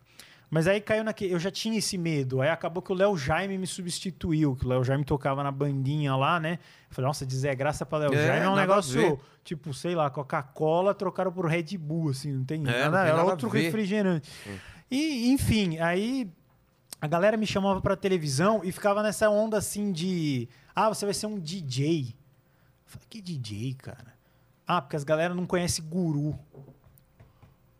[0.50, 1.32] Mas aí caiu naquele.
[1.32, 2.40] Eu já tinha esse medo.
[2.42, 6.14] Aí acabou que o Léo Jaime me substituiu, que o Léo Jaime tocava na bandinha
[6.16, 6.58] lá, né?
[6.90, 10.08] Eu falei, nossa, dizer graça pra Léo É, Jaime é um negócio, tipo, sei lá,
[10.10, 12.84] Coca-Cola trocaram por Red Bull, assim, não tem É, nada.
[12.84, 13.60] não tem era nada outro ver.
[13.62, 14.30] refrigerante.
[14.90, 16.30] E, enfim, aí
[17.00, 20.48] a galera me chamava pra televisão e ficava nessa onda assim de.
[20.74, 22.08] Ah, você vai ser um DJ.
[22.10, 24.14] Eu falei, que DJ, cara?
[24.66, 26.38] Ah, porque as galera não conhecem guru.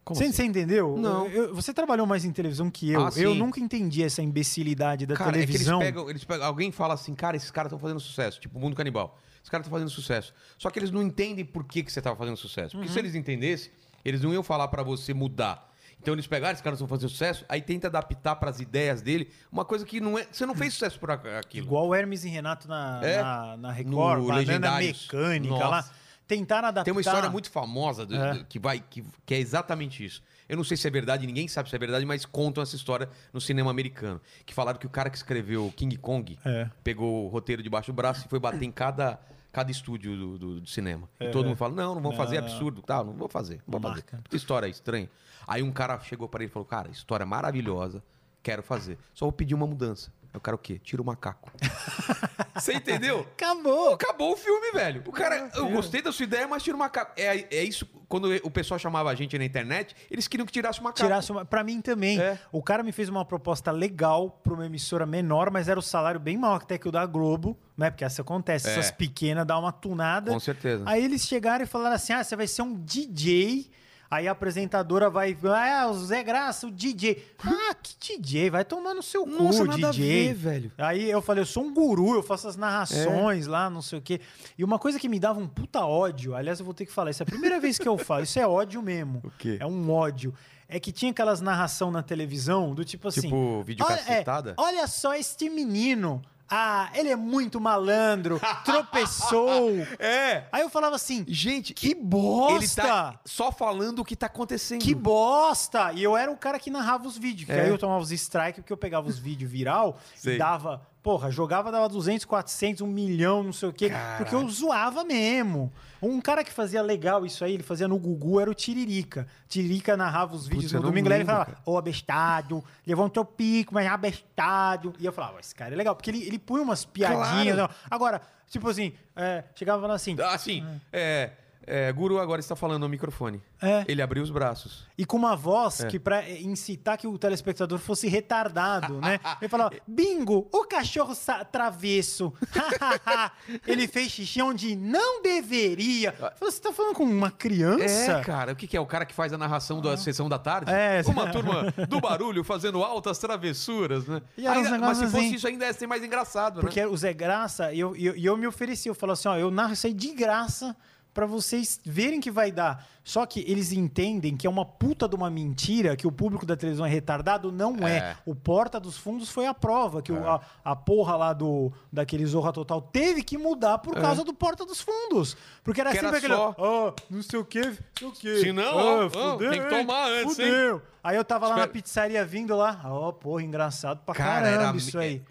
[0.05, 0.33] Como Você, assim?
[0.33, 0.97] você entendeu?
[0.97, 1.27] Não.
[1.27, 3.07] Eu- você trabalhou mais em televisão que eu.
[3.07, 5.77] Ah, eu nunca entendi essa imbecilidade da Cara, televisão.
[5.77, 6.47] é que eles pegam, eles pegam.
[6.47, 9.19] Alguém fala assim, cara, esses caras estão fazendo sucesso, tipo o mundo canibal.
[9.37, 10.33] Esses caras estão fazendo sucesso.
[10.57, 12.71] Só que eles não entendem por que, que você estava fazendo sucesso.
[12.73, 12.93] Porque Uhum.
[12.93, 13.71] se eles entendessem,
[14.03, 15.71] eles não iam falar pra você mudar.
[16.01, 19.65] Então eles pegaram, esses caras estão fazendo sucesso, aí tenta adaptar pras ideias dele uma
[19.65, 20.27] coisa que não é.
[20.31, 21.67] Você não fez sucesso por aquilo.
[21.67, 23.21] Igual o Hermes e Renato na, É.
[23.23, 25.69] na, na Record, banana mecânica Nossa.
[25.69, 25.91] lá.
[26.27, 26.85] Tentaram adaptar.
[26.85, 28.35] Tem uma história muito famosa do- É.
[28.35, 30.23] do- que, vai, que, que é exatamente isso.
[30.47, 33.09] Eu não sei se é verdade, ninguém sabe se é verdade, mas contam essa história
[33.33, 34.21] no cinema americano.
[34.47, 36.69] Que falaram que o cara que escreveu King Kong É.
[36.85, 39.19] pegou o roteiro debaixo do braço e foi bater em cada,
[39.53, 41.09] cada estúdio do, do- do cinema.
[41.19, 41.27] É.
[41.29, 42.49] E todo mundo fala: não, não vou fazer, é Não.
[42.49, 42.83] absurdo.
[42.83, 43.61] Tá, não vou fazer.
[43.67, 44.03] Não vou fazer.
[44.05, 45.11] Puta história estranha.
[45.47, 48.03] Aí um cara chegou para ele e falou: cara, história maravilhosa,
[48.43, 48.99] quero fazer.
[49.15, 50.13] Só vou pedir uma mudança.
[50.33, 50.79] Eu quero o quê?
[50.79, 51.51] Tira o macaco.
[52.55, 53.21] Você entendeu?
[53.21, 53.95] Acabou.
[53.95, 55.03] Acabou o filme, velho.
[55.07, 57.13] O cara, eu gostei da sua ideia, mas tira o macaco.
[57.17, 60.81] É, é isso, quando o pessoal chamava a gente na internet, eles queriam que tirasse
[60.81, 61.03] o macaco.
[61.07, 61.45] Tirasse uma...
[61.45, 62.19] Pra mim também.
[62.19, 62.39] É.
[62.51, 66.19] O cara me fez uma proposta legal pra uma emissora menor, mas era o salário
[66.19, 67.91] bem maior até que o da Globo, né?
[67.91, 68.69] Porque isso acontece.
[68.69, 68.73] É.
[68.73, 70.33] Essas pequenas dão uma tunada.
[70.33, 70.85] Com certeza.
[70.87, 73.71] Aí eles chegaram e falaram assim: ah, você vai ser um DJ.
[74.11, 75.37] Aí a apresentadora vai.
[75.45, 77.23] Ah, o Zé Graça, o DJ.
[77.45, 78.49] Ah, que DJ?
[78.49, 80.29] Vai tomar no seu cu, Nossa, nada a DJ.
[80.29, 80.73] ver, velho.
[80.79, 83.51] Aí eu falei, eu sou um guru, eu faço as narrações É.
[83.51, 84.21] lá, não sei o quê.
[84.57, 87.11] E uma coisa que me dava um puta ódio, aliás, eu vou ter que falar,
[87.11, 89.21] isso é a primeira vez que eu falo, isso é ódio mesmo.
[89.23, 89.59] O quê?
[89.61, 90.33] É um ódio.
[90.67, 93.23] É que tinha aquelas narração na televisão do tipo assim.
[93.23, 94.25] Tipo, vídeo olha, é,
[94.57, 96.23] olha só este menino.
[96.51, 99.71] Ah, ele é muito malandro, tropeçou.
[99.99, 100.45] É.
[100.51, 102.57] Aí eu falava assim, Gente, que bosta!
[102.57, 104.81] ele tá só falando o que tá acontecendo.
[104.83, 105.93] Que bosta!
[105.93, 107.47] E eu era o cara que narrava os vídeos.
[107.47, 107.63] Que É.
[107.65, 110.37] aí eu tomava os strike, porque eu pegava os vídeos viral Sei.
[110.37, 110.81] e dava.
[111.09, 113.91] Porra, jogava, dava 200, 400, 1 milhão, não sei o quê.
[114.19, 115.73] Porque eu zoava mesmo.
[116.03, 119.27] Um cara que fazia legal isso aí, ele fazia no Gugu, era o Tiririca.
[119.49, 123.23] Tiririca narrava os vídeos Putz, eu no domingo, aí ele lembro, falava, ô abestado, levantou
[123.23, 124.93] o pico, mas abestado.
[124.99, 127.57] E eu falava, esse cara é legal, porque ele, ele punha umas piadinhas.
[127.57, 127.73] Claro.
[127.73, 127.79] né?
[127.91, 130.63] Agora, tipo assim, é, chegava falando assim, Ah, sim.
[130.93, 131.31] É,
[131.69, 133.43] é, Guru agora está falando no microfone.
[133.61, 133.85] É.
[133.87, 134.87] Ele abriu os braços.
[134.97, 135.87] E com uma voz É.
[135.87, 139.21] que pra incitar que o telespectador fosse retardado, né?
[139.41, 141.15] Ele falava, bingo, o cachorro
[141.53, 142.33] travesso.
[143.67, 146.13] Ele fez xixi onde não deveria.
[146.13, 148.13] Falei, Você tá falando com uma criança?
[148.13, 148.53] É, cara.
[148.53, 148.81] O que, que é?
[148.81, 150.71] O cara que faz a narração da sessão da tarde?
[150.73, 151.03] É.
[151.07, 154.23] Uma turma do barulho fazendo altas travessuras, né?
[154.39, 155.35] Ainda- mas se fosse assim.
[155.35, 156.87] isso, ainda ia ser mais engraçado, Porque né?
[156.87, 159.73] o Zé Graça, e eu, eu, eu me ofereci, eu falo assim, ó, eu narro
[159.73, 160.77] isso aí de graça
[161.19, 162.87] pra vocês verem que vai dar.
[163.03, 166.55] Só que eles entendem que é uma puta de uma mentira, que o público da
[166.55, 167.97] televisão é retardado, não é.
[167.99, 168.17] É.
[168.25, 172.25] O Porta dos Fundos foi a prova, que o- a, a porra lá do daquele
[172.27, 175.37] Zorra Total teve que mudar por causa do Porta dos Fundos.
[175.65, 175.93] Porque era É.
[175.95, 178.37] Que sempre era aquele, só- ó, não sei o que, não sei o que.
[178.41, 179.69] Se não, ó, ó, tem que hein?
[179.71, 180.47] tomar antes, hein?
[180.47, 180.83] Fudeu.
[181.03, 184.69] Aí eu tava lá na Espera- pizzaria vindo lá, ó, porra, engraçado pra Cara, caramba
[184.69, 185.23] era, isso aí.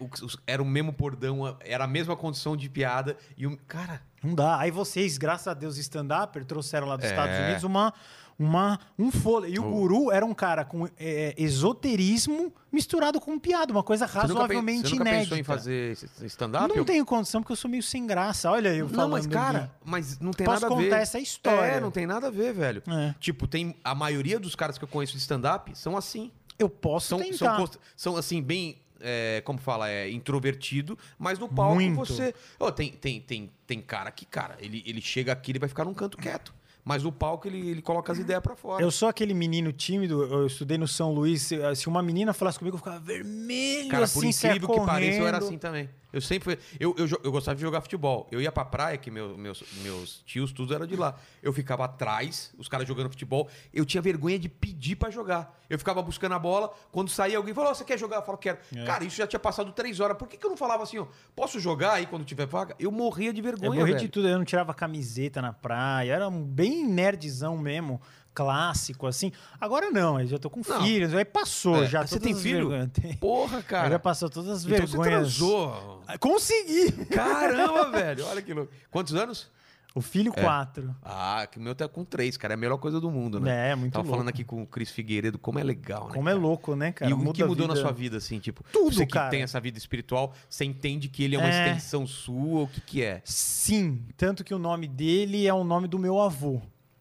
[0.46, 3.16] é, era o mesmo bordão, era a mesma condição de piada.
[3.36, 3.56] E o.
[3.68, 4.58] Cara, Não dá.
[4.58, 7.10] Aí vocês, graças a Deus, stand-up, trouxeram lá dos É.
[7.10, 7.92] Estados Unidos uma,
[8.38, 9.54] uma, um fôlego.
[9.54, 9.70] E o Oh.
[9.70, 14.88] guru era um cara com é, esoterismo misturado com piada, uma coisa você nunca, razoavelmente
[14.88, 15.24] você nunca inédita.
[15.36, 16.68] pensou em fazer stand-up?
[16.68, 18.50] Não Eu- tenho condição, porque eu sou meio sem graça.
[18.50, 19.02] Olha eu falando.
[19.02, 20.84] Não, mas cara, mas não tem Posso nada a ver.
[20.84, 21.72] contar essa história.
[21.72, 22.82] É, não tem nada a ver, velho.
[22.86, 23.14] É.
[23.20, 26.30] Tipo, tem a maioria dos caras que eu conheço de stand-up são assim.
[26.58, 27.56] Eu posso São, tentar.
[27.56, 28.78] são, são assim, bem.
[29.00, 31.96] É, como fala, é introvertido, mas no palco Muito.
[31.96, 32.34] você.
[32.58, 35.84] Ô, tem, tem, tem, tem cara que, cara, ele, ele chega aqui, ele vai ficar
[35.84, 36.54] num canto quieto.
[36.84, 38.82] Mas no palco ele, ele coloca as ideias pra fora.
[38.82, 41.42] Eu sou aquele menino tímido, eu estudei no São Luís.
[41.42, 45.18] Se, se uma menina falasse comigo, eu ficava vermelho, Cara, assim, por incrível que pareça,
[45.18, 45.90] eu era assim também.
[46.12, 46.58] Eu sempre fui.
[46.80, 48.26] Eu, eu, eu gostava de jogar futebol.
[48.32, 51.14] Eu ia pra praia, que meu- meus, meus tios, tudo era de lá.
[51.42, 53.48] Eu ficava atrás, os caras jogando futebol.
[53.74, 55.54] Eu tinha vergonha de pedir pra jogar.
[55.68, 56.72] Eu ficava buscando a bola.
[56.90, 58.16] Quando saía alguém falou: "Ó, Você quer jogar?
[58.16, 58.58] Eu falo: Quero.
[58.74, 58.84] É.
[58.84, 60.16] Cara, isso já tinha passado três horas.
[60.16, 61.06] Por que, que eu não falava assim, ó?
[61.36, 62.74] Posso jogar aí quando tiver vaga?
[62.78, 63.70] Eu morria de Eu vergonha.
[63.80, 63.98] morri velho.
[64.04, 68.00] de tudo, eu não tirava camiseta na praia, era um bem nerdzão mesmo,
[68.38, 69.32] clássico, assim.
[69.60, 70.82] Agora não, eu já tô com Não.
[70.82, 72.70] filhos, aí passou, É, já Você tem filho?
[73.18, 73.90] Porra, cara.
[73.90, 75.36] já passou todas as então você vergonhas.
[75.36, 76.02] transou.
[76.06, 76.92] Ah, Consegui!
[77.06, 78.24] Caramba, velho.
[78.26, 78.72] Olha que louco.
[78.90, 79.50] Quantos anos?
[79.94, 80.42] O filho É.
[80.42, 80.94] quatro.
[81.02, 82.52] Ah, que o meu tá com três, cara.
[82.52, 83.70] É a melhor coisa do mundo, né?
[83.70, 84.16] É, muito Tava louco.
[84.18, 86.14] falando aqui com o Cris Figueiredo como é legal, né?
[86.14, 86.42] Como é cara?
[86.42, 87.10] louco, né, cara?
[87.10, 89.30] e o que mudou na sua vida, assim, tipo, Tudo, você que cara.
[89.30, 91.66] tem essa vida espiritual, você entende que ele é uma É.
[91.66, 93.20] extensão sua, o que que é?
[93.24, 96.60] Sim, tanto que o nome dele é o nome do meu avô,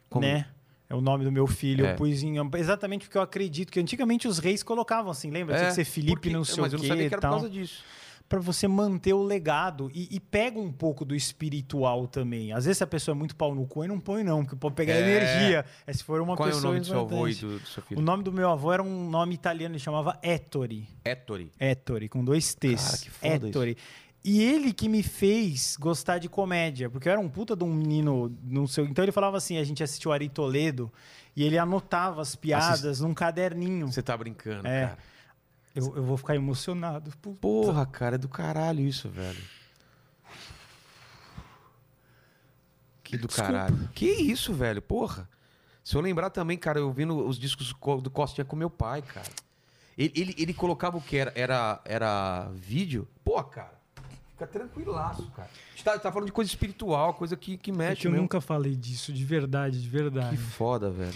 [0.09, 0.25] Como?
[0.25, 0.47] né?
[0.89, 1.85] É o nome do meu filho.
[1.85, 1.91] É.
[1.91, 5.55] Eu pus em, exatamente porque eu acredito que antigamente os reis colocavam assim, lembra?
[5.57, 7.21] Tinha que ser Felipe, porque- não sei Mas o eu não quê sabia que era
[7.21, 7.83] por causa disso.
[8.29, 12.51] Pra você manter o legado e, e pega um pouco do espiritual também.
[12.51, 14.75] Às vezes a pessoa é muito pau no cu e não põe não, porque pode
[14.75, 14.99] pegar É.
[14.99, 15.65] energia.
[15.85, 17.65] É se for uma Qual é o pessoa nome do seu avô e do, do
[17.65, 18.01] seu O filho?
[18.01, 20.87] nome do meu avô era um nome italiano, ele chamava Ettore.
[21.05, 21.51] Ettore.
[21.59, 22.83] Ettore, com dois T's.
[22.83, 23.77] Cara, que foda Ettore.
[24.23, 27.73] E ele que me fez gostar de comédia, porque eu era um puta de um
[27.73, 28.85] menino no seu.
[28.85, 30.91] Então ele falava assim: a gente assistiu Ari Toledo
[31.35, 33.87] e ele anotava as piadas num caderninho.
[33.91, 34.87] Você tá brincando, É.
[34.87, 34.97] cara.
[35.75, 37.11] Eu, eu vou ficar emocionado.
[37.21, 37.37] Puta.
[37.39, 39.41] Porra, cara, é do caralho isso, velho.
[43.03, 43.51] Que do Desculpa.
[43.51, 43.89] caralho.
[43.93, 45.29] Que isso, velho, porra.
[45.83, 49.01] Se eu lembrar também, cara, eu vendo os discos co- do Costinha com meu pai,
[49.01, 49.29] cara.
[49.97, 53.07] Ele, ele, ele colocava o que era, era, era vídeo.
[53.23, 53.76] Pô, cara,
[54.37, 55.49] fica tranquilaço, cara.
[55.49, 58.11] A gente tá, tá falando de coisa espiritual, coisa que, que É mexe que eu
[58.11, 58.23] mesmo.
[58.23, 60.37] nunca falei disso, de verdade, de Que verdade.
[60.37, 61.15] foda, velho.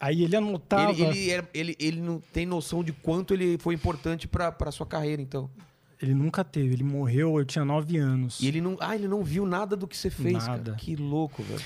[0.00, 0.90] Aí ele anotava.
[0.92, 4.70] Ele, ele, era- ele, ele não tem noção de quanto ele foi importante pra, pra
[4.72, 5.48] sua carreira, então.
[6.02, 8.40] Ele nunca teve, ele morreu, eu tinha nove anos.
[8.40, 8.76] E ele não.
[8.80, 10.72] Ah, ele não viu nada do que você fez, Nada.
[10.72, 10.76] cara.
[10.76, 11.62] Que louco, velho.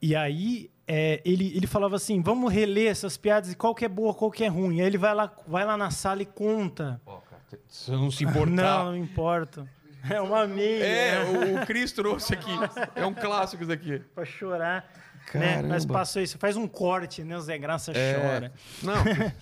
[0.00, 3.88] E aí, é, ele, ele falava assim: vamos reler essas piadas e qual que é
[3.88, 4.80] boa, qual que é ruim.
[4.80, 7.00] Aí ele vai lá, vai lá na sala e conta.
[7.04, 9.68] Ó, cara, se eu não se Não, não importa.
[10.10, 10.84] É uma meia.
[10.84, 12.50] É, o, o Cris trouxe aqui.
[12.94, 13.98] É um clássico isso aqui.
[14.14, 14.84] Pra chorar.
[15.32, 15.62] Né?
[15.62, 16.36] Mas passou isso.
[16.38, 17.36] Faz um corte, né?
[17.36, 18.14] O Zé Graça É.
[18.14, 18.52] chora.
[18.82, 18.94] Não,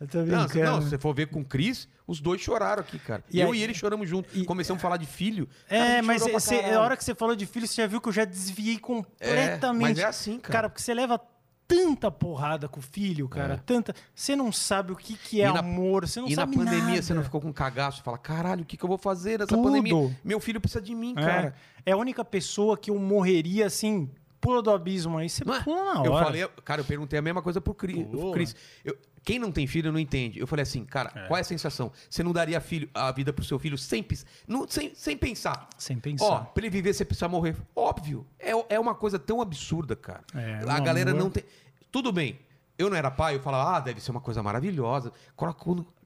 [0.00, 0.64] Eu tô não, se- brincando.
[0.76, 3.22] não, se você for ver com o Cris, os dois choraram aqui, cara.
[3.30, 4.28] E eu aí- e ele choramos junto.
[4.36, 5.48] e- Começamos a falar de filho.
[5.68, 6.78] É, mas caralho.
[6.78, 9.82] a hora que você falou de filho, você já viu que eu já desviei completamente.
[9.82, 10.52] mas é assim, cara.
[10.52, 11.20] Cara, porque você leva
[11.68, 13.54] tanta porrada com o filho, cara.
[13.54, 13.56] É.
[13.58, 13.94] Tanta.
[14.14, 16.82] Você não sabe o que, que é na- amor, você não E na sabe pandemia
[16.84, 17.02] nada.
[17.02, 18.02] você não ficou com cagaço?
[18.02, 19.62] Fala, caralho, o que, que eu vou fazer nessa Tudo.
[19.64, 20.16] pandemia?
[20.24, 21.20] Meu filho precisa de mim, É.
[21.20, 21.54] cara.
[21.84, 25.62] É a única pessoa que eu morreria assim, pula do abismo aí, você Não é?
[25.62, 26.08] pula na hora.
[26.08, 28.06] Eu falei, cara, eu perguntei a mesma coisa pro Cris.
[28.06, 28.56] Pro Cris.
[28.84, 28.96] Eu-
[29.28, 30.40] quem não tem filho não entende.
[30.40, 31.92] Eu falei assim, cara, qual é a sensação?
[32.08, 34.02] Você não daria filho, a vida pro seu filho sem,
[34.46, 35.68] não- sem, sem pensar?
[35.76, 36.24] Sem pensar.
[36.24, 37.54] Ó, pra ele viver, você precisa morrer.
[37.76, 38.26] Óbvio.
[38.38, 40.22] É, é uma coisa tão absurda, cara.
[40.34, 41.24] É, a um galera amor.
[41.24, 41.44] não tem.
[41.92, 42.38] Tudo bem.
[42.78, 45.12] Eu não era pai, eu falava, ah, deve ser uma coisa maravilhosa.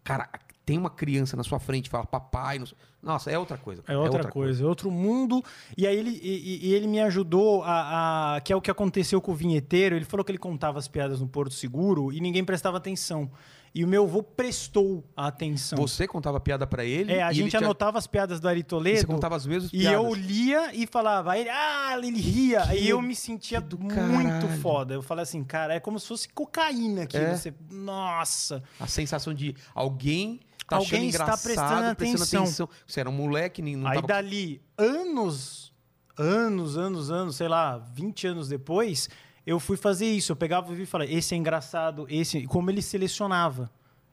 [0.03, 0.28] Cara,
[0.64, 2.59] tem uma criança na sua frente, fala papai.
[2.59, 2.66] não
[3.02, 3.82] Nossa, é outra coisa.
[3.89, 5.43] É outra, coisa, é outro mundo.
[5.76, 8.70] E aí ele, e, e- e ele me ajudou a, a- Que é o que
[8.70, 9.97] aconteceu com o vinheteiro.
[9.97, 13.30] Ele falou que ele contava as piadas no Porto Seguro e ninguém prestava atenção.
[13.74, 15.78] E o meu avô prestou a atenção.
[15.78, 17.10] Você contava piada pra ele.
[17.10, 19.06] é, a e gente te- anotava as piadas do Ari e Você Toledo.
[19.06, 19.94] contava as mesmas E piadas.
[19.98, 22.60] eu lia e falava, aí ele, ah, ele ria.
[22.64, 24.60] Que Aí eu me sentia muito caralho.
[24.60, 24.93] foda.
[24.94, 27.16] Eu falei assim, cara, é como se fosse cocaína aqui.
[27.16, 27.34] É.
[27.34, 28.62] Você, nossa.
[28.78, 32.43] A sensação de alguém tá Alguém está engraçado, prestando atenção.
[32.43, 32.68] atenção.
[32.86, 34.06] Você era um moleque, nem- não Aí tava...
[34.09, 35.72] dali, anos,
[36.16, 39.09] anos, anos, anos, sei lá, 20 anos depois,
[39.47, 40.32] eu fui fazer isso.
[40.32, 42.47] Eu pegava e falava, esse é engraçado, esse.
[42.47, 43.70] Como ele selecionava,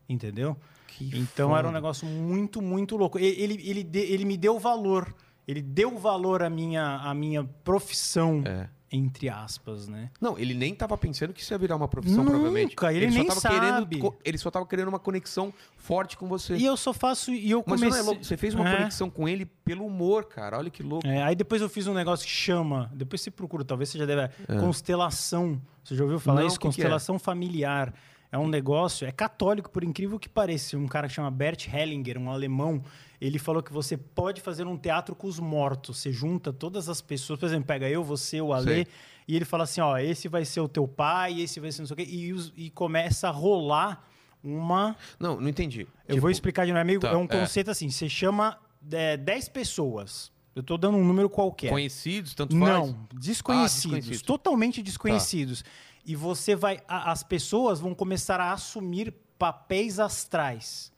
[0.07, 0.57] entendeu?
[0.87, 1.77] Que Então era um foda.
[1.79, 3.17] negócio muito, muito louco.
[3.19, 5.13] Ele, ele, de- ele me deu valor.
[5.47, 8.69] Ele deu valor à minha, à minha profissão, É.
[8.91, 10.09] entre aspas, né?
[10.19, 12.75] Não, ele nem tava pensando que isso ia virar uma profissão, Nunca, provavelmente.
[12.91, 13.55] ele só nem tava sabe.
[13.59, 16.55] Querendo, ele só tava querendo uma conexão forte com você.
[16.57, 17.31] E eu só faço.
[17.31, 17.89] E eu Mas comecei.
[17.89, 18.77] não é louco, você fez uma É.
[18.77, 20.57] conexão com ele pelo humor, cara.
[20.57, 21.05] Olha que louco.
[21.07, 22.89] É, aí depois eu fiz um negócio que chama.
[22.93, 24.29] Depois você procura, talvez você já deve.
[24.59, 25.61] Constelação.
[25.83, 26.41] Você já ouviu falar É.
[26.41, 26.57] Não, isso?
[26.57, 26.69] que que é?
[26.69, 27.93] Constelação familiar.
[28.31, 30.77] É um negócio, é católico, por incrível que pareça.
[30.77, 32.81] Um cara que chama Bert Hellinger, um alemão,
[33.21, 35.97] ele falou que você pode fazer um teatro com os mortos.
[35.99, 38.87] Você junta todas as pessoas, por exemplo, pega eu, você, o Alê, Sei.
[39.27, 41.87] e ele fala assim: ó, esse vai ser o teu pai, esse vai ser não
[41.87, 44.07] sei o quê, e, os- e começa a rolar
[44.43, 44.95] uma.
[45.19, 45.81] Não, não entendi.
[46.07, 47.01] Eu Tipo, vou explicar de novo, amigo.
[47.01, 47.27] tá, é um é.
[47.27, 48.57] conceito assim: você chama
[48.91, 50.31] é, 10 pessoas.
[50.55, 51.69] Eu tô dando um número qualquer.
[51.69, 52.69] Conhecidos, tanto faz?
[52.73, 54.21] Não, desconhecidos, Ah, desconhecidos.
[54.23, 55.63] totalmente desconhecidos.
[56.05, 60.91] E você vai, a- as pessoas vão começar a assumir papéis astrais,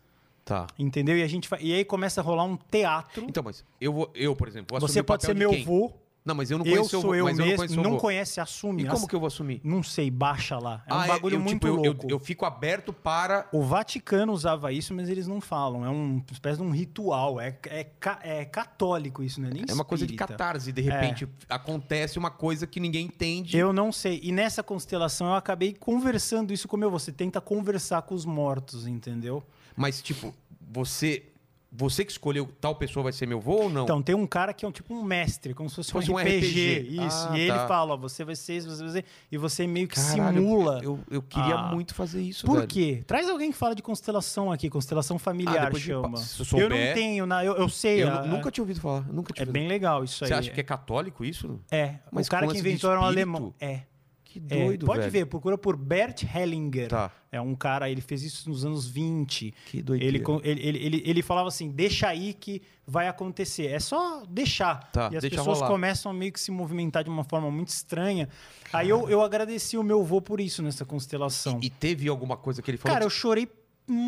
[0.52, 0.68] Tá.
[0.78, 1.18] entendeu?
[1.18, 3.26] E a gente vai, e aí começa a rolar um teatro.
[3.28, 6.35] Então, mas eu vou, eu, por exemplo, vou você o pode ser meu avô, Não,
[6.35, 8.84] mas eu não eu conheço o sou eu eu não mesmo, conheço não conhece, assume.
[8.84, 9.60] E como que eu vou assumir?
[9.64, 10.84] Não sei, baixa lá.
[10.85, 12.07] É um Ah, bagulho eu, muito tipo, eu- eu, louco.
[12.07, 13.48] eu fico aberto para...
[13.52, 15.84] O Vaticano usava isso, mas eles não falam.
[15.84, 17.41] É um- uma espécie de um ritual.
[17.41, 17.88] É, é,
[18.22, 22.30] é católico isso, não é nem É uma coisa de catarse, de repente acontece uma
[22.30, 23.57] coisa que ninguém entende.
[23.57, 24.19] Eu não sei.
[24.22, 26.91] E nessa constelação eu acabei conversando isso com o meu.
[26.91, 29.43] Você tenta conversar com os mortos, entendeu?
[29.76, 31.23] Mas, tipo, você
[31.72, 33.84] você que escolheu tal pessoa vai ser meu avô ou não?
[33.84, 36.18] Então tem um cara que é um tipo um mestre, como se fosse, Fosse um
[36.18, 36.38] RPG.
[36.38, 37.06] RPG.
[37.06, 37.27] Isso.
[37.30, 37.68] Ah, e ele tá.
[37.68, 39.06] fala: ó, você vai ser isso, você vai ser.
[39.31, 40.80] E você meio que Caralho, simula.
[40.84, 41.72] Eu, eu queria Ah.
[41.73, 42.68] muito fazer isso, Por velho.
[42.68, 43.03] quê?
[43.07, 46.11] Traz alguém que fala de constelação aqui, constelação Ah, familiar me chama.
[46.11, 48.03] pa- se eu souber- não tenho, na, eu, eu sei.
[48.03, 49.02] Eu a- nu- nunca tinha ouvido falar.
[49.11, 49.53] Nunca tinha É ouvido.
[49.53, 50.27] bem legal isso aí.
[50.30, 51.60] Você acha que é católico isso?
[51.72, 51.95] É.
[52.11, 53.53] Mas o cara que de inventou era um alemão.
[53.60, 53.81] É.
[54.32, 55.12] Que É, doido, pode velho.
[55.12, 56.88] ver, procura por Bert Hellinger.
[56.88, 57.12] Tá.
[57.30, 59.53] É um cara, ele fez isso nos anos 20.
[59.66, 60.18] Que doideira.
[60.44, 63.66] Ele, ele, ele, ele, falava assim: deixa aí que vai acontecer.
[63.68, 64.90] É só deixar.
[64.91, 65.68] Tá, e as pessoas rolar.
[65.68, 68.30] começam a meio que se movimentar de uma forma muito estranha.
[68.72, 71.60] Aí eu, eu agradeci o meu avô por isso nessa constelação.
[71.62, 72.94] E teve alguma coisa que ele falou?
[72.94, 73.49] Cara, eu chorei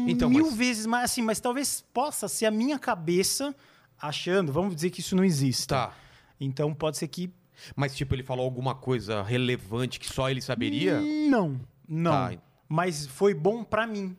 [0.07, 3.53] Então, mil mas- vezes mais, assim, mas talvez possa ser a minha cabeça
[4.01, 5.67] achando, vamos dizer que isso não existe.
[5.67, 5.93] Tá.
[6.39, 7.29] Então pode ser que.
[7.75, 10.99] Mas, tipo, ele falou alguma coisa relevante que só ele saberia?
[11.01, 12.11] Não, não.
[12.11, 12.33] Tá.
[12.67, 14.15] Mas foi bom pra mim.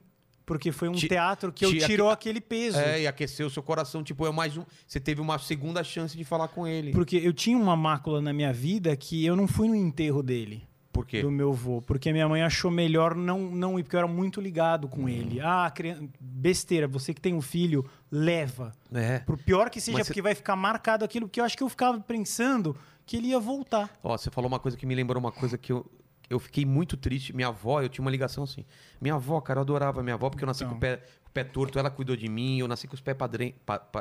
[0.47, 2.79] Porque foi um Ti- teatro que eu ti- tirou aquele peso.
[2.79, 4.03] É, e aqueceu o seu coração.
[4.05, 4.65] Tipo, é mais um.
[4.87, 6.93] Você teve uma segunda chance de falar com ele.
[6.93, 10.67] Porque eu tinha uma mácula na minha vida que eu não fui no enterro dele.
[10.93, 11.23] Por quê?
[11.23, 14.41] do meu avô, porque minha mãe achou melhor não, não ir, porque eu era muito
[14.41, 14.91] ligado Hum.
[14.91, 15.41] com ele.
[15.41, 18.71] Ah, criança, besteira, você que tem um filho, leva.
[18.93, 19.19] É.
[19.19, 21.65] Por pior que seja, Mas cê- porque vai ficar marcado aquilo, porque eu acho que
[21.65, 23.91] eu ficava pensando que ele ia voltar.
[24.03, 25.85] Ó, você falou uma coisa que me lembrou uma coisa que eu,
[26.31, 27.35] eu fiquei muito triste.
[27.35, 28.65] Minha avó, eu tinha uma ligação assim.
[29.01, 30.73] Minha avó, cara, eu adorava minha avó, porque eu nasci Então.
[30.73, 33.01] com o pé, com o pé torto, ela cuidou de mim, eu nasci com os
[33.01, 33.29] pés pra,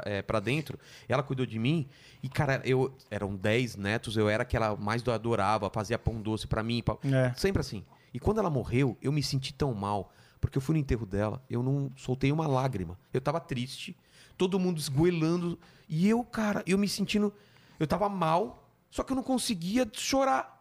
[0.05, 1.87] é, pra dentro, ela cuidou de mim.
[2.21, 6.47] E, cara, eu eram 10 netos, eu era que ela mais adorava, fazia pão doce
[6.47, 6.81] pra mim.
[6.81, 7.33] pa- É.
[7.35, 7.83] Sempre assim.
[8.13, 11.43] E quando ela morreu, eu me senti tão mal, porque eu fui no enterro dela,
[11.49, 12.97] eu não soltei uma lágrima.
[13.11, 13.97] Eu tava triste,
[14.37, 15.59] todo mundo esgoelando,
[15.89, 17.33] e eu, cara, eu me sentindo.
[17.79, 18.62] Eu tava mal,
[18.93, 20.51] só que eu não conseguia chorar.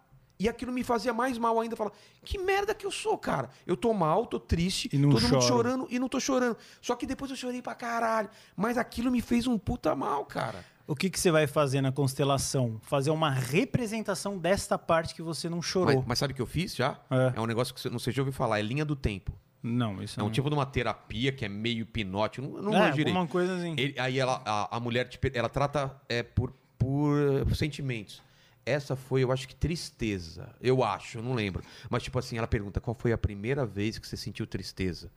[0.40, 1.76] E aquilo me fazia mais mal ainda.
[1.76, 1.92] Falar,
[2.24, 3.50] que merda que eu sou, cara.
[3.66, 5.42] Eu tô mal, tô triste, E não todo mundo choro.
[5.42, 6.56] chorando e não tô chorando.
[6.80, 8.30] Só que depois eu chorei pra caralho.
[8.56, 10.64] Mas aquilo me fez um puta mal, cara.
[10.86, 12.80] O que, que você vai fazer na constelação?
[12.82, 15.94] Fazer uma representação desta parte que você não chorou.
[15.96, 16.98] Mas, mas sabe o que eu fiz já?
[17.10, 17.34] É.
[17.36, 19.30] É, um negócio que você não sei se já ouviu falar, é linha do tempo.
[19.62, 20.32] Não, isso É um não.
[20.32, 22.46] tipo de uma terapia que é meio hipnótico.
[22.60, 23.08] Não, não é, direito.
[23.16, 23.74] alguma coisa assim.
[23.78, 26.52] Ele- aí ela, a, a mulher, te ela trata é, por,
[26.82, 28.22] por eh, sentimentos.
[28.64, 30.48] Essa foi, eu acho que tristeza.
[30.60, 31.62] Eu acho, eu não lembro.
[31.90, 35.10] Mas, tipo assim, ela pergunta qual foi a primeira vez que você sentiu tristeza.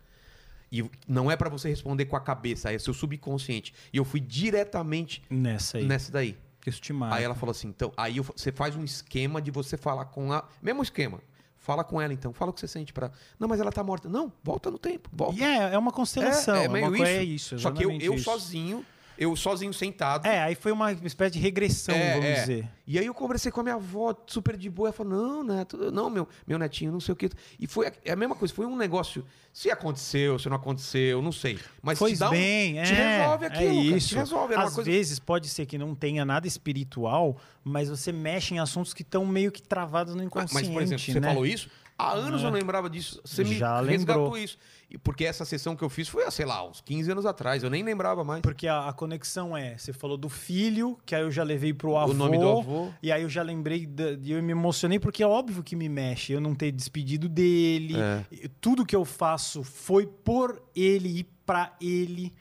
[0.71, 3.73] E não é pra você responder com a cabeça, é seu subconsciente.
[3.93, 5.85] E eu fui diretamente Nessa aí.
[5.85, 6.37] nessa daí.
[6.65, 7.17] Isso te marca.
[7.17, 10.33] Aí ela falou assim, então, aí eu- você faz um esquema de você falar com
[10.33, 10.43] a.
[10.63, 11.21] Mesmo esquema.
[11.57, 12.33] Fala com ela, então.
[12.33, 13.11] Fala o que você sente pra.
[13.39, 14.09] Não, mas ela tá morta.
[14.09, 15.07] Não, volta no tempo.
[15.13, 15.35] Volta.
[15.39, 16.55] E é, é uma constelação.
[16.55, 17.57] É, meio uma coisa, é isso.
[17.59, 18.23] Só que eu, eu isso.
[18.23, 18.83] sozinho,
[19.17, 20.25] eu sozinho sentado.
[20.25, 22.33] É, aí foi uma espécie de regressão, É, vamos é.
[22.41, 22.69] dizer.
[22.87, 24.89] E aí eu conversei com a minha avó, super de boa.
[24.89, 27.29] Ela falou: não, neto, não, meu, meu netinho, não sei o quê.
[27.59, 29.25] E foi a, é a mesma coisa, foi um negócio.
[29.51, 31.57] Se aconteceu, se não aconteceu, não sei.
[31.81, 34.07] Mas Foi te dá um- bem, te é, resolve é aquilo, cara, isso.
[34.09, 34.53] te resolve.
[34.55, 34.91] Às coisa...
[34.91, 39.25] vezes pode ser que não tenha nada espiritual, mas você mexe em assuntos que estão
[39.25, 41.27] meio que travados no Mas, inconsciente, por exemplo, você né?
[41.29, 43.19] falou isso, há anos eu não lembrava disso.
[43.23, 44.38] Você me Já resgatou lembrou.
[44.38, 44.57] isso.
[44.89, 47.63] E porque essa sessão que eu fiz foi, sei lá, uns 15 anos atrás.
[47.63, 48.41] Eu nem lembrava mais.
[48.41, 51.97] Porque a, a conexão é, você falou do filho, que aí eu já levei pro
[51.97, 52.11] avô.
[52.11, 52.91] O nome do avô.
[53.01, 53.89] E aí eu já lembrei,
[54.22, 57.95] e eu me emocionei, porque é óbvio que me mexe eu não ter despedido dele.
[57.97, 58.47] É.
[58.61, 62.34] Tudo que eu faço foi por ele e pra ele,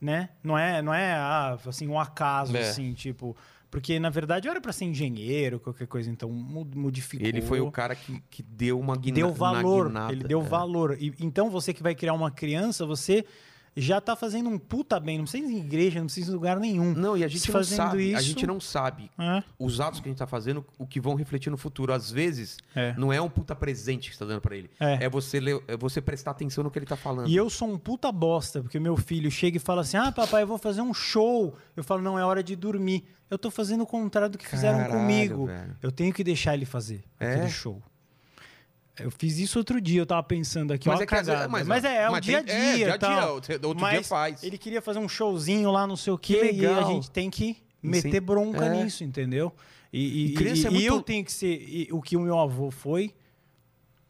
[0.00, 0.30] né?
[0.42, 2.60] Não é, não é ah, assim, um acaso, É.
[2.60, 3.36] assim, tipo...
[3.70, 7.26] Porque, na verdade, eu era pra ser engenheiro, qualquer coisa, então modificou.
[7.26, 9.88] Ele foi o cara que, que deu uma guina, deu valor.
[9.88, 10.12] guinada.
[10.12, 10.44] Ele deu É.
[10.44, 10.96] valor.
[10.98, 13.24] E, então, você que vai criar uma criança, você
[13.76, 15.18] já tá fazendo um puta bem.
[15.18, 16.94] Não precisa ir em igreja, não precisa ir em lugar nenhum.
[16.94, 18.14] Não, e a gente não Fazendo sabe.
[18.14, 19.40] A isso- gente não sabe É.
[19.56, 21.92] os atos que a gente tá fazendo, o que vão refletir no futuro.
[21.92, 22.92] Às vezes, É.
[22.98, 24.68] não é um puta presente que você tá dando pra ele.
[24.80, 25.08] É.
[25.08, 27.28] você, ler- é você prestar atenção no que ele tá falando.
[27.28, 30.42] E eu sou um puta bosta, porque meu filho chega e fala assim: Ah, papai,
[30.42, 31.54] eu vou fazer um show.
[31.76, 33.04] Eu falo, não, é hora de dormir.
[33.30, 35.46] Eu tô fazendo o contrário do que fizeram Caralho, comigo.
[35.46, 35.76] velho.
[35.82, 37.34] Eu tenho que deixar ele fazer É?
[37.34, 37.82] aquele show.
[38.98, 41.48] Eu fiz isso outro dia, eu tava pensando aqui, Mas é que cagada.
[41.48, 42.52] mas- mas, é, é o mas dia a dia.
[42.54, 44.42] é, dia dia, outro- outro dia mas faz.
[44.42, 47.30] Ele queria fazer um showzinho lá, não sei o quê, Que e a gente tem
[47.30, 48.20] que meter Sim.
[48.20, 48.82] bronca É.
[48.82, 49.52] nisso, entendeu?
[49.92, 52.38] E, e- E e- é e muito- eu tenho que ser o que o meu
[52.40, 53.14] avô foi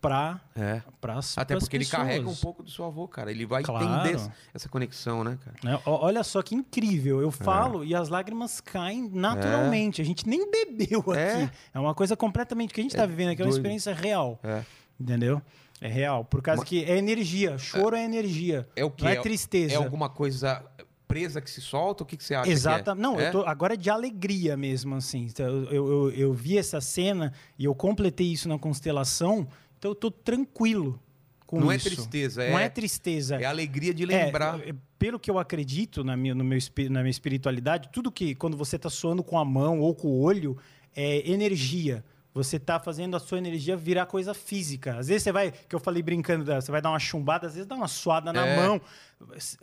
[0.00, 0.80] pra, É.
[1.00, 2.02] pras, Até pras porque ele pessoas.
[2.02, 3.30] carrega um pouco do seu avô, cara.
[3.30, 3.84] Ele vai Claro.
[3.84, 5.80] entender essa- conexão, né, cara?
[5.84, 7.20] Ó, Olha só que incrível.
[7.20, 10.00] Eu falo e as lágrimas caem naturalmente.
[10.00, 11.18] A gente nem bebeu aqui.
[11.18, 11.50] É.
[11.74, 13.60] É, uma coisa completamente que a gente está vivendo aqui, é uma doido.
[13.60, 14.38] experiência real.
[14.42, 14.62] É.
[15.00, 15.40] Entendeu?
[15.80, 16.24] É real.
[16.24, 17.56] Por causa Mas- que é energia.
[17.58, 18.68] Choro é, energia.
[18.74, 19.04] É o que?
[19.04, 19.74] Não é tristeza.
[19.74, 20.62] É alguma coisa
[21.06, 22.02] presa que se solta?
[22.02, 22.44] O que, que você acha?
[22.44, 22.52] que é?
[22.52, 22.94] Exata.
[22.94, 23.30] Não, É?
[23.30, 25.26] tô, agora é de alegria mesmo, assim.
[25.38, 29.46] Eu, eu, eu vi essa cena e eu completei isso na constelação,
[29.78, 31.00] então eu tô tranquilo
[31.46, 31.86] com Não é isso.
[31.88, 33.36] tristeza, é- Não é tristeza.
[33.36, 34.60] É alegria de É, lembrar.
[34.60, 36.58] é, pelo que eu acredito na minha, no meu,
[36.90, 40.20] na minha espiritualidade, tudo que quando você está suando com a mão ou com o
[40.20, 40.58] olho
[40.94, 42.04] é energia.
[42.34, 44.96] Você está fazendo a sua energia virar coisa física.
[44.98, 47.66] Às vezes você vai, que eu falei brincando, você vai dar uma chumbada, às vezes
[47.66, 48.56] dá uma suada na É.
[48.56, 48.80] mão.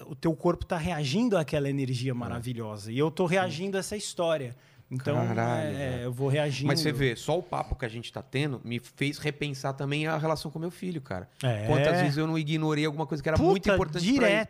[0.07, 2.91] O teu corpo está reagindo àquela energia maravilhosa.
[2.91, 4.55] E eu estou reagindo a essa história.
[4.89, 6.67] Então, é, eu vou reagindo.
[6.67, 10.05] Mas você vê, só o papo que a gente tá tendo me fez repensar também
[10.05, 11.27] a relação com meu filho, cara.
[11.41, 11.65] É.
[11.65, 14.47] Quantas vezes eu não ignorei alguma coisa que era Puta, muito importante pra ele.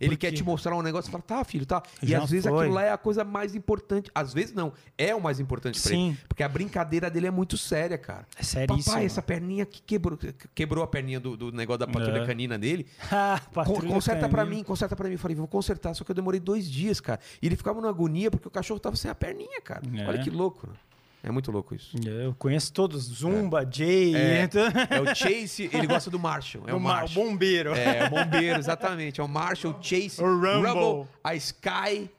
[0.00, 1.82] Ele quer te mostrar um negócio e fala, tá, filho, tá.
[2.02, 2.58] E Já às vezes foi.
[2.58, 4.10] aquilo lá é a coisa mais importante.
[4.14, 6.08] Às vezes não, é o mais importante pra Sim.
[6.10, 6.18] ele.
[6.26, 8.26] Porque a brincadeira dele é muito séria, cara.
[8.38, 8.82] É seríssimo.
[8.84, 10.18] Papai, essa perninha que quebrou,
[10.54, 12.26] quebrou a perninha do, do negócio da patrulha É.
[12.26, 12.86] canina dele.
[13.12, 14.56] Ah, patrulha conserta pra canina.
[14.56, 15.14] mim, conserta pra mim.
[15.14, 15.92] Eu falei, vou consertar.
[15.94, 17.20] Só que eu demorei dois dias, cara.
[17.42, 19.82] E ele ficava numa agonia porque o cachorro tava sem a perninha, cara.
[19.94, 20.06] É.
[20.08, 20.72] Olha que louco, né?
[21.22, 21.96] É muito louco isso.
[22.06, 23.02] Eu conheço todos.
[23.04, 24.14] Zumba, Jay.
[24.16, 24.48] É.
[24.90, 26.64] É o Chase, ele gosta do Marshall.
[26.66, 27.26] É o o ma- Marshall.
[27.26, 27.74] bombeiro.
[27.74, 29.20] É, o bombeiro, exatamente.
[29.20, 31.08] É o Marshall, o Chase, O Rumble.
[31.22, 32.10] a Sky.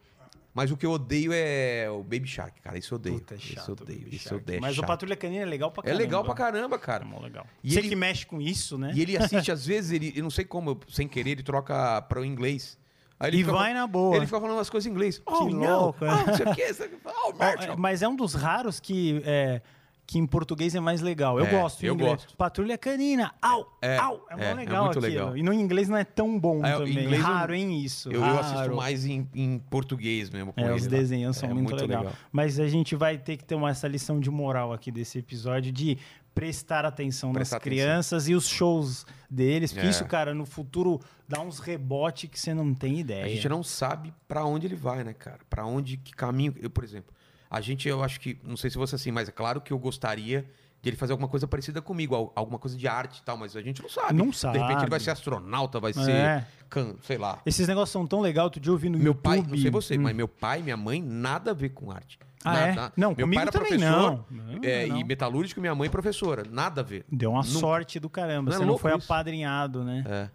[0.54, 2.78] Mas o que eu odeio é o Baby Shark, cara.
[2.78, 3.20] Isso eu odeio.
[3.20, 3.58] Puta, é chato.
[3.58, 4.08] isso eu odeio.
[4.12, 4.58] Isso eu odeio.
[4.58, 4.88] é Mas o chato.
[4.88, 6.04] Patrulha Canina é legal pra É caramba.
[6.04, 7.06] legal pra caramba, cara.
[7.10, 7.48] É legal.
[7.64, 8.92] E Você ele- que mexe com isso, né?
[8.94, 12.20] E ele assiste, às vezes, ele, eu não sei como, sem querer, ele troca para
[12.20, 12.78] o inglês.
[13.22, 14.16] Aí ele E vai na boa.
[14.18, 15.22] Ele fica falando umas coisas em inglês.
[15.26, 15.80] Oh, Que não.
[15.82, 16.10] louco, é.
[16.10, 16.74] Ah, não sei o quê.
[16.74, 16.92] sabe?
[17.06, 17.74] Oh, Ó, Marshall.
[17.74, 19.62] é, Mas é um dos raros que, é,
[20.08, 21.38] que em português é mais legal.
[21.40, 21.84] Eu É, gosto.
[21.86, 22.14] eu inglês.
[22.24, 22.36] gosto.
[22.36, 23.32] Patrulha Canina.
[23.42, 23.78] Au!
[23.82, 24.26] É, au!
[24.30, 25.14] É, é, é legal muito aquilo.
[25.14, 25.38] legal.
[25.38, 26.94] E no inglês não é tão bom É, o também.
[27.04, 28.10] inglês eu- Raro, hein, isso.
[28.10, 28.40] Eu, eu raro.
[28.40, 30.52] assisto mais em, em português mesmo.
[30.52, 30.90] Com É, ele os lá.
[30.90, 32.08] desenhos são É muito, legal.
[32.32, 35.72] Mas a gente vai ter que ter uma, essa lição de moral aqui desse episódio
[35.72, 35.98] de
[36.34, 37.78] prestar atenção Prestar nas atenção.
[37.86, 39.72] crianças e os shows deles.
[39.74, 39.90] Porque É.
[39.90, 43.26] isso, cara, no futuro dá uns rebotes que você não tem ideia.
[43.26, 45.40] A gente não sabe pra onde ele vai, né, cara?
[45.50, 46.54] Pra onde, que caminho.
[46.60, 47.14] Eu, por exemplo,
[47.50, 49.72] a gente, eu acho que, não sei se você é assim, mas é claro que
[49.74, 50.46] eu gostaria
[50.82, 53.56] de ele fazer alguma coisa parecida comigo, al- alguma coisa de arte e tal, mas
[53.56, 54.14] a gente não sabe.
[54.14, 54.82] Não De repente sabe.
[54.84, 55.94] ele vai ser astronauta, vai É.
[55.94, 57.40] ser, can- sei lá.
[57.46, 58.46] Esses negócios são tão legais.
[58.46, 59.22] Outro dia eu vi no Meu YouTube.
[59.24, 60.02] pai, não sei você, Hum.
[60.02, 62.18] mas meu pai e minha mãe, nada a ver com arte.
[62.44, 62.88] Ah, nada.
[62.88, 62.92] é?
[62.96, 64.26] Não, meu comigo pai era também professor não.
[64.30, 64.98] Não, é, não.
[64.98, 66.44] e metalúrgico, minha mãe professora.
[66.50, 67.06] Nada a ver.
[67.12, 67.60] Deu uma Nunca.
[67.60, 68.50] sorte do caramba.
[68.50, 69.12] Não é você não foi isso?
[69.12, 70.04] apadrinhado, né?
[70.08, 70.30] É.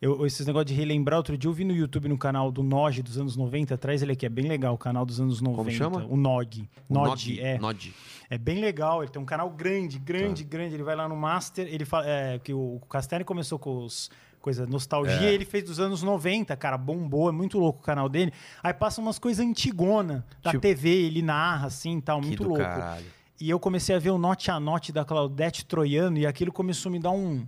[0.00, 3.00] Eu, esses negócios de relembrar, outro dia eu vi no YouTube no canal do Nog
[3.02, 5.70] dos anos 90, atrás ele aqui, é bem legal, o canal dos anos 90.
[5.70, 6.04] chama?
[6.10, 6.68] O Nog.
[6.88, 7.56] O Nod, Nod, é.
[7.58, 7.94] Nod.
[8.28, 10.74] É bem legal, ele tem um canal grande, grande, grande.
[10.74, 14.10] Ele vai lá no Master, ele fala é, que o Castelli começou com os
[14.42, 15.32] coisa nostalgia, É.
[15.32, 18.32] ele fez dos anos 90, cara, bombou, é muito louco o canal dele.
[18.62, 22.58] Aí passa umas coisas antigona da Tipo- TV, ele narra assim, tal, Que muito louco.
[22.62, 23.06] caralho.
[23.40, 26.90] E eu comecei a ver o Note a Note da Claudete Troiano e aquilo começou
[26.90, 27.44] a me dar um,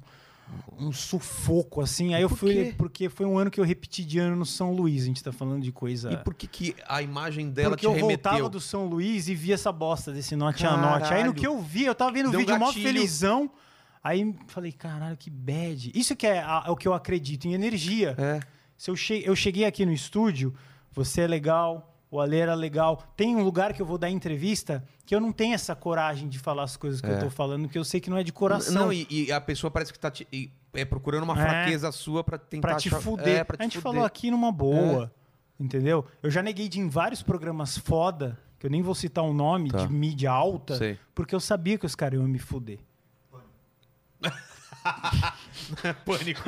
[0.79, 2.15] um sufoco, assim.
[2.15, 2.53] Aí eu fui.
[2.53, 2.75] quê?
[2.77, 5.03] Porque foi um ano que eu repeti de ano no São Luís.
[5.05, 6.13] A gente tá falando de coisa.
[6.13, 8.49] E por que, que a imagem dela Porque te eu voltava remeteu?
[8.51, 10.85] do São Luís e via essa bosta desse Note a Note.
[10.87, 11.35] Aí no Caralho.
[11.35, 13.51] que eu vi, eu tava vendo o um vídeo mó felizão.
[14.05, 15.91] Aí falei, caralho, que bad.
[15.95, 18.15] Isso que é, a- é o que eu acredito, em energia.
[18.19, 18.41] É.
[18.77, 20.53] Se eu, che eu cheguei aqui no estúdio,
[20.93, 23.03] você é legal, o Ale era legal.
[23.17, 26.39] Tem um lugar que eu vou dar entrevista que eu não tenho essa coragem de
[26.39, 28.75] falar as coisas que eu tô falando, que eu sei que não é de coração.
[28.75, 31.43] Não, e, e a pessoa parece que tá te- e- é, procurando uma É.
[31.43, 33.39] fraqueza sua pra tentar Pra te achar- fuder.
[33.39, 33.83] É, pra te a gente fuder.
[33.93, 35.11] falou aqui numa boa.
[35.59, 36.05] Entendeu?
[36.23, 39.71] Eu já neguei de em vários programas foda, que eu nem vou citar um nome,
[39.71, 39.79] Tá.
[39.87, 40.99] de mídia alta, Sei.
[41.15, 42.79] porque eu sabia que os caras iam me fuder.
[46.05, 46.43] Pânico.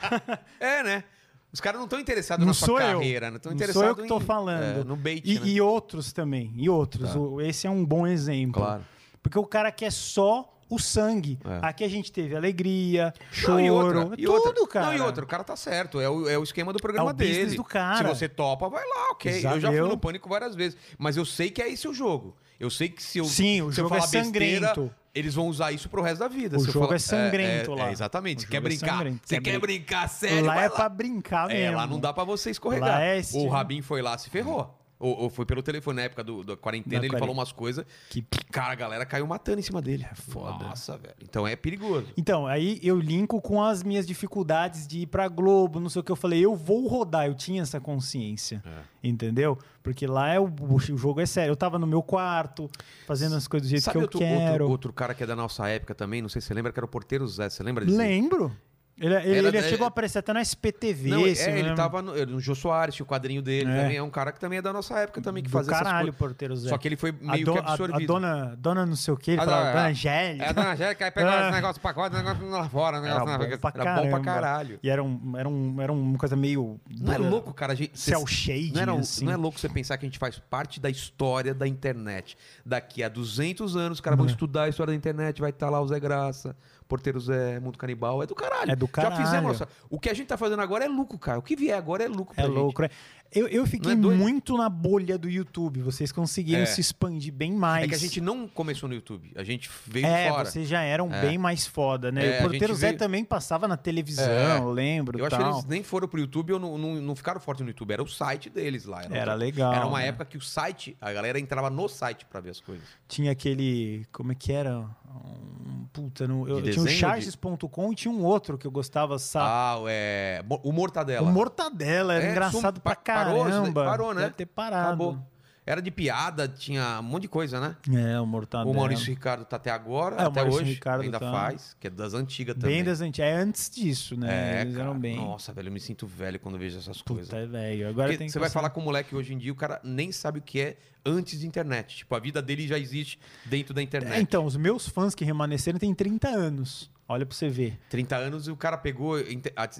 [0.60, 1.04] é, né?
[1.52, 2.98] Os caras não estão interessados na sua eu.
[2.98, 4.80] carreira, não estão interessados sou eu que em- falando.
[4.80, 5.46] é, no bait, E, né?
[5.46, 6.50] e outros também.
[6.56, 7.12] E outros.
[7.12, 7.18] Tá.
[7.18, 8.62] O- Esse é um bom exemplo.
[8.62, 8.82] Claro.
[9.22, 11.38] Porque o cara quer só o sangue.
[11.44, 11.58] É.
[11.66, 14.66] Aqui a gente teve alegria, choro, Não, e outra, e tudo, outra.
[14.68, 14.86] cara.
[14.86, 16.00] Não, e outra, o cara tá certo.
[16.00, 17.54] É o, é o esquema do programa É o dele.
[17.54, 17.98] do cara.
[17.98, 19.30] Se você topa, vai lá, ok.
[19.30, 20.78] Exato, Eu já fui no pânico várias vezes.
[20.98, 22.34] Mas eu sei que é esse o jogo.
[22.62, 24.94] Eu sei que se eu, Sim, o se eu jogo é falar besteira, sangrento.
[25.12, 26.56] eles vão usar isso pro resto da vida.
[26.56, 27.88] O jogo falar- é sangrento é, lá.
[27.88, 28.38] é, exatamente.
[28.38, 28.96] O Você quer jogo é brincar?
[28.98, 29.20] sangrento.
[29.24, 30.44] Você Quer quer brin- brincar sério?
[30.44, 31.76] lá vai é pra brincar É, mesmo.
[31.76, 32.88] lá não dá pra você escorregar.
[32.88, 34.72] Lá é o Rabin foi lá, se ferrou.
[35.04, 37.18] Ou, ou foi pelo telefone na época do, da quarentena, Da ele quarentena.
[37.18, 40.06] falou umas coisas Que- que, cara, a galera caiu matando em cima dele.
[40.10, 40.64] É foda.
[40.64, 41.14] Nossa, velho.
[41.22, 42.06] Então é perigoso.
[42.16, 46.04] Então, aí eu linko com as minhas dificuldades de ir pra Globo, não sei o
[46.04, 46.12] que.
[46.12, 48.62] Eu falei, eu vou rodar, eu tinha essa consciência.
[48.64, 49.08] É.
[49.08, 49.58] Entendeu?
[49.82, 51.50] Porque lá é o, o jogo é sério.
[51.50, 52.70] Eu tava no meu quarto,
[53.04, 54.50] fazendo as coisas do jeito Sabe que eu outro, quero.
[54.52, 56.22] outro, outro cara que é da nossa época também?
[56.22, 57.50] Não sei se você lembra, que era o Porteiro Zé.
[57.50, 57.98] Você lembra disso?
[57.98, 58.56] Lembro.
[59.02, 61.10] Ele, ele, ele é- chegou a aparecer até na SPTV.
[61.10, 61.76] Não, se é, não ele lembro.
[61.76, 63.82] tava no, no Jô Soares, tinha o quadrinho dele É.
[63.82, 63.96] também.
[63.96, 66.18] É um cara que também é da nossa época também, que Do fazia caralho, essas
[66.18, 66.64] porteiro coisas.
[66.64, 66.70] Zé.
[66.70, 68.06] Só que ele foi a, meio do- que a- a absorvido.
[68.06, 69.90] dona, dona não sei o que, ele A falava, dona- dona é.
[69.90, 70.44] Angélica.
[70.44, 71.42] É, a dona Angélica, aí pegou Ah.
[71.42, 72.96] esse negócio pacote, negócio lá fora.
[72.98, 73.34] Era bom, pra
[73.74, 74.78] era bom pra caralho.
[74.82, 76.80] E era, um, era, um, era uma coisa meio...
[76.88, 77.72] Não é louco, cara?
[77.72, 79.24] A gente, Cell shading, não, era, assim.
[79.24, 82.36] não é louco você pensar que a gente faz parte da história da internet.
[82.64, 84.30] Daqui a 200 anos, os caras vão É.
[84.30, 86.54] estudar a história da internet, vai estar lá o Zé Graça,
[86.92, 88.70] Porteiros é Mundo Canibal é do caralho.
[88.70, 89.16] É do Já caralho.
[89.24, 89.66] fizemos nossa.
[89.88, 91.38] O que a gente tá fazendo agora é lucro, cara.
[91.38, 92.54] O que vier agora é lucro É pra gente.
[92.54, 92.90] louco, né?
[93.34, 95.80] Eu, eu fiquei é muito na bolha do YouTube.
[95.80, 96.66] Vocês conseguiram É.
[96.66, 97.84] se expandir bem mais.
[97.84, 99.32] É que a gente não começou no YouTube.
[99.36, 100.44] A gente veio É, fora.
[100.44, 101.20] vocês já eram É.
[101.22, 102.36] bem mais foda, né?
[102.36, 104.58] É, o Porteiro Zé veio- também passava na televisão, É.
[104.58, 105.18] eu lembro.
[105.18, 105.44] Eu acho tal.
[105.50, 107.92] que eles nem foram pro YouTube ou não, não, não ficaram fortes no YouTube.
[107.92, 109.02] Era o site deles lá.
[109.04, 110.08] Era outra- legal, Era uma né?
[110.08, 112.84] época que o site, a galera entrava no site pra ver as coisas.
[113.08, 114.06] Tinha aquele.
[114.12, 114.78] Como é que era?
[115.14, 119.18] Um, puta, no, eu, De tinha o charges.com e tinha um outro que eu gostava,
[119.18, 119.46] sabe?
[119.46, 120.42] Ah, é.
[120.62, 121.28] O Mortadela.
[121.28, 124.22] o Mortadela, era É, engraçado sum- pra pa- parou, parou, né?
[124.22, 124.88] Deve ter parado.
[124.88, 125.32] Acabou.
[125.64, 127.76] Era de piada, tinha um monte de coisa, né?
[127.94, 128.68] É, o Mortadela.
[128.68, 130.64] O Maurício Ricardo tá até agora, É, o até hoje.
[130.64, 131.30] Ricardo ainda tá.
[131.30, 132.76] faz, que é das antigas também.
[132.78, 133.30] Bem das antigas.
[133.30, 134.58] É antes disso, né?
[134.58, 135.16] É, Eles cara, eram bem.
[135.16, 137.28] Nossa, velho, eu me sinto velho quando vejo essas coisas.
[137.28, 137.88] Puta, é velho.
[137.88, 140.10] Agora Porque tem você vai falar com um moleque hoje em dia, o cara nem
[140.10, 140.76] sabe o que é
[141.06, 141.98] antes de internet.
[141.98, 144.14] Tipo, a vida dele já existe dentro da internet.
[144.14, 146.90] É, então, os meus fãs que remanesceram têm 30 anos.
[147.12, 147.78] Olha pra você ver.
[147.90, 149.20] 30 anos e o cara pegou a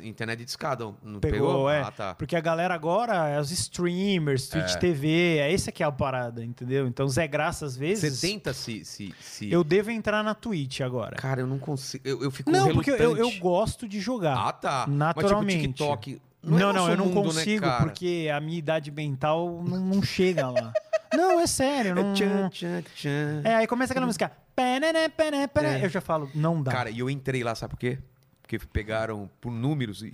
[0.03, 1.71] internet de escada, não Pegou, pegou?
[1.71, 1.81] é.
[1.81, 2.15] Ah, tá.
[2.15, 6.45] Porque a galera agora é os streamers, Twitch TV, é esse aqui é a parada,
[6.45, 6.87] entendeu?
[6.87, 8.19] Então, Zé Graça, às vezes.
[8.19, 8.85] Você tenta se...
[8.85, 9.51] se, se...
[9.51, 11.17] Eu devo entrar na Twitch agora.
[11.17, 12.07] Cara, eu não consigo...
[12.07, 13.39] Eu, eu fico Não, porque eu, eu relutante.
[13.39, 14.37] gosto de jogar.
[14.37, 14.87] Ah, tá.
[14.87, 15.69] Naturalmente.
[15.69, 16.21] Mas tipo, TikTok...
[16.43, 17.85] Não, é não, eu não mundo, né, consigo cara?
[17.85, 20.73] porque a minha idade mental não, não chega lá.
[21.15, 21.95] não, é sério.
[21.95, 22.11] Não...
[22.11, 23.43] É tchan, tchan, tchan.
[23.45, 24.33] É, aí começa aquela música.
[24.63, 25.85] É.
[25.85, 26.71] Eu já falo, não dá.
[26.73, 27.99] Cara, e eu entrei lá, sabe por quê?
[28.41, 30.07] Porque pegaram por números e,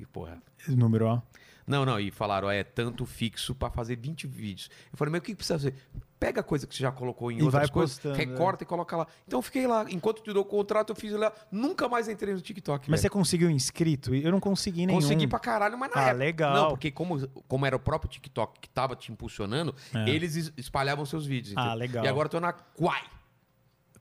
[0.00, 0.38] e porra...
[0.60, 1.20] Esse número, ó.
[1.66, 4.68] Não, não, e falaram, é tanto fixo pra fazer 20 vídeos.
[4.92, 5.74] Eu falei, mas o que que precisa fazer?
[6.18, 8.96] Pega a coisa que você já colocou em E outras coisas, postando, recorta e coloca
[8.96, 9.06] lá.
[9.26, 12.34] Então eu fiquei lá, enquanto te dou o contrato, eu fiz lá, nunca mais entrei
[12.34, 12.90] no TikTok.
[12.90, 14.12] Mas você conseguiu inscrito?
[14.14, 15.00] Eu não consegui nenhum.
[15.00, 16.18] Consegui pra caralho, mas na Ah, época.
[16.18, 16.54] legal.
[16.54, 20.10] Não, porque como, como era o próprio TikTok que tava te impulsionando, É.
[20.10, 21.54] eles es- espalhavam seus vídeos.
[21.56, 21.78] Ah, entendeu?
[21.78, 22.04] legal.
[22.04, 23.02] E agora eu tô na Quai.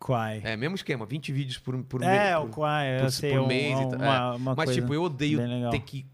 [0.02, 0.42] Quai.
[0.44, 2.46] É, mesmo esquema, 20 vídeos por, por É, mês.
[2.46, 3.32] o Quai, eu por, sei.
[3.32, 4.36] por um- mês e um- uma, É.
[4.36, 6.06] uma Mas, tipo, eu odeio ter que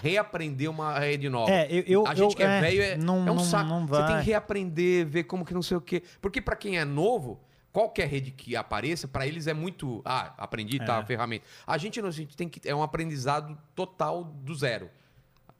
[0.00, 1.50] reaprender uma rede nova.
[1.50, 3.68] É, eu, eu, a gente eu- que é, velho é, não, é um saco.
[3.68, 6.02] Não Você tem que reaprender, ver como que não sei o quê.
[6.20, 7.40] Porque pra quem é novo,
[7.72, 10.02] qualquer rede que apareça, pra eles é muito.
[10.04, 11.04] Ah, aprendi, tá, É.
[11.04, 11.44] ferramenta.
[11.66, 12.60] A gente não, a gente tem que.
[12.68, 14.88] É um aprendizado total do zero.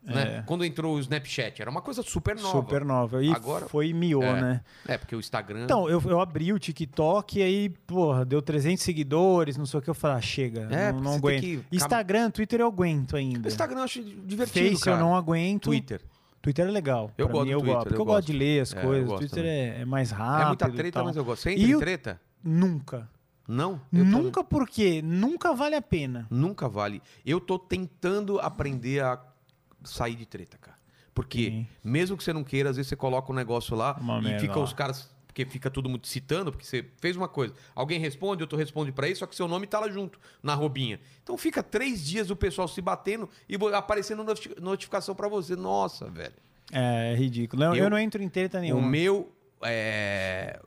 [0.07, 0.39] Né?
[0.39, 0.43] É.
[0.47, 2.49] Quando entrou o Snapchat, era uma coisa super nova.
[2.61, 3.25] Super nova.
[3.25, 4.41] E Agora- foi miou, É.
[4.41, 4.61] né?
[4.87, 5.65] É, porque o Instagram.
[5.65, 9.83] Então, eu, eu abri o TikTok e aí, porra, deu 300 seguidores, não sei o
[9.83, 9.91] que.
[9.91, 11.41] Eu falei, ah, chega, É, não, não aguento.
[11.41, 13.49] que- Instagram, Twitter eu aguento ainda.
[13.49, 14.97] o Instagram eu acho divertido, Face cara.
[14.97, 15.65] eu não aguento.
[15.65, 16.01] Twitter.
[16.41, 17.11] Twitter é legal.
[17.19, 17.89] Eu Pra gosto mim, eu Twitter, gosto.
[17.89, 19.19] Porque eu eu, gosto de ler as É, eu coisas.
[19.19, 20.43] Twitter é, é mais rápido.
[20.43, 21.43] É muita e treta, mas eu gosto.
[21.43, 22.21] Você E entra em o- treta?
[22.45, 23.09] Nunca.
[23.49, 23.81] Não?
[23.93, 26.27] Eu Nunca porque nunca vale a pena.
[26.31, 27.01] Nunca vale.
[27.25, 29.17] Eu tô tentando aprender a
[29.87, 30.77] sair de treta, cara.
[31.15, 31.67] Porque, Sim.
[31.83, 34.59] mesmo que você não queira, às vezes você coloca um negócio lá Uma e fica
[34.61, 35.15] os caras.
[35.27, 37.53] Porque fica todo mundo citando, porque você fez uma coisa.
[37.75, 40.99] Alguém responde, outro responde pra isso, só que seu nome tá lá junto, na robinha.
[41.23, 45.55] Então fica três dias o pessoal se batendo e aparecendo noti- notificação pra você.
[45.55, 46.33] Nossa, velho.
[46.73, 47.63] É, é ridículo.
[47.65, 48.89] Eu, Eu- eu não entro em treta O nenhuma.
[48.89, 49.31] meu.
[49.63, 50.59] É,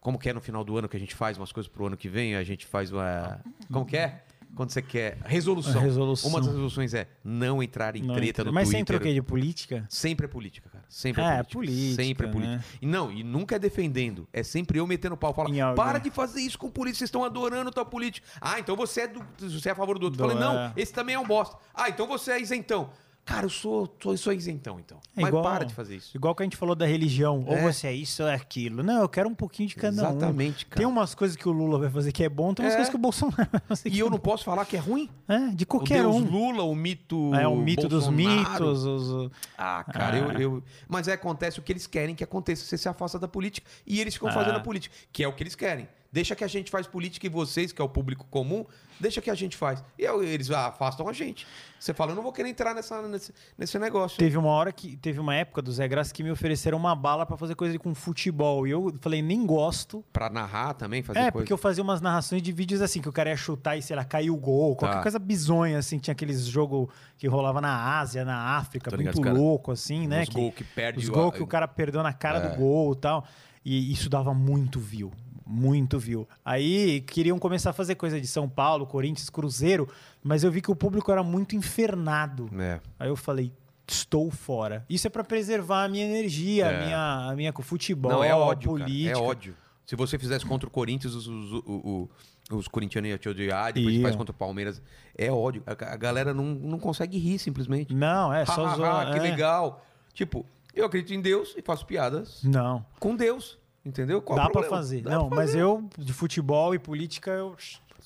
[0.00, 1.96] como que é no final do ano que a gente faz umas coisas pro ano
[1.96, 2.34] que vem?
[2.36, 3.40] A gente faz uma.
[3.72, 4.24] Como que é?
[4.54, 5.18] Quando você quer.
[5.24, 5.80] Resolução.
[5.80, 6.30] Resolução.
[6.30, 8.44] Uma das resoluções é não entrar em Não treta entra.
[8.46, 8.76] no Mas Twitter.
[8.78, 9.14] você entrou o quê?
[9.14, 9.86] De política?
[9.88, 10.84] Sempre é política, cara.
[10.88, 11.52] Sempre é, É, política.
[11.58, 12.56] política, Sempre é política.
[12.56, 12.64] né?
[12.82, 14.26] E não, e nunca é defendendo.
[14.32, 15.32] É sempre eu metendo pau.
[15.32, 18.26] Fala, Em para de fazer isso com política, vocês estão adorando tua política.
[18.40, 20.18] Ah, então você é, do, você é a favor do outro.
[20.18, 20.72] Do- Falei, não, é.
[20.76, 21.56] esse também é um bosta.
[21.74, 22.90] Ah, então você é isentão.
[23.28, 24.96] Cara, eu sou, sou, sou isentão, então.
[25.14, 26.16] É Mas igual- para de fazer isso.
[26.16, 27.44] Igual que a gente falou da religião.
[27.46, 27.62] Ou É.
[27.62, 28.82] você é isso ou é aquilo.
[28.82, 30.06] Não, eu quero um pouquinho de cada um.
[30.06, 30.78] Exatamente, cara.
[30.78, 32.76] Tem umas coisas que o Lula vai fazer que é bom, tem umas É.
[32.76, 34.80] coisas que o Bolsonaro vai fazer que E eu é não posso falar que é
[34.80, 35.10] ruim?
[35.28, 36.20] É, de O qualquer Deus um.
[36.24, 37.34] Lula, o mito.
[37.34, 38.64] É o mito dos Bolsonaro.
[38.66, 38.84] mitos.
[38.86, 39.30] Os...
[39.58, 40.18] Ah, cara, Ah.
[40.18, 40.62] Eu, eu.
[40.88, 42.64] Mas acontece o que eles querem que aconteça.
[42.64, 44.32] Você se afasta da política e eles ficam Ah.
[44.32, 45.86] fazendo a política, que é o que eles querem.
[46.10, 48.64] Deixa que a gente faz política e vocês, que é o público comum,
[48.98, 49.84] deixa que a gente faz.
[49.98, 51.46] E eu- eles afastam a gente.
[51.78, 54.16] Você fala, eu não vou querer entrar nessa, nesse, nesse negócio.
[54.18, 57.26] Teve uma hora que teve uma época do Zé Graça que me ofereceram uma bala
[57.26, 58.66] pra fazer coisa com futebol.
[58.66, 60.02] E eu falei, nem gosto.
[60.10, 61.32] Pra narrar também, fazer É, coisa.
[61.32, 63.94] porque eu fazia umas narrações de vídeos assim, que o cara ia chutar e, sei
[63.94, 65.02] lá, caiu o gol, qualquer Tá.
[65.02, 65.98] coisa bizonha, assim.
[65.98, 70.22] Tinha aqueles jogos que rolava na Ásia, na África, ligado, muito cara- louco, assim, né?
[70.22, 72.48] Os que- gols que perde Os o- gols que o cara perdeu na cara É.
[72.48, 73.26] do gol e tal.
[73.64, 75.12] E isso dava muito view.
[75.50, 76.28] Muito view.
[76.44, 79.88] Aí queriam começar a fazer coisa de São Paulo, Corinthians, Cruzeiro,
[80.22, 82.50] mas eu vi que o público era muito infernado.
[82.60, 82.80] É.
[82.98, 83.50] Aí eu falei,
[83.86, 84.84] estou fora.
[84.90, 86.68] Isso é pra preservar a minha energia, É.
[86.68, 88.84] a minha, a minha com futebol, Não, é ódio, cara.
[88.84, 89.10] política.
[89.10, 89.56] É ódio.
[89.86, 92.08] Se você fizesse contra o Corinthians, os, os, o-
[92.50, 94.02] o- os corintianos iam te odiar, depois Iam.
[94.02, 94.82] faz contra o Palmeiras.
[95.16, 95.62] É ódio.
[95.66, 97.94] A, a galera não, não consegue rir, simplesmente.
[97.94, 99.12] Não, é só zoar.
[99.12, 99.22] que é.
[99.22, 99.82] legal.
[100.12, 100.44] Tipo,
[100.74, 103.57] eu acredito em Deus e faço piadas Não, com Deus.
[103.84, 104.20] Entendeu?
[104.20, 104.76] Qual dá problema?
[104.76, 105.02] fazer.
[105.02, 105.62] Dá não, pra mas fazer.
[105.62, 107.56] eu, de futebol e política, eu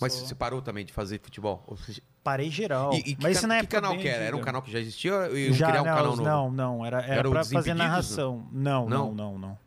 [0.00, 0.26] Mas Sou.
[0.26, 1.62] você parou também de fazer futebol?
[1.66, 2.92] Ou seja, Parei geral.
[2.94, 4.24] E, e que, Mas isso na que época canal bem que era?
[4.24, 6.22] Era um canal que já existia ou iam Já, criar um não, canal novo?
[6.22, 8.46] Não, não, era, era, Era pra fazer narração.
[8.52, 9.14] Não, não, Não?
[9.32, 9.58] não, não.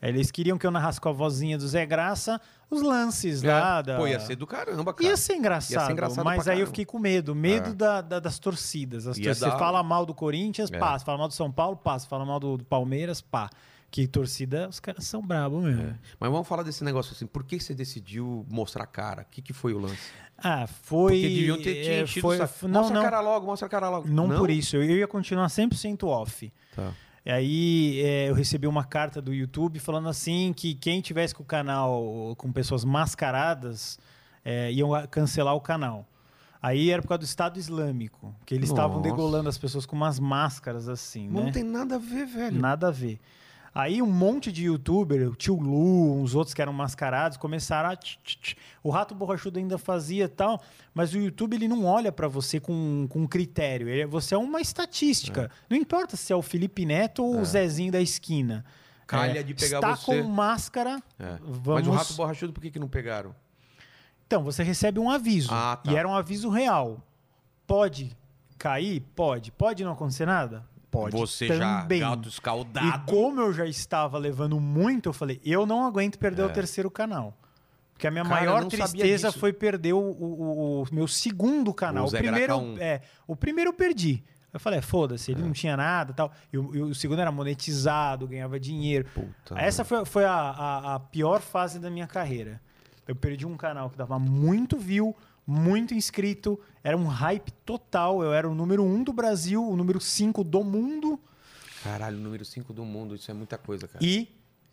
[0.00, 2.40] Eles queriam que eu narrasse com a vozinha do Zé Graça
[2.70, 3.52] os lances É.
[3.52, 3.96] lá da...
[3.96, 5.08] Pô, ia ser do caramba, cara.
[5.08, 6.66] Ia ser engraçado, Ia ser engraçado mas aí eu caramba.
[6.66, 7.34] fiquei com medo.
[7.34, 7.74] Medo É.
[7.74, 9.06] da, da- das torcidas.
[9.06, 9.38] As torcidas.
[9.38, 10.78] Você dar- fala mal do Corinthians, É.
[10.78, 10.98] pá.
[10.98, 11.98] Você fala mal do São Paulo, pá.
[11.98, 13.48] Você fala mal do, do Palmeiras, pá.
[13.96, 15.80] Que torcida, os caras são bravos mesmo.
[15.80, 15.94] É.
[16.20, 17.26] Mas vamos falar desse negócio assim.
[17.26, 19.22] Por que você decidiu mostrar a cara?
[19.22, 20.10] O que, que foi o lance?
[20.36, 21.12] Ah, foi...
[21.12, 22.68] Porque deviam ter te é, foi, o saco.
[22.68, 23.00] Não, Mostra não.
[23.00, 24.06] a cara logo, mostra a cara logo.
[24.06, 24.76] Não, por isso.
[24.76, 26.52] Eu ia continuar 100% off.
[26.74, 26.92] Tá.
[27.24, 31.42] E aí é, eu recebi uma carta do YouTube falando assim que quem tivesse com
[31.42, 33.98] o canal com pessoas mascaradas
[34.44, 36.06] é, iam cancelar o canal.
[36.60, 40.20] Aí era por causa do Estado Islâmico, que eles estavam degolando as pessoas com umas
[40.20, 41.52] máscaras assim, Não né?
[41.52, 42.60] tem nada a ver, velho.
[42.60, 43.18] Nada a ver.
[43.78, 47.96] Aí um monte de youtuber, o tio Lu, uns outros que eram mascarados, começaram a.
[47.96, 48.54] tch, tch, tch.
[48.82, 50.62] O Rato Borrachudo ainda fazia tal,
[50.94, 53.86] mas o YouTube ele não olha pra você com, com critério.
[53.86, 55.50] Ele- você é uma estatística.
[55.68, 58.64] Não importa se é o Felipe Neto ou o Zezinho da esquina.
[59.06, 60.22] Calha É, de pegar está você.
[60.22, 61.02] com máscara.
[61.18, 61.36] É.
[61.42, 61.82] Vamos...
[61.82, 63.34] Mas o rato borrachudo, por que, que não pegaram?
[64.26, 65.50] Então, você recebe um aviso.
[65.52, 65.92] Ah, tá.
[65.92, 67.00] E era um aviso real.
[67.66, 68.16] Pode
[68.58, 69.00] cair?
[69.14, 69.52] Pode.
[69.52, 70.66] Pode não acontecer nada?
[70.90, 71.16] Pode.
[71.16, 72.00] Você também.
[72.00, 73.04] já gato E escaldado.
[73.12, 77.36] como eu já estava levando muito, eu falei, eu não aguento perder o terceiro canal.
[77.92, 78.28] Porque a minha É.
[78.28, 82.04] Cara, maior tristeza foi perder o, o- o meu segundo canal.
[82.04, 84.22] O O, primeiro, é, o primeiro eu perdi.
[84.52, 86.32] Eu falei, é, foda-se, ele não tinha nada e tal.
[86.52, 89.06] E o, e o segundo era monetizado, ganhava dinheiro.
[89.14, 92.60] Puta Essa foi, foi a, a- a pior fase da minha carreira.
[93.08, 95.14] Eu perdi um canal que dava muito view,
[95.46, 98.22] muito inscrito, era um hype total.
[98.22, 101.20] Eu era o número um do Brasil, o número cinco do mundo.
[101.86, 104.04] Caralho, número 5 do mundo, isso é muita coisa, cara.
[104.04, 104.28] E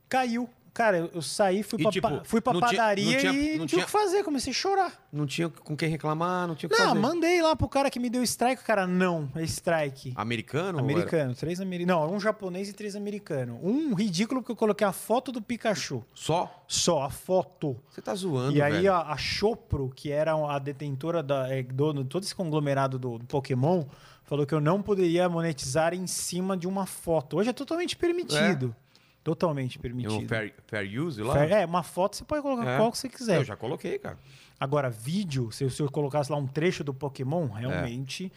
[0.09, 0.49] caiu.
[0.73, 3.31] Cara, eu, eu saí, fui E, pra, tipo, fui pra não tinha- padaria não tinha-
[3.31, 4.23] e não não tinha tinha- o que fazer.
[4.23, 5.07] Comecei a chorar.
[5.11, 6.99] Não tinha com quem reclamar, não tinha o que Não, fazer.
[6.99, 8.63] mandei lá pro cara que me deu strike.
[8.63, 10.13] O cara, não, é strike.
[10.15, 10.79] Americano?
[10.79, 12.09] Americano, três americanos.
[12.09, 13.59] Não, um japonês e três americanos.
[13.61, 16.03] Um ridículo porque eu coloquei a foto do Pikachu.
[16.13, 16.63] Só?
[16.67, 17.77] Só, a foto.
[17.89, 18.93] Você tá zoando, e aí velho.
[18.93, 23.25] a, a Chopro, que era a detentora da, é, de todo esse conglomerado do, do
[23.25, 23.83] Pokémon,
[24.23, 27.37] falou que eu não poderia monetizar em cima de uma foto.
[27.37, 28.75] Hoje é totalmente permitido.
[29.23, 30.27] Totalmente permitido.
[30.27, 31.33] fair, fair use lá?
[31.33, 32.77] Fair- É, uma foto você pode colocar É.
[32.77, 33.37] qual que você quiser.
[33.37, 34.17] Eu já coloquei, cara.
[34.59, 37.61] Agora, vídeo, se, se eu colocasse lá um trecho do Pokémon, É.
[37.61, 38.31] realmente.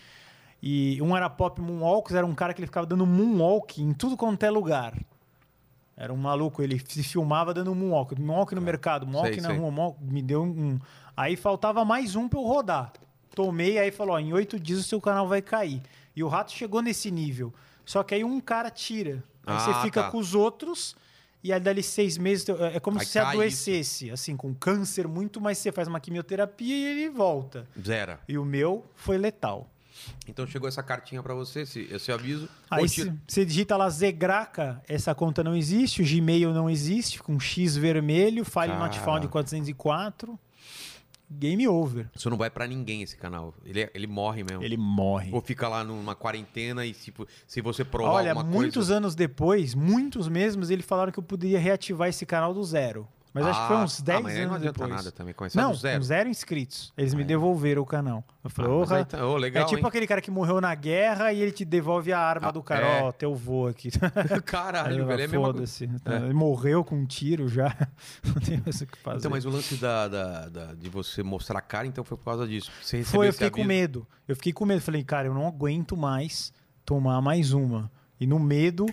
[0.63, 4.17] E um era Pop Moonwalks, era um cara que ele ficava dando moonwalk em tudo
[4.17, 4.95] quanto é lugar.
[5.97, 8.15] Era um maluco, ele se filmava dando moonwalk.
[8.21, 9.59] Moonwalk no mercado, moonwalk Sei, na sei.
[9.59, 10.79] rua, moonwalk, me deu um.
[11.17, 12.93] Aí faltava mais um pra eu rodar.
[13.35, 15.83] Tomei, aí falou: ó, em oito dias o seu canal vai cair.
[16.15, 17.53] E o rato chegou nesse nível.
[17.85, 19.23] Só que aí um cara tira.
[19.47, 20.11] Aí Ah, você fica tá.
[20.11, 20.97] com os outros.
[21.45, 25.41] E aí, dali seis meses, teu- é como se você adoecesse, assim, com câncer muito,
[25.41, 27.69] mas você faz uma quimioterapia e ele volta.
[27.81, 28.19] Zero.
[28.29, 29.71] E o meu foi letal.
[30.29, 32.49] Então chegou essa cartinha pra você, esse, esse aviso.
[32.71, 32.87] Aí
[33.29, 38.45] você digita lá Zegraca, essa conta não existe, o Gmail não existe, com X vermelho,
[38.45, 40.39] file not found 404,
[41.31, 42.09] game over.
[42.15, 43.55] Isso não vai pra ninguém, esse canal.
[43.65, 44.63] Ele, ele morre mesmo.
[44.63, 45.31] Ele morre.
[45.33, 48.97] Ou fica lá numa quarentena e tipo, se você provar Olha, muitos coisa...
[48.97, 53.09] anos depois, muitos mesmos, eles falaram que eu poderia reativar esse canal do zero.
[53.37, 54.89] Mas acho que foi Ah, uns ah, 10 mas aí anos não depois.
[54.91, 56.03] nada também, Não, zero.
[56.03, 56.91] zero inscritos.
[56.97, 58.25] Eles me devolveram o canal.
[58.43, 59.87] Eu falei, Ah, mas "Orra, aí tá- ô, legal, é tipo hein?
[59.87, 62.87] aquele cara que morreu na guerra e ele te devolve a arma Ah, do cara.
[62.87, 63.03] é.
[63.03, 63.91] Ó, teu vô aqui.
[64.47, 65.29] Caralho, velho, é.
[65.29, 65.85] Foda-se.
[66.07, 67.77] Ele morreu com um tiro já.
[68.25, 69.19] Não tem mais o que fazer.
[69.19, 72.25] Então, mas o lance da, da- da- de você mostrar a cara, então foi por
[72.25, 72.71] causa disso.
[72.83, 74.07] Você Foi, eu fiquei com medo.
[74.27, 74.81] Eu fiquei com medo.
[74.81, 76.53] Falei, cara, eu não aguento mais
[76.85, 77.91] tomar mais uma.
[78.19, 78.87] E no medo,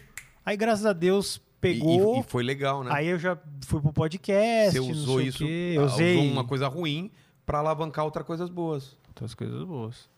[0.45, 2.17] aí graças a Deus pegou.
[2.17, 2.91] E, e foi legal, né?
[2.93, 4.71] Aí eu já fui pro podcast.
[4.71, 5.75] você usou isso, quê.
[5.77, 7.09] ah, Eu usei usou uma coisa ruim
[7.45, 8.97] pra alavancar outras coisas boas.
[9.07, 10.09] outras coisas boas.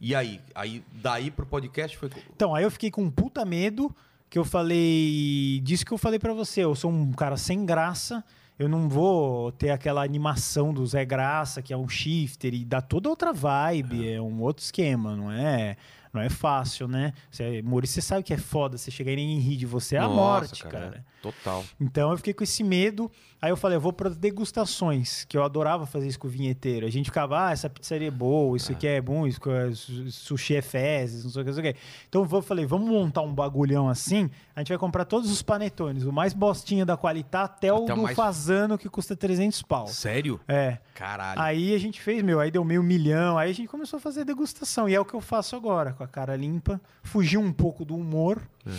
[0.00, 0.40] E aí?
[0.54, 2.10] Aí daí pro podcast foi.
[2.34, 3.94] Então, aí eu fiquei com um puta medo,
[4.30, 8.24] que eu falei, disso que eu falei pra você, eu sou um cara sem graça,
[8.58, 12.80] eu não vou ter aquela animação do Zé Graça, que é um shifter, e dá
[12.80, 15.76] toda outra vibe, é, um outro esquema, não é...
[16.12, 17.12] Não é fácil, né?
[17.30, 18.76] Você, Maurício, você sabe que é foda.
[18.78, 20.96] Você chegar e ninguém rir de você é a Nossa, morte, cara.
[20.96, 21.64] é, Total.
[21.80, 23.10] Então eu fiquei com esse medo.
[23.40, 26.84] Aí eu falei, eu vou para degustações, que eu adorava fazer isso com o vinheteiro.
[26.86, 30.10] A gente ficava, ah, essa pizzaria é boa, isso aqui é bom, isso é su-
[30.10, 31.80] sushi é fezes, não sei o que, não sei o que.
[32.08, 34.28] Então eu falei, vamos montar um bagulhão assim.
[34.56, 37.92] A gente vai comprar todos os panetones, o mais bostinho da qualidade até o Até
[37.92, 39.86] o do mais- fazano que custa 300 pau.
[39.86, 40.40] Sério?
[40.48, 40.78] É.
[40.94, 41.40] Caralho.
[41.40, 44.24] Aí a gente fez, meu, aí deu meio milhão, aí a gente começou a fazer
[44.24, 44.88] degustação.
[44.88, 46.80] E é o que eu faço agora, com a cara limpa.
[47.04, 48.70] Fugir um pouco do humor, É.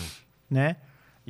[0.50, 0.76] né?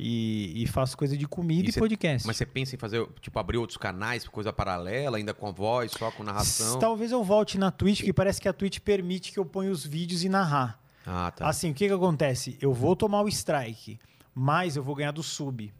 [0.02, 2.26] E, e faço coisa de comida E e, cê- podcast.
[2.26, 5.92] Mas você pensa em fazer, tipo, abrir outros canais, coisa paralela, ainda com a voz,
[5.92, 6.78] só com narração?
[6.78, 9.84] Talvez eu volte na Twitch, porque parece que a Twitch permite que eu ponha os
[9.84, 10.78] vídeos e narrar.
[11.06, 11.48] Ah, tá.
[11.48, 12.56] Assim, o que que acontece?
[12.60, 13.98] Eu vou tomar o strike,
[14.34, 15.72] mas eu vou ganhar do sub.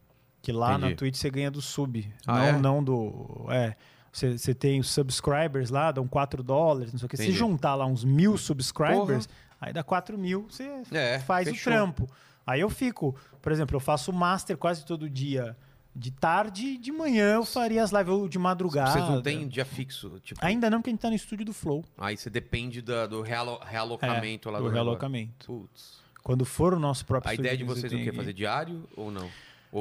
[0.43, 0.91] Que lá Entendi.
[0.91, 2.07] na Twitch você ganha do sub.
[2.27, 2.53] Ah, não, é?
[2.53, 3.47] não do.
[3.51, 3.75] É.
[4.13, 7.17] Você, tem os subscribers lá, dão 4 dólares, não sei o que.
[7.17, 9.29] Se juntar lá uns mil subscribers,
[9.61, 11.73] aí dá 4 mil, você É, faz o fechou.
[11.73, 12.09] trampo.
[12.51, 15.57] Aí eu fico, por exemplo, eu faço master quase todo dia.
[15.95, 18.93] De tarde e de manhã eu faria as lives ou de madrugada.
[18.93, 20.39] Vocês não têm dia fixo, tipo...
[20.45, 21.85] Ainda não, porque a gente tá no estúdio do Flow.
[21.99, 24.85] Aí você depende da- do realo- realocamento É, lá do negócio.
[24.85, 25.47] realocamento.
[25.47, 25.99] Putz.
[26.23, 28.13] Quando for o nosso próprio A ideia de vocês é o quê?
[28.13, 29.29] Fazer diário ou não?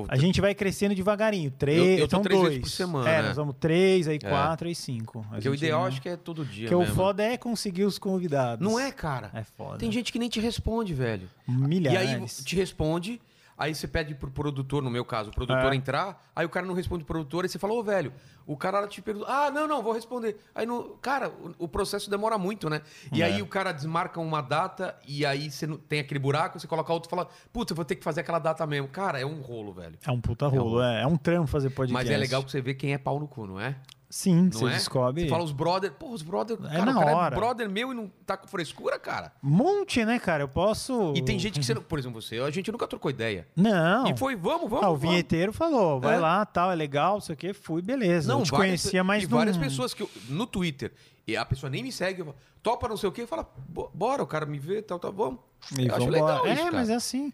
[0.07, 1.49] A gente vai crescendo devagarinho.
[1.52, 2.60] Três, Eu- eu são três dois.
[2.60, 3.28] por semana, É, né?
[3.30, 4.30] nós vamos três, aí É.
[4.30, 5.26] quatro, aí cinco.
[5.30, 6.95] A Porque o ideal não- acho que é todo dia Porque o mesmo.
[6.95, 8.64] foda é conseguir os convidados.
[8.68, 9.32] Não é, cara?
[9.34, 9.78] É foda.
[9.80, 11.28] Tem gente que nem te responde, velho.
[11.48, 12.10] Milhares.
[12.11, 13.20] E aí te responde,
[13.60, 15.76] aí você pede pro produtor, no meu caso, o produtor É.
[15.76, 18.14] entrar, aí o cara não responde pro produtor, aí você fala, ô velho,
[18.48, 20.38] o cara te pergunta, ah, não, não, vou responder.
[20.56, 22.81] Aí, no, cara, o, o processo demora muito, né?
[23.14, 23.26] E É.
[23.26, 26.91] aí o cara desmarca uma data, e aí você não, tem aquele buraco, você coloca
[26.94, 28.88] outro e fala, putz, eu vou ter que fazer aquela data mesmo.
[28.88, 29.99] Cara, é um rolo, velho.
[30.07, 31.94] É um puta rolo, é, é um trampo fazer podcast.
[31.94, 33.76] Mas é legal que você vê quem é pau no cu, não é?
[34.10, 34.69] Sim, Não você é?
[34.69, 35.22] descobre.
[35.23, 37.36] Você fala os brother, pô, os brother, É cara, na o cara hora.
[37.36, 39.31] é brother meu e não tá com frescura, cara.
[39.44, 40.41] Um monte, né, cara?
[40.41, 41.14] Eu posso.
[41.15, 43.48] E tem gente que você, por exemplo, você, a gente nunca trocou ideia.
[43.56, 44.07] Não.
[44.07, 44.84] E foi, vamos, vamos.
[44.84, 45.02] Ah, o vamos.
[45.11, 46.19] vinheteiro falou, vai É.
[46.19, 47.53] lá, tal, é legal, não sei o quê.
[47.53, 48.34] Fui, beleza.
[48.34, 50.91] Não, te várias- conhecia mais e várias pessoas que eu- no Twitter,
[51.27, 53.91] e a pessoa nem me segue, eu falo, topa não sei o quê, fala, "Bo-
[53.94, 55.40] bora, o cara me vê, tal, tal, vamos.
[55.77, 56.76] E eu acho legal É, isso, cara.
[56.76, 57.31] mas é assim.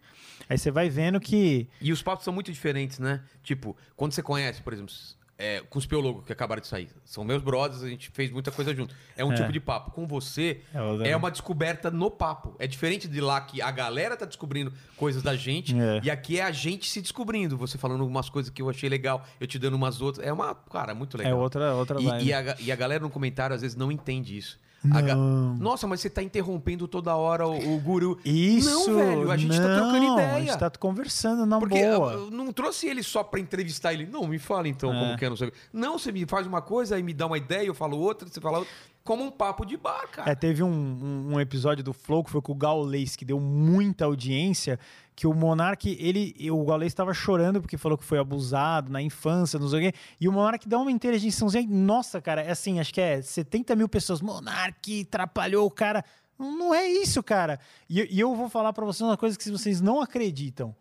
[0.49, 1.69] Aí você vai vendo que.
[1.79, 3.21] E os papos são muito diferentes, né?
[3.43, 4.93] Tipo, quando você conhece, por exemplo,
[5.37, 8.51] é, com os Piologo que acabaram de sair, são meus brothers, a gente fez muita
[8.51, 8.95] coisa junto.
[9.17, 9.35] É um É.
[9.35, 9.91] tipo de papo.
[9.91, 12.55] Com você, É outra- é uma descoberta no papo.
[12.57, 15.99] É diferente de lá que a galera tá descobrindo coisas da gente É.
[16.03, 17.57] e aqui é a gente se descobrindo.
[17.57, 20.25] Você falando algumas coisas que eu achei legal, eu te dando umas outras.
[20.25, 21.33] É uma, cara, muito legal.
[21.33, 24.37] É outra, outra E, e a, e a galera no comentário às vezes não entende
[24.37, 24.57] isso.
[25.01, 25.15] Ga-.
[25.59, 28.17] Nossa, mas você tá interrompendo toda hora o, o guru.
[28.23, 28.69] Isso.
[28.91, 30.33] Não, velho, a gente tá trocando ideia.
[30.35, 32.13] A gente tá conversando na Porque boa.
[32.13, 34.05] eu, eu não trouxe ele só pra entrevistar ele.
[34.05, 34.99] Não, me fala então É.
[34.99, 35.51] como que é, não sei.
[35.73, 38.39] Não, você me faz uma coisa, aí me dá uma ideia, eu falo outra, você
[38.41, 38.73] fala outra.
[39.05, 40.31] Como um papo de bar, cara.
[40.31, 43.39] É, teve um, um, um episódio do Flow que foi com o Gaules, que deu
[43.39, 44.79] muita audiência,
[45.15, 49.59] que o Monark, ele, o Gaules estava chorando porque falou que foi abusado na infância,
[49.59, 52.91] não sei o quê, e o Monark dá uma inteligênciazinha, nossa, cara, é assim, acho
[52.91, 56.03] que é 70 mil pessoas, Monark atrapalhou o cara,
[56.37, 57.59] não, é isso, cara.
[57.87, 60.75] E, e eu vou falar pra vocês uma coisa que vocês não acreditam.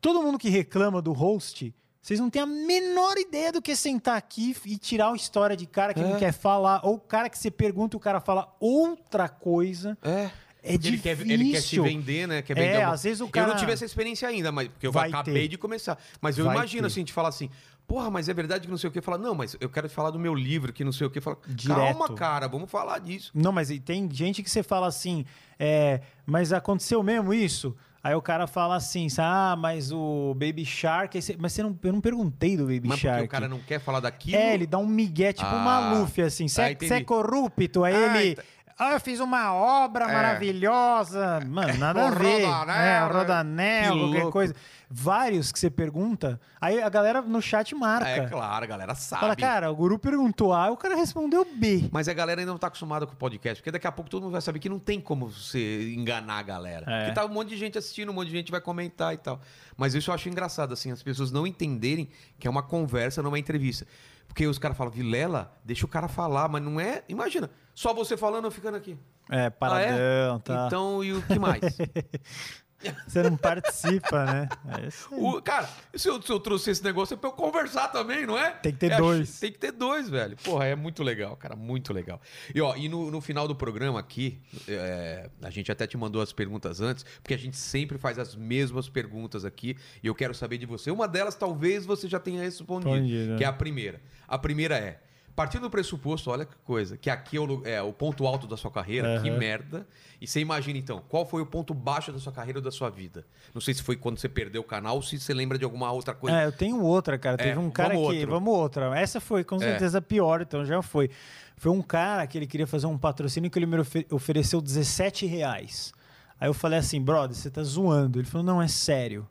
[0.00, 3.74] Todo mundo que reclama do host, vocês não têm a menor ideia do que é
[3.74, 6.18] sentar aqui e tirar uma história de cara que não É.
[6.18, 9.96] quer falar, ou o cara que você pergunta e o cara fala outra coisa.
[10.02, 10.30] É.
[10.62, 11.32] É ele, quer, difícil.
[11.32, 12.42] ele quer se vender, né?
[12.42, 14.68] Quer É, vender alguma- às vezes o Eu cara- não tive essa experiência ainda, mas
[14.68, 15.48] porque eu Vai acabei ter.
[15.48, 15.98] de começar.
[16.20, 16.86] Mas eu Vai imagino ter.
[16.88, 17.48] assim, de falar assim,
[17.86, 19.00] porra, mas é verdade que não sei o que.
[19.00, 21.18] Fala, não, mas eu quero falar do meu livro, que não sei o que.
[21.18, 21.78] Fala, Direto.
[21.78, 23.30] calma, cara, vamos falar disso.
[23.34, 25.24] Não, mas tem gente que você fala assim,
[25.58, 27.74] é, mas aconteceu mesmo isso?
[28.02, 31.18] Aí o cara fala assim, ah, mas o Baby Shark.
[31.38, 33.24] mas você não, eu não perguntei do Baby Mas porque Shark.
[33.24, 34.38] o cara não quer falar daquilo.
[34.38, 35.62] É, ele dá um migué, tipo um Ah,
[35.92, 36.48] Maluf, assim.
[36.48, 38.30] Você tá, é, é corrupto, aí Ah, ele...
[38.32, 38.44] então-
[38.78, 40.12] Ah, eu fiz uma obra É.
[40.14, 41.40] maravilhosa.
[41.46, 42.46] Mano, nada a ver.
[42.46, 43.12] Rodanel, é, o?
[43.12, 44.54] Rodanel, Que qualquer coisa.
[44.92, 48.08] Vários que você pergunta, aí a galera no chat marca.
[48.08, 49.20] É claro, a galera sabe.
[49.20, 51.88] Fala, cara, o guru perguntou A, e o cara respondeu B.
[51.92, 54.24] Mas a galera ainda não tá acostumada com o podcast, porque daqui a pouco todo
[54.24, 56.90] mundo vai saber que não tem como você enganar a galera.
[56.90, 57.04] É.
[57.04, 59.40] Porque tá um monte de gente assistindo, um monte de gente vai comentar e tal.
[59.76, 63.28] Mas isso eu acho engraçado, assim, as pessoas não entenderem que é uma conversa, não
[63.28, 63.86] é uma entrevista.
[64.26, 67.04] Porque os caras falam, Vilela, deixa o cara falar, mas não é.
[67.08, 68.98] Imagina, só você falando eu ficando aqui.
[69.28, 70.66] É, paradão, tá.
[70.66, 71.60] Então, e o que mais?
[73.06, 74.48] Você não participa, né?
[74.68, 75.14] É.
[75.14, 78.38] O- cara, se eu, se eu trouxe esse negócio é pra eu conversar também, não
[78.38, 78.50] é?
[78.52, 79.38] Tem que ter É, dois.
[79.38, 80.36] Tem que ter dois, velho.
[80.42, 82.20] Porra, é muito legal, cara, muito legal.
[82.54, 86.22] E ó, e no, no final do programa aqui, é, a gente até te mandou
[86.22, 90.34] as perguntas antes, porque a gente sempre faz as mesmas perguntas aqui, e eu quero
[90.34, 90.90] saber de você.
[90.90, 93.52] Uma delas talvez você já tenha respondido, Respondido, que é né?
[93.52, 94.00] a primeira.
[94.26, 95.00] A primeira é,
[95.34, 98.56] partindo do pressuposto, olha que coisa, que aqui é o, é o ponto alto da
[98.56, 99.38] sua carreira, que Aham.
[99.38, 99.86] merda.
[100.20, 102.90] E você imagina então, qual foi o ponto baixo da sua carreira ou da sua
[102.90, 103.24] vida?
[103.54, 105.90] Não sei se foi quando você perdeu o canal ou se você lembra de alguma
[105.90, 106.42] outra coisa.
[106.42, 107.38] É, eu tenho outra, cara.
[107.38, 108.16] Teve um cara vamos que.
[108.18, 108.30] outro.
[108.30, 108.98] Vamos outra.
[109.00, 109.60] Essa foi com É.
[109.60, 111.10] certeza a pior, então já foi.
[111.56, 115.24] Foi um cara que ele queria fazer um patrocínio que ele me ofe- ofereceu 17
[115.26, 115.92] reais.
[116.38, 118.18] Aí eu falei assim, brother, você tá zoando.
[118.18, 119.26] Ele falou, não, é sério.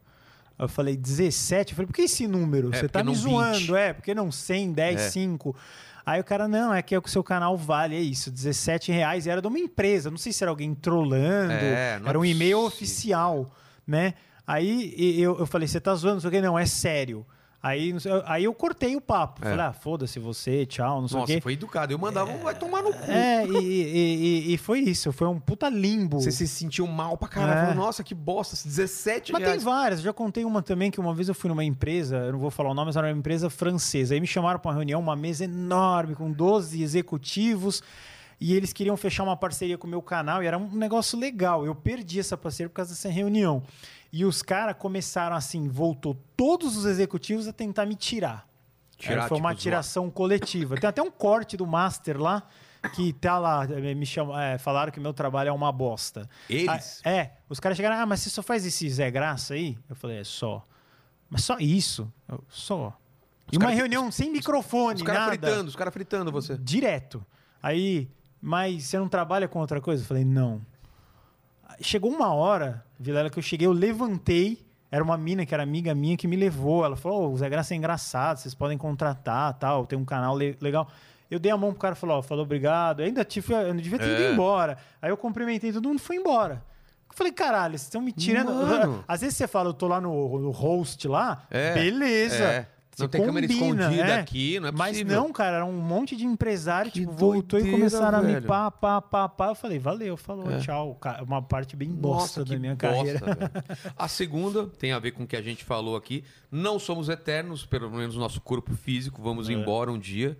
[0.58, 1.72] Eu falei, 17?
[1.72, 2.70] Eu falei, por que esse número?
[2.74, 3.22] É, você tá me não 20.
[3.24, 3.94] zoando, é?
[3.94, 5.10] Porque não 100, 10, É.
[5.10, 5.56] 5.
[6.10, 9.28] Aí o cara, não, é que é o seu canal vale, é isso, 17 reais.
[9.28, 12.26] E era de uma empresa, não sei se era alguém trollando, É, é era um
[12.26, 12.66] e-mail possível.
[12.66, 13.56] oficial,
[13.86, 14.16] né?
[14.48, 17.24] Aí eu, eu falei, você tá zoando, não sei o que, não, é sério.
[17.62, 17.94] Aí,
[18.26, 19.42] aí eu cortei o papo.
[19.46, 19.50] É.
[19.50, 21.42] Falei, ah, foda-se você, tchau, não sei o Nossa, quê.
[21.42, 21.92] foi educado.
[21.92, 23.12] Eu mandava, vai tomar no cu.
[23.12, 24.16] É, e, e-
[24.50, 26.22] e- e foi isso, foi um puta limbo.
[26.22, 27.60] Você se sentiu mal pra caralho.
[27.60, 27.62] É.
[27.72, 29.64] Falou, Nossa, que bosta, 17 Mas tem reais.
[29.64, 32.40] várias, eu já contei uma também que uma vez eu fui numa empresa, eu não
[32.40, 34.14] vou falar o nome, mas era uma empresa francesa.
[34.14, 37.84] Aí me chamaram para uma reunião, uma mesa enorme com 12 executivos,
[38.40, 41.66] e eles queriam fechar uma parceria com o meu canal, e era um negócio legal.
[41.66, 43.64] Eu perdi essa parceria por causa dessa reunião.
[44.12, 48.48] E os caras começaram assim, voltou todos os executivos a tentar me tirar.
[48.98, 50.76] Tirar, É, foi uma tipo, tiração coletiva.
[50.78, 52.44] Tem até um corte do Master lá,
[52.96, 56.30] que tá lá, eh, me chama, eh, falaram que meu trabalho é uma bosta.
[56.50, 57.02] Eles?
[57.06, 59.78] Ah, é, os caras chegaram, ah, mas você só faz esse Zé Graça aí?
[59.90, 60.66] Eu falei, é só.
[61.30, 62.12] Mas só isso?
[62.28, 62.88] Eu, só.
[63.48, 65.32] Os e uma cara- reunião sem microfone, Os caras nada.
[65.38, 66.58] fritando, os caras fritando você.
[66.58, 67.24] Direto.
[67.62, 68.10] Aí,
[68.42, 70.04] mas você não trabalha com outra coisa?
[70.04, 70.62] Eu falei, não.
[71.82, 74.66] Chegou uma hora, Vilela, que eu cheguei, eu levantei.
[74.92, 76.84] Era uma mina que era amiga minha que me levou.
[76.84, 80.36] Ela falou: "Ô, o Zé Graça é engraçado, vocês podem contratar, tal, tem um canal
[80.36, 80.90] le- legal.
[81.30, 83.02] Eu dei a mão pro cara e falou: ó, falou obrigado.
[83.02, 84.32] Eu ainda tive, eu não devia ter ido É.
[84.34, 84.78] embora.
[85.02, 86.64] Aí eu cumprimentei todo mundo e fui embora.
[87.08, 88.52] Eu falei, caralho, vocês estão me tirando.
[88.52, 89.04] Mano.
[89.08, 92.44] Às vezes você fala, eu tô lá no, no host lá, É, beleza.
[92.44, 92.68] é.
[93.00, 94.20] Não tem câmera combina, escondida é.
[94.20, 95.22] aqui, não é Mas possível.
[95.22, 98.34] não, cara, era um monte de empresário, Que tipo, voltou e doideira, começaram a me
[98.34, 98.48] velho.
[98.48, 99.48] pá, pá, pá, pá.
[99.50, 100.60] Eu falei, valeu, falou, É.
[100.60, 101.00] tchau.
[101.26, 103.20] Uma parte bem Nossa, bosta que da minha bosta, carreira.
[103.36, 103.52] velho.
[103.98, 106.24] A segunda tem a ver com o que a gente falou aqui.
[106.52, 109.22] Não somos eternos, pelo menos o nosso corpo físico.
[109.22, 109.54] Vamos É.
[109.54, 110.38] embora um dia.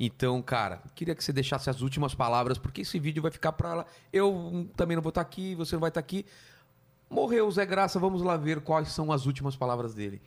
[0.00, 3.74] Então, cara, queria que você deixasse as últimas palavras, porque esse vídeo vai ficar pra
[3.74, 3.86] lá.
[4.12, 6.24] Eu também não vou estar aqui, você não vai estar aqui.
[7.10, 10.20] Morreu o Zé Graça, vamos lá ver quais são as últimas palavras dele.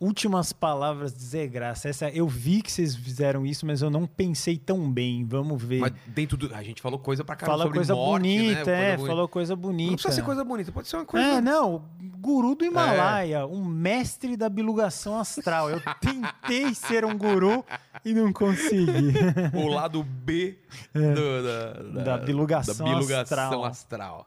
[0.00, 1.86] Últimas palavras de Zé Graça.
[1.86, 5.26] Essa, eu vi que vocês fizeram isso, mas eu não pensei tão bem.
[5.26, 5.80] Vamos ver.
[5.80, 6.54] Mas dentro do.
[6.54, 8.34] A gente falou coisa pra caramba Fala sobre coisa morte, né?
[8.38, 9.06] bonita, Coisa é, bonita.
[9.08, 9.90] falou coisa bonita.
[9.90, 11.26] Não precisa ser coisa bonita, pode ser uma coisa.
[11.26, 11.84] É, não,
[12.18, 15.68] guru do Himalaia, um mestre da bilugação astral.
[15.68, 17.62] Eu tentei ser um guru
[18.02, 19.12] e não consegui.
[19.54, 20.56] o lado B
[20.94, 23.64] do- da, Da bilugação da bilugação astral.
[23.66, 24.26] astral.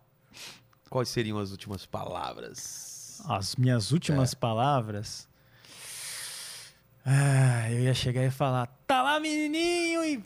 [0.88, 3.24] Quais seriam as últimas palavras?
[3.28, 4.36] As minhas últimas É.
[4.36, 5.28] palavras.
[7.06, 10.04] Ah, eu ia chegar e falar: tá lá, menininho!
[10.06, 10.24] E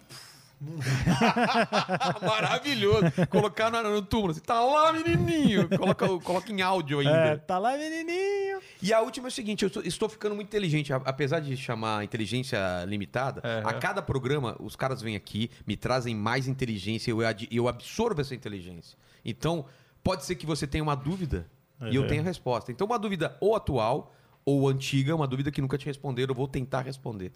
[2.21, 3.11] Maravilhoso.
[3.29, 4.31] Colocar no, no túmulo.
[4.31, 5.69] Assim, tá lá, menininho.
[5.69, 7.11] Coloca, coloca em áudio ainda.
[7.11, 8.59] é, tá lá, menininho!
[8.81, 10.91] E a última é o seguinte: eu estou ficando muito inteligente.
[10.93, 16.47] Apesar de chamar inteligência limitada, a cada programa os caras vêm aqui, me trazem mais
[16.47, 17.19] inteligência e eu,
[17.51, 18.97] eu absorvo essa inteligência.
[19.23, 19.65] Então,
[20.03, 21.47] pode ser que você tenha uma dúvida
[21.91, 22.07] e eu Aham.
[22.09, 22.71] tenha a resposta.
[22.71, 24.13] Então, uma dúvida ou atual
[24.49, 27.33] ou antiga, uma dúvida que nunca te responderam, eu vou tentar responder.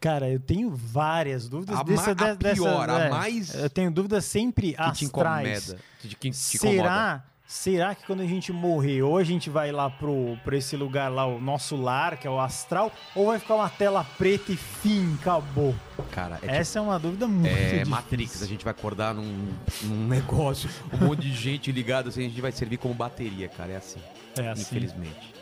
[0.00, 1.76] Cara, eu tenho várias dúvidas.
[1.78, 4.76] A dessa, ma- a de- dessa- pior, a é, mais- Eu tenho dúvidas sempre Que
[4.92, 5.68] te astrais.
[5.68, 5.82] incomoda.
[6.02, 6.76] De que te incomoda.
[6.78, 10.74] Será, será que quando a gente morrer, ou a gente vai lá pro, pra esse
[10.76, 14.52] lugar lá, o nosso lar, que é o astral, ou vai ficar uma tela preta
[14.52, 15.74] e fim, acabou?
[16.12, 17.86] Cara, é tipo Essa é uma dúvida muito É difícil.
[17.88, 19.48] Matrix, a gente vai acordar num,
[19.82, 23.72] num negócio, um monte de gente ligada, assim, a gente vai servir como bateria, cara.
[23.72, 24.00] É assim,
[24.38, 24.62] É assim.
[24.62, 25.36] infelizmente.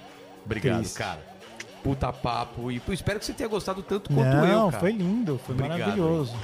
[0.47, 0.99] Obrigado, Triste.
[0.99, 1.21] cara.
[1.83, 2.73] Puta papo.
[2.73, 4.81] E pô, espero que você tenha gostado tanto quanto Não, eu, cara.
[4.81, 6.35] foi lindo, foi Obrigado, maravilhoso.